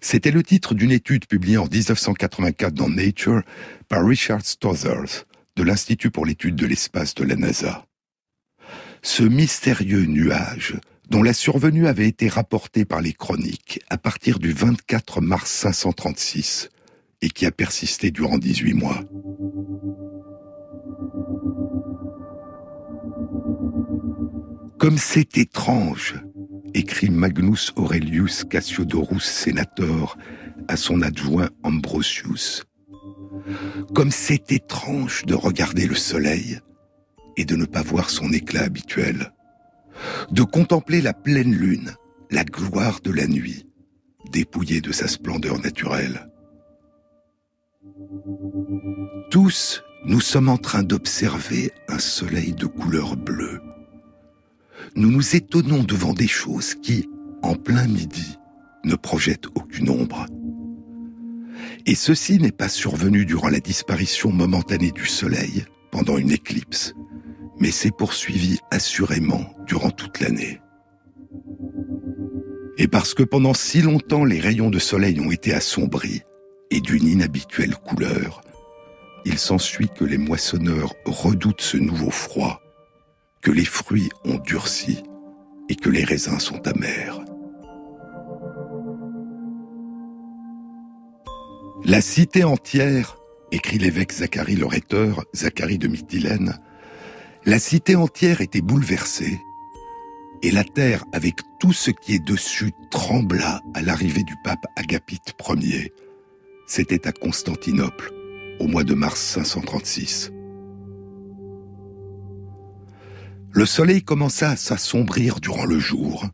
C'était 0.00 0.30
le 0.30 0.42
titre 0.42 0.74
d'une 0.74 0.92
étude 0.92 1.26
publiée 1.26 1.58
en 1.58 1.66
1984 1.66 2.74
dans 2.74 2.88
Nature 2.88 3.42
par 3.88 4.04
Richard 4.04 4.44
Stothers 4.44 5.24
de 5.56 5.62
l'Institut 5.62 6.10
pour 6.10 6.26
l'étude 6.26 6.56
de 6.56 6.66
l'espace 6.66 7.14
de 7.14 7.24
la 7.24 7.36
NASA. 7.36 7.86
Ce 9.02 9.22
mystérieux 9.22 10.04
nuage, 10.04 10.76
dont 11.08 11.22
la 11.22 11.32
survenue 11.32 11.86
avait 11.86 12.08
été 12.08 12.28
rapportée 12.28 12.84
par 12.84 13.00
les 13.00 13.12
chroniques 13.12 13.80
à 13.88 13.96
partir 13.96 14.38
du 14.38 14.52
24 14.52 15.20
mars 15.20 15.50
536 15.50 16.68
et 17.22 17.30
qui 17.30 17.46
a 17.46 17.50
persisté 17.50 18.10
durant 18.10 18.38
18 18.38 18.74
mois. 18.74 19.00
Comme 24.78 24.98
c'est 24.98 25.38
étrange, 25.38 26.16
écrit 26.76 27.08
Magnus 27.08 27.72
Aurelius 27.76 28.44
Cassiodorus 28.44 29.24
Senator 29.24 30.18
à 30.68 30.76
son 30.76 31.00
adjoint 31.00 31.48
Ambrosius. 31.62 32.64
Comme 33.94 34.10
c'est 34.10 34.52
étrange 34.52 35.24
de 35.24 35.34
regarder 35.34 35.86
le 35.86 35.94
soleil 35.94 36.60
et 37.38 37.46
de 37.46 37.56
ne 37.56 37.64
pas 37.64 37.82
voir 37.82 38.10
son 38.10 38.30
éclat 38.30 38.64
habituel, 38.64 39.32
de 40.30 40.42
contempler 40.42 41.00
la 41.00 41.14
pleine 41.14 41.54
lune, 41.54 41.94
la 42.30 42.44
gloire 42.44 43.00
de 43.02 43.10
la 43.10 43.26
nuit, 43.26 43.66
dépouillée 44.30 44.82
de 44.82 44.92
sa 44.92 45.08
splendeur 45.08 45.58
naturelle. 45.58 46.28
Tous, 49.30 49.82
nous 50.04 50.20
sommes 50.20 50.50
en 50.50 50.58
train 50.58 50.82
d'observer 50.82 51.72
un 51.88 51.98
soleil 51.98 52.52
de 52.52 52.66
couleur 52.66 53.16
bleue. 53.16 53.60
Nous 54.96 55.10
nous 55.10 55.36
étonnons 55.36 55.84
devant 55.84 56.14
des 56.14 56.26
choses 56.26 56.74
qui, 56.74 57.06
en 57.42 57.54
plein 57.54 57.86
midi, 57.86 58.38
ne 58.84 58.94
projettent 58.94 59.48
aucune 59.54 59.90
ombre. 59.90 60.24
Et 61.84 61.94
ceci 61.94 62.38
n'est 62.38 62.50
pas 62.50 62.70
survenu 62.70 63.26
durant 63.26 63.50
la 63.50 63.60
disparition 63.60 64.32
momentanée 64.32 64.92
du 64.92 65.04
soleil, 65.04 65.66
pendant 65.90 66.16
une 66.16 66.30
éclipse, 66.30 66.94
mais 67.60 67.70
s'est 67.70 67.90
poursuivi 67.90 68.58
assurément 68.70 69.44
durant 69.66 69.90
toute 69.90 70.20
l'année. 70.20 70.60
Et 72.78 72.88
parce 72.88 73.12
que 73.12 73.22
pendant 73.22 73.54
si 73.54 73.82
longtemps 73.82 74.24
les 74.24 74.40
rayons 74.40 74.70
de 74.70 74.78
soleil 74.78 75.20
ont 75.20 75.30
été 75.30 75.52
assombris 75.52 76.22
et 76.70 76.80
d'une 76.80 77.06
inhabituelle 77.06 77.76
couleur, 77.76 78.40
il 79.26 79.38
s'ensuit 79.38 79.88
que 79.88 80.04
les 80.04 80.18
moissonneurs 80.18 80.94
redoutent 81.04 81.60
ce 81.60 81.76
nouveau 81.76 82.10
froid, 82.10 82.62
que 83.46 83.52
les 83.52 83.64
fruits 83.64 84.10
ont 84.24 84.38
durci 84.38 85.04
et 85.68 85.76
que 85.76 85.88
les 85.88 86.02
raisins 86.02 86.40
sont 86.40 86.66
amers. 86.66 87.20
La 91.84 92.00
cité 92.00 92.42
entière, 92.42 93.18
écrit 93.52 93.78
l'évêque 93.78 94.14
Zacharie 94.14 94.56
le 94.56 94.66
Zacharie 95.32 95.78
de 95.78 95.86
Mytilène, 95.86 96.58
La 97.44 97.60
cité 97.60 97.94
entière 97.94 98.40
était 98.40 98.62
bouleversée 98.62 99.38
et 100.42 100.50
la 100.50 100.64
terre, 100.64 101.04
avec 101.12 101.36
tout 101.60 101.72
ce 101.72 101.92
qui 101.92 102.14
est 102.14 102.24
dessus, 102.24 102.72
trembla 102.90 103.62
à 103.74 103.80
l'arrivée 103.80 104.24
du 104.24 104.34
pape 104.42 104.66
Agapite 104.74 105.34
Ier. 105.48 105.92
C'était 106.66 107.06
à 107.06 107.12
Constantinople, 107.12 108.10
au 108.58 108.66
mois 108.66 108.82
de 108.82 108.94
mars 108.94 109.20
536. 109.20 110.32
Le 113.56 113.64
soleil 113.64 114.02
commença 114.02 114.50
à 114.50 114.56
s'assombrir 114.56 115.40
durant 115.40 115.64
le 115.64 115.78
jour, 115.78 116.28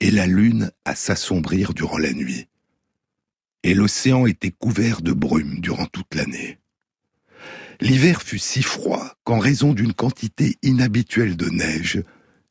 et 0.00 0.10
la 0.10 0.26
lune 0.26 0.70
à 0.84 0.94
s'assombrir 0.94 1.72
durant 1.72 1.96
la 1.96 2.12
nuit. 2.12 2.48
Et 3.62 3.72
l'océan 3.72 4.26
était 4.26 4.50
couvert 4.50 5.00
de 5.00 5.14
brume 5.14 5.60
durant 5.60 5.86
toute 5.86 6.14
l'année. 6.14 6.58
L'hiver 7.80 8.20
fut 8.20 8.38
si 8.38 8.62
froid 8.62 9.14
qu'en 9.24 9.38
raison 9.38 9.72
d'une 9.72 9.94
quantité 9.94 10.58
inhabituelle 10.62 11.38
de 11.38 11.48
neige, 11.48 12.02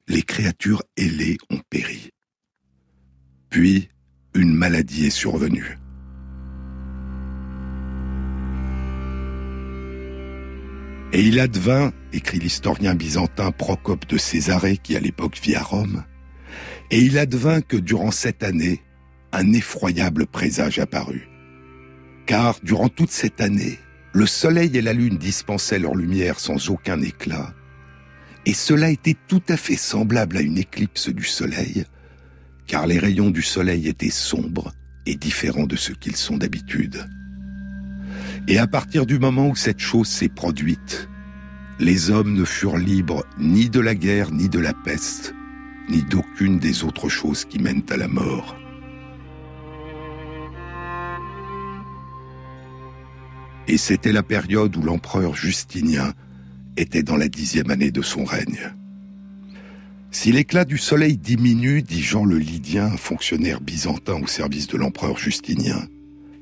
les 0.08 0.24
créatures 0.24 0.82
ailées 0.98 1.38
ont 1.52 1.62
péri. 1.70 2.10
Puis, 3.52 3.90
une 4.34 4.56
maladie 4.56 5.06
est 5.06 5.12
survenue. 5.12 5.78
Et 11.14 11.22
il 11.22 11.40
advint, 11.40 11.94
écrit 12.12 12.40
l'historien 12.40 12.96
byzantin 12.96 13.52
Procope 13.52 14.08
de 14.08 14.18
Césarée 14.18 14.78
qui 14.78 14.96
à 14.96 15.00
l'époque 15.00 15.38
vit 15.40 15.54
à 15.54 15.62
Rome, 15.62 16.04
et 16.90 17.00
il 17.00 17.20
advint 17.20 17.62
que 17.62 17.78
durant 17.78 18.10
cette 18.10 18.42
année, 18.42 18.82
un 19.32 19.54
effroyable 19.54 20.26
présage 20.26 20.80
apparut. 20.80 21.30
Car 22.26 22.58
durant 22.64 22.90
toute 22.90 23.12
cette 23.12 23.42
année, 23.42 23.78
le 24.12 24.26
soleil 24.26 24.76
et 24.76 24.82
la 24.82 24.94
lune 24.94 25.20
dispensaient 25.20 25.78
leur 25.78 25.94
lumière 25.94 26.40
sans 26.40 26.72
aucun 26.72 27.00
éclat, 27.00 27.54
et 28.48 28.54
cela 28.56 28.90
était 28.90 29.18
tout 29.28 29.44
à 29.50 29.56
fait 29.56 29.78
semblable 29.78 30.38
à 30.38 30.42
une 30.42 30.58
éclipse 30.58 31.10
du 31.10 31.26
soleil, 31.26 31.86
car 32.66 32.88
les 32.88 32.98
rayons 32.98 33.30
du 33.30 33.44
soleil 33.44 33.88
étaient 33.88 34.10
sombres 34.10 34.74
et 35.06 35.16
différents 35.16 35.68
de 35.68 35.76
ce 35.76 35.92
qu'ils 35.92 36.16
sont 36.16 36.38
d'habitude. 36.38 37.08
Et 38.48 38.58
à 38.58 38.68
partir 38.68 39.06
du 39.06 39.20
moment 39.20 39.48
où 39.48 39.56
cette 39.56 39.80
chose 39.80 40.08
s'est 40.08 40.30
produite, 40.30 41.08
les 41.80 42.12
hommes 42.12 42.34
ne 42.34 42.44
furent 42.44 42.78
libres 42.78 43.24
ni 43.40 43.70
de 43.70 43.80
la 43.80 43.96
guerre, 43.96 44.32
ni 44.32 44.50
de 44.50 44.60
la 44.60 44.74
peste, 44.74 45.34
ni 45.90 46.04
d'aucune 46.04 46.60
des 46.60 46.84
autres 46.84 47.10
choses 47.10 47.46
qui 47.46 47.60
mènent 47.60 47.86
à 47.90 47.98
la 47.98 48.08
mort. 48.08 48.58
Et 53.68 53.78
c'était 53.78 54.12
la 54.12 54.24
période 54.24 54.76
où 54.76 54.82
l'empereur 54.82 55.36
Justinien 55.36 56.14
était 56.76 57.04
dans 57.04 57.16
la 57.16 57.30
dixième 57.30 57.72
année 57.72 57.92
de 57.92 58.02
son 58.02 58.26
règne. 58.26 58.74
Si 60.12 60.32
l'éclat 60.32 60.66
du 60.66 60.78
soleil 60.78 61.18
diminue, 61.18 61.82
dit 61.82 62.04
Jean 62.04 62.26
le 62.26 62.38
Lydien, 62.38 62.90
fonctionnaire 62.98 63.62
byzantin 63.62 64.22
au 64.22 64.28
service 64.28 64.68
de 64.68 64.78
l'empereur 64.78 65.18
Justinien, 65.18 65.88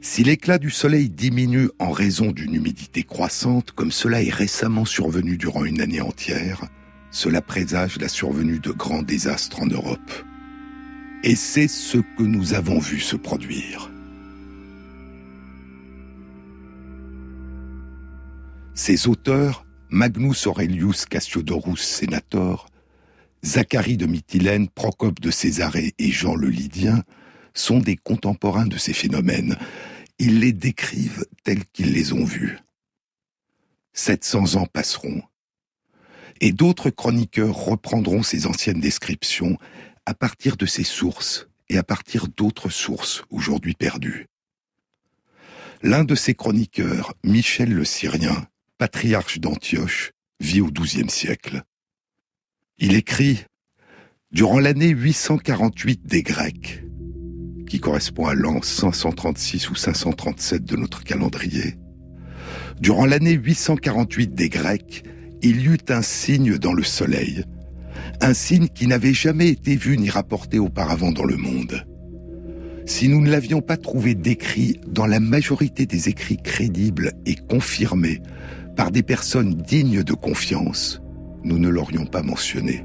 si 0.02 0.24
l'éclat 0.24 0.58
du 0.58 0.72
soleil 0.72 1.10
diminue 1.10 1.70
en 1.78 1.92
raison 1.92 2.32
d'une 2.32 2.56
humidité 2.56 3.04
croissante, 3.04 3.72
comme 3.72 3.92
cela 3.92 4.24
est 4.24 4.34
récemment 4.34 4.86
survenu 4.86 5.38
durant 5.38 5.64
une 5.64 5.80
année 5.80 6.02
entière, 6.02 6.66
cela 7.12 7.42
présage 7.42 8.00
la 8.00 8.08
survenue 8.08 8.60
de 8.60 8.72
grands 8.72 9.04
désastres 9.04 9.62
en 9.62 9.68
Europe. 9.68 10.12
Et 11.24 11.36
c'est 11.36 11.68
ce 11.68 12.00
que 12.00 12.24
nous 12.24 12.56
avons 12.56 12.80
vu 12.80 13.00
se 13.00 13.16
produire. 13.16 13.92
Ces 18.74 19.08
auteurs, 19.08 19.66
Magnus 19.92 20.48
Aurelius 20.48 21.06
Cassiodorus 21.06 21.82
Senator, 21.82 22.70
Zacharie 23.46 23.98
de 23.98 24.08
Mytilène, 24.08 24.68
Procope 24.68 25.20
de 25.20 25.30
Césarée 25.30 25.94
et 26.00 26.12
Jean 26.12 26.36
le 26.36 26.48
Lydien, 26.48 27.04
sont 27.54 27.80
des 27.80 27.98
contemporains 27.98 28.66
de 28.66 28.78
ces 28.78 28.94
phénomènes. 28.94 29.58
Ils 30.24 30.40
les 30.40 30.54
décrivent 30.54 31.26
tels 31.44 31.66
qu'ils 31.66 31.94
les 31.94 32.14
ont 32.14 32.24
vus. 32.24 32.60
700 33.94 34.54
ans 34.54 34.68
passeront, 34.68 35.24
et 36.42 36.52
d'autres 36.52 36.92
chroniqueurs 36.92 37.56
reprendront 37.56 38.22
ces 38.22 38.46
anciennes 38.46 38.80
descriptions 38.80 39.58
à 40.06 40.14
partir 40.14 40.58
de 40.58 40.68
ces 40.68 40.84
sources 40.84 41.48
et 41.70 41.80
à 41.80 41.82
partir 41.82 42.28
d'autres 42.28 42.70
sources 42.70 43.24
aujourd'hui 43.32 43.74
perdues. 43.74 44.28
L'un 45.82 46.04
de 46.04 46.14
ces 46.14 46.36
chroniqueurs, 46.36 47.16
Michel 47.24 47.74
le 47.74 47.84
Syrien, 47.84 48.48
patriarche 48.78 49.40
d'Antioche, 49.40 50.12
vit 50.40 50.62
au 50.62 50.70
XIIe 50.70 51.10
siècle. 51.10 51.64
Il 52.78 52.94
écrit 52.94 53.44
Durant 54.30 54.60
l'année 54.60 54.90
848 54.90 56.06
des 56.06 56.22
Grecs, 56.22 56.84
qui 57.72 57.80
correspond 57.80 58.26
à 58.26 58.34
l'an 58.34 58.62
536 58.62 59.70
ou 59.70 59.76
537 59.76 60.66
de 60.66 60.76
notre 60.76 61.06
calendrier, 61.06 61.78
durant 62.82 63.06
l'année 63.06 63.32
848 63.32 64.36
des 64.36 64.50
Grecs, 64.50 65.06
il 65.42 65.62
y 65.62 65.68
eut 65.68 65.78
un 65.88 66.02
signe 66.02 66.58
dans 66.58 66.74
le 66.74 66.84
soleil, 66.84 67.46
un 68.20 68.34
signe 68.34 68.68
qui 68.68 68.88
n'avait 68.88 69.14
jamais 69.14 69.48
été 69.48 69.78
vu 69.78 69.98
ni 69.98 70.10
rapporté 70.10 70.60
auparavant 70.60 71.14
dans 71.14 71.24
le 71.24 71.38
monde. 71.38 71.86
Si 72.86 73.08
nous 73.08 73.22
ne 73.22 73.32
l'avions 73.32 73.62
pas 73.62 73.78
trouvé 73.78 74.16
décrit 74.16 74.82
dans 74.86 75.08
la 75.08 75.22
majorité 75.22 75.86
des 75.86 76.10
écrits 76.10 76.42
crédibles 76.44 77.14
et 77.26 77.36
confirmés 77.36 78.22
par 78.76 78.92
des 78.92 79.02
personnes 79.02 79.54
dignes 79.54 80.04
de 80.04 80.14
confiance, 80.14 81.02
nous 81.46 81.58
ne 81.58 81.70
l'aurions 81.70 82.06
pas 82.06 82.22
mentionné. 82.22 82.84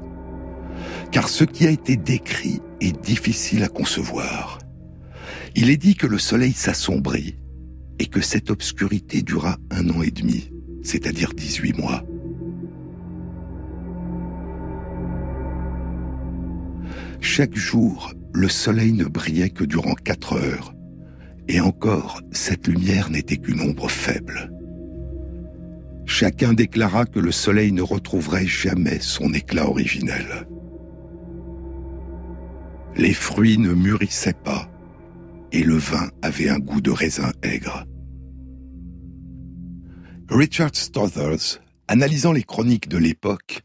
Car 1.11 1.27
ce 1.27 1.43
qui 1.43 1.67
a 1.67 1.71
été 1.71 1.97
décrit 1.97 2.61
est 2.79 2.97
difficile 3.03 3.63
à 3.63 3.67
concevoir. 3.67 4.59
Il 5.59 5.71
est 5.71 5.77
dit 5.77 5.95
que 5.95 6.05
le 6.05 6.19
soleil 6.19 6.53
s'assombrit 6.53 7.35
et 7.97 8.05
que 8.05 8.21
cette 8.21 8.51
obscurité 8.51 9.23
dura 9.23 9.57
un 9.71 9.89
an 9.89 10.03
et 10.03 10.11
demi, 10.11 10.51
c'est-à-dire 10.83 11.33
18 11.33 11.79
mois. 11.79 12.03
Chaque 17.21 17.55
jour, 17.55 18.13
le 18.33 18.47
soleil 18.47 18.93
ne 18.93 19.05
brillait 19.05 19.49
que 19.49 19.63
durant 19.63 19.95
quatre 19.95 20.33
heures, 20.33 20.75
et 21.47 21.59
encore, 21.59 22.21
cette 22.31 22.67
lumière 22.67 23.09
n'était 23.09 23.37
qu'une 23.37 23.61
ombre 23.61 23.89
faible. 23.89 24.53
Chacun 26.05 26.53
déclara 26.53 27.05
que 27.07 27.19
le 27.19 27.31
soleil 27.31 27.71
ne 27.71 27.81
retrouverait 27.81 28.45
jamais 28.45 28.99
son 28.99 29.33
éclat 29.33 29.67
originel. 29.67 30.47
Les 32.95 33.15
fruits 33.15 33.57
ne 33.57 33.73
mûrissaient 33.73 34.33
pas, 34.33 34.69
et 35.51 35.63
le 35.63 35.77
vin 35.77 36.09
avait 36.21 36.49
un 36.49 36.59
goût 36.59 36.81
de 36.81 36.91
raisin 36.91 37.31
aigre. 37.43 37.85
Richard 40.29 40.75
Stothers, 40.75 41.61
analysant 41.87 42.33
les 42.33 42.43
chroniques 42.43 42.89
de 42.89 42.97
l'époque, 42.97 43.61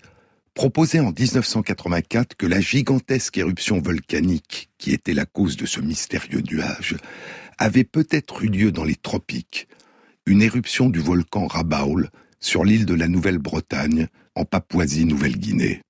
proposait 0.55 1.01
en 1.01 1.13
1984 1.13 2.37
que 2.37 2.47
la 2.47 2.61
gigantesque 2.61 3.39
éruption 3.39 3.81
volcanique 3.81 4.71
qui 4.79 4.93
était 4.93 5.15
la 5.15 5.27
cause 5.27 5.57
de 5.57 5.67
ce 5.67 5.81
mystérieux 5.81 6.43
nuage 6.51 6.97
avait 7.59 7.85
peut-être 7.85 8.43
eu 8.45 8.49
lieu 8.49 8.73
dans 8.73 8.85
les 8.85 8.97
tropiques, 8.97 9.69
une 10.27 10.43
éruption 10.43 10.89
du 10.89 11.01
volcan 11.01 11.47
Rabaul 11.47 12.11
sur 12.39 12.65
l'île 12.65 12.87
de 12.87 12.95
la 12.95 13.09
Nouvelle-Bretagne, 13.09 14.09
en 14.35 14.45
Papouasie-Nouvelle-Guinée. 14.45 15.83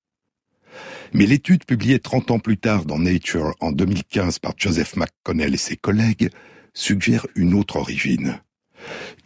Mais 1.15 1.27
l'étude 1.27 1.67
publiée 1.67 1.99
30 1.99 2.31
ans 2.31 2.39
plus 2.39 2.57
tard 2.57 2.87
dans 2.87 2.99
Nature 2.99 3.55
en 3.61 3.71
2015 3.71 4.39
par 4.39 4.55
Joseph 4.57 4.97
McConnell 4.97 5.55
et 5.55 5.59
ses 5.59 5.77
collègues 5.77 6.31
suggère 6.73 7.27
une 7.35 7.53
autre 7.53 7.77
origine. 7.77 8.41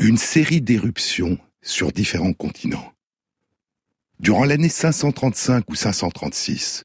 Une 0.01 0.16
série 0.16 0.61
d'éruptions 0.61 1.39
sur 1.62 1.93
différents 1.93 2.32
continents. 2.32 2.93
Durant 4.18 4.45
l'année 4.45 4.68
535 4.68 5.70
ou 5.70 5.76
536, 5.76 6.84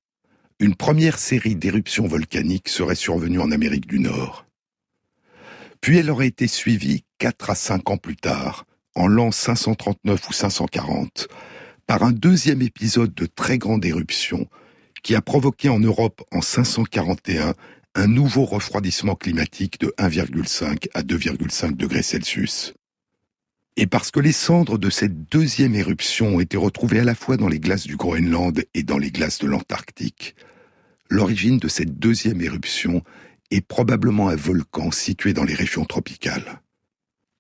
une 0.60 0.76
première 0.76 1.18
série 1.18 1.56
d'éruptions 1.56 2.08
volcaniques 2.08 2.70
serait 2.70 2.96
survenue 2.96 3.40
en 3.40 3.52
Amérique 3.52 3.88
du 3.88 4.00
Nord. 4.00 4.46
Puis 5.82 5.98
elle 5.98 6.12
aurait 6.12 6.28
été 6.28 6.46
suivie 6.46 7.06
4 7.18 7.50
à 7.50 7.56
5 7.56 7.90
ans 7.90 7.98
plus 7.98 8.18
tard, 8.18 8.66
en 8.94 9.08
l'an 9.08 9.32
539 9.32 10.30
ou 10.30 10.34
540, 10.34 11.28
par 11.88 12.04
un 12.04 12.12
deuxième 12.12 12.62
épisode 12.62 13.16
de 13.16 13.26
très 13.26 13.58
grande 13.58 13.84
éruption 13.84 14.48
qui 15.04 15.16
a 15.16 15.22
provoqué 15.22 15.70
en 15.70 15.80
Europe 15.80 16.22
en 16.32 16.42
541 16.42 17.54
un 17.96 18.08
nouveau 18.08 18.46
refroidissement 18.46 19.16
climatique 19.16 19.80
de 19.80 19.94
1,5 19.98 20.88
à 20.94 21.02
2,5 21.02 21.76
degrés 21.76 22.04
Celsius. 22.04 22.74
Et 23.78 23.88
parce 23.88 24.12
que 24.12 24.20
les 24.20 24.32
cendres 24.32 24.78
de 24.78 24.90
cette 24.90 25.30
deuxième 25.30 25.76
éruption 25.76 26.36
ont 26.36 26.40
été 26.40 26.58
retrouvées 26.58 27.00
à 27.00 27.04
la 27.04 27.16
fois 27.16 27.38
dans 27.38 27.48
les 27.48 27.60
glaces 27.60 27.88
du 27.88 27.96
Groenland 27.96 28.64
et 28.74 28.84
dans 28.84 28.98
les 28.98 29.12
glaces 29.12 29.40
de 29.40 29.48
l'Antarctique, 29.48 30.36
l'origine 31.10 31.58
de 31.58 31.68
cette 31.68 31.98
deuxième 31.98 32.42
éruption 32.42 33.02
est 33.50 33.62
probablement 33.62 34.30
un 34.30 34.36
volcan 34.36 34.92
situé 34.92 35.34
dans 35.34 35.44
les 35.44 35.54
régions 35.54 35.86
tropicales. 35.86 36.62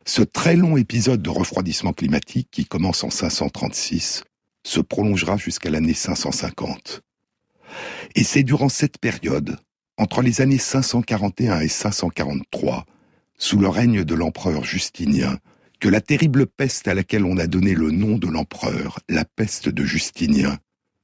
Ce 0.05 0.21
très 0.21 0.55
long 0.55 0.77
épisode 0.77 1.21
de 1.21 1.29
refroidissement 1.29 1.93
climatique 1.93 2.49
qui 2.51 2.65
commence 2.65 3.03
en 3.03 3.09
536 3.09 4.23
se 4.63 4.79
prolongera 4.79 5.37
jusqu'à 5.37 5.69
l'année 5.69 5.93
550. 5.93 7.01
Et 8.15 8.23
c'est 8.23 8.43
durant 8.43 8.69
cette 8.69 8.97
période, 8.97 9.57
entre 9.97 10.21
les 10.21 10.41
années 10.41 10.57
541 10.57 11.59
et 11.61 11.67
543, 11.67 12.85
sous 13.37 13.57
le 13.59 13.67
règne 13.67 14.03
de 14.03 14.15
l'empereur 14.15 14.63
Justinien, 14.63 15.37
que 15.79 15.89
la 15.89 16.01
terrible 16.01 16.45
peste 16.45 16.87
à 16.87 16.93
laquelle 16.93 17.25
on 17.25 17.37
a 17.37 17.47
donné 17.47 17.73
le 17.73 17.91
nom 17.91 18.17
de 18.17 18.27
l'empereur, 18.27 18.99
la 19.09 19.25
peste 19.25 19.67
de 19.67 19.83
Justinien, 19.83 20.57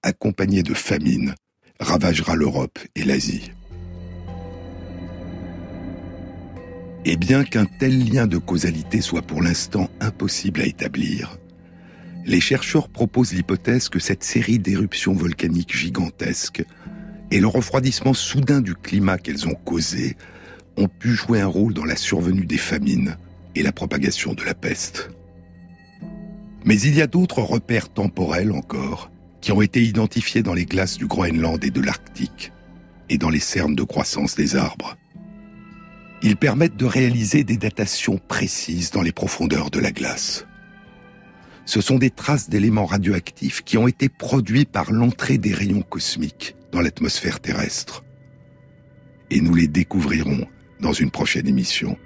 accompagnée 0.04 0.64
de 0.64 0.74
famine, 0.74 1.34
ravagera 1.80 2.36
l'Europe 2.36 2.80
et 2.96 3.04
l'Asie. 3.04 3.52
Et 7.06 7.18
bien 7.18 7.44
qu'un 7.44 7.66
tel 7.66 8.08
lien 8.08 8.28
de 8.28 8.38
causalité 8.38 9.02
soit 9.02 9.22
pour 9.22 9.42
l'instant 9.42 9.90
impossible 10.00 10.62
à 10.62 10.66
établir, 10.66 11.38
les 12.28 12.42
chercheurs 12.42 12.90
proposent 12.90 13.32
l'hypothèse 13.32 13.88
que 13.88 14.00
cette 14.00 14.24
série 14.24 14.60
d'éruptions 14.60 15.14
volcaniques 15.14 15.76
gigantesques 15.76 16.64
et 17.32 17.40
le 17.40 17.48
refroidissement 17.48 18.14
soudain 18.14 18.60
du 18.60 18.76
climat 18.76 19.18
qu'elles 19.18 19.48
ont 19.48 19.56
causé 19.56 20.18
ont 20.76 20.90
pu 20.90 21.14
jouer 21.14 21.40
un 21.40 21.48
rôle 21.48 21.74
dans 21.74 21.86
la 21.86 21.96
survenue 21.96 22.46
des 22.46 22.58
famines 22.58 23.18
et 23.56 23.64
la 23.64 23.72
propagation 23.72 24.34
de 24.34 24.44
la 24.44 24.54
peste. 24.54 25.10
Mais 26.66 26.80
il 26.82 26.96
y 26.96 27.02
a 27.02 27.08
d'autres 27.08 27.42
repères 27.42 27.90
temporels 27.90 28.52
encore 28.52 29.10
qui 29.40 29.54
ont 29.54 29.62
été 29.62 29.82
identifiés 29.82 30.44
dans 30.44 30.54
les 30.54 30.66
glaces 30.66 30.98
du 30.98 31.08
Groenland 31.08 31.64
et 31.64 31.72
de 31.72 31.82
l'Arctique 31.82 32.52
et 33.10 33.18
dans 33.18 33.30
les 33.30 33.40
cernes 33.40 33.76
de 33.76 33.84
croissance 33.84 34.36
des 34.36 34.58
arbres. 34.58 34.98
Ils 36.22 36.36
permettent 36.36 36.76
de 36.76 36.86
réaliser 36.86 37.46
des 37.46 37.58
datations 37.58 38.20
précises 38.28 38.92
dans 38.92 39.02
les 39.02 39.14
profondeurs 39.14 39.70
de 39.70 39.80
la 39.80 39.92
glace. 39.92 40.47
Ce 41.68 41.82
sont 41.82 41.98
des 41.98 42.10
traces 42.10 42.50
d'éléments 42.50 42.86
radioactifs 42.86 43.62
qui 43.62 43.78
ont 43.78 43.90
été 43.90 44.08
produits 44.08 44.64
par 44.64 44.94
l'entrée 44.94 45.38
des 45.38 45.54
rayons 45.54 45.82
cosmiques 45.82 46.56
dans 46.72 46.80
l'atmosphère 46.80 47.42
terrestre. 47.42 48.06
Et 49.32 49.42
nous 49.42 49.54
les 49.54 49.68
découvrirons 49.68 50.48
dans 50.80 50.94
une 50.94 51.12
prochaine 51.12 51.46
émission. 51.46 51.98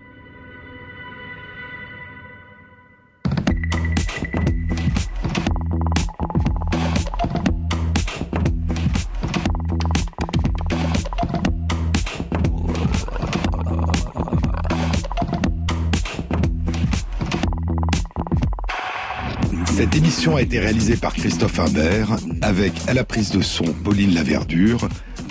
A 20.27 20.41
été 20.41 20.59
réalisée 20.59 20.97
par 20.97 21.13
Christophe 21.13 21.59
Imbert, 21.59 22.15
avec 22.41 22.73
à 22.87 22.93
la 22.93 23.03
prise 23.03 23.31
de 23.31 23.41
son 23.41 23.65
Pauline 23.65 24.13
Laverdure, 24.13 24.87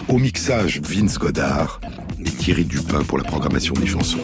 au 0.08 0.18
mixage 0.18 0.80
Vince 0.82 1.16
Godard 1.16 1.80
et 2.18 2.28
Thierry 2.28 2.64
Dupin 2.64 3.04
pour 3.04 3.16
la 3.16 3.22
programmation 3.24 3.72
des 3.74 3.86
chansons. 3.86 4.18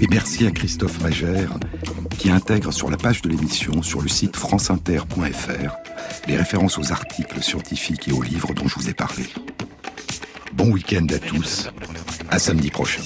Et 0.00 0.06
merci 0.08 0.46
à 0.46 0.52
Christophe 0.52 1.00
Magère 1.02 1.58
qui 2.16 2.30
intègre 2.30 2.72
sur 2.72 2.90
la 2.90 2.96
page 2.96 3.22
de 3.22 3.28
l'émission 3.28 3.82
sur 3.82 4.00
le 4.02 4.08
site 4.08 4.36
franceinter.fr 4.36 5.72
les 6.28 6.36
références 6.36 6.78
aux 6.78 6.92
articles 6.92 7.42
scientifiques 7.42 8.06
et 8.06 8.12
aux 8.12 8.22
livres 8.22 8.54
dont 8.54 8.68
je 8.68 8.76
vous 8.76 8.88
ai 8.88 8.94
parlé. 8.94 9.24
Bon 10.54 10.70
week-end 10.70 11.06
à 11.12 11.18
tous, 11.18 11.70
à 12.30 12.38
samedi 12.38 12.70
prochain. 12.70 13.02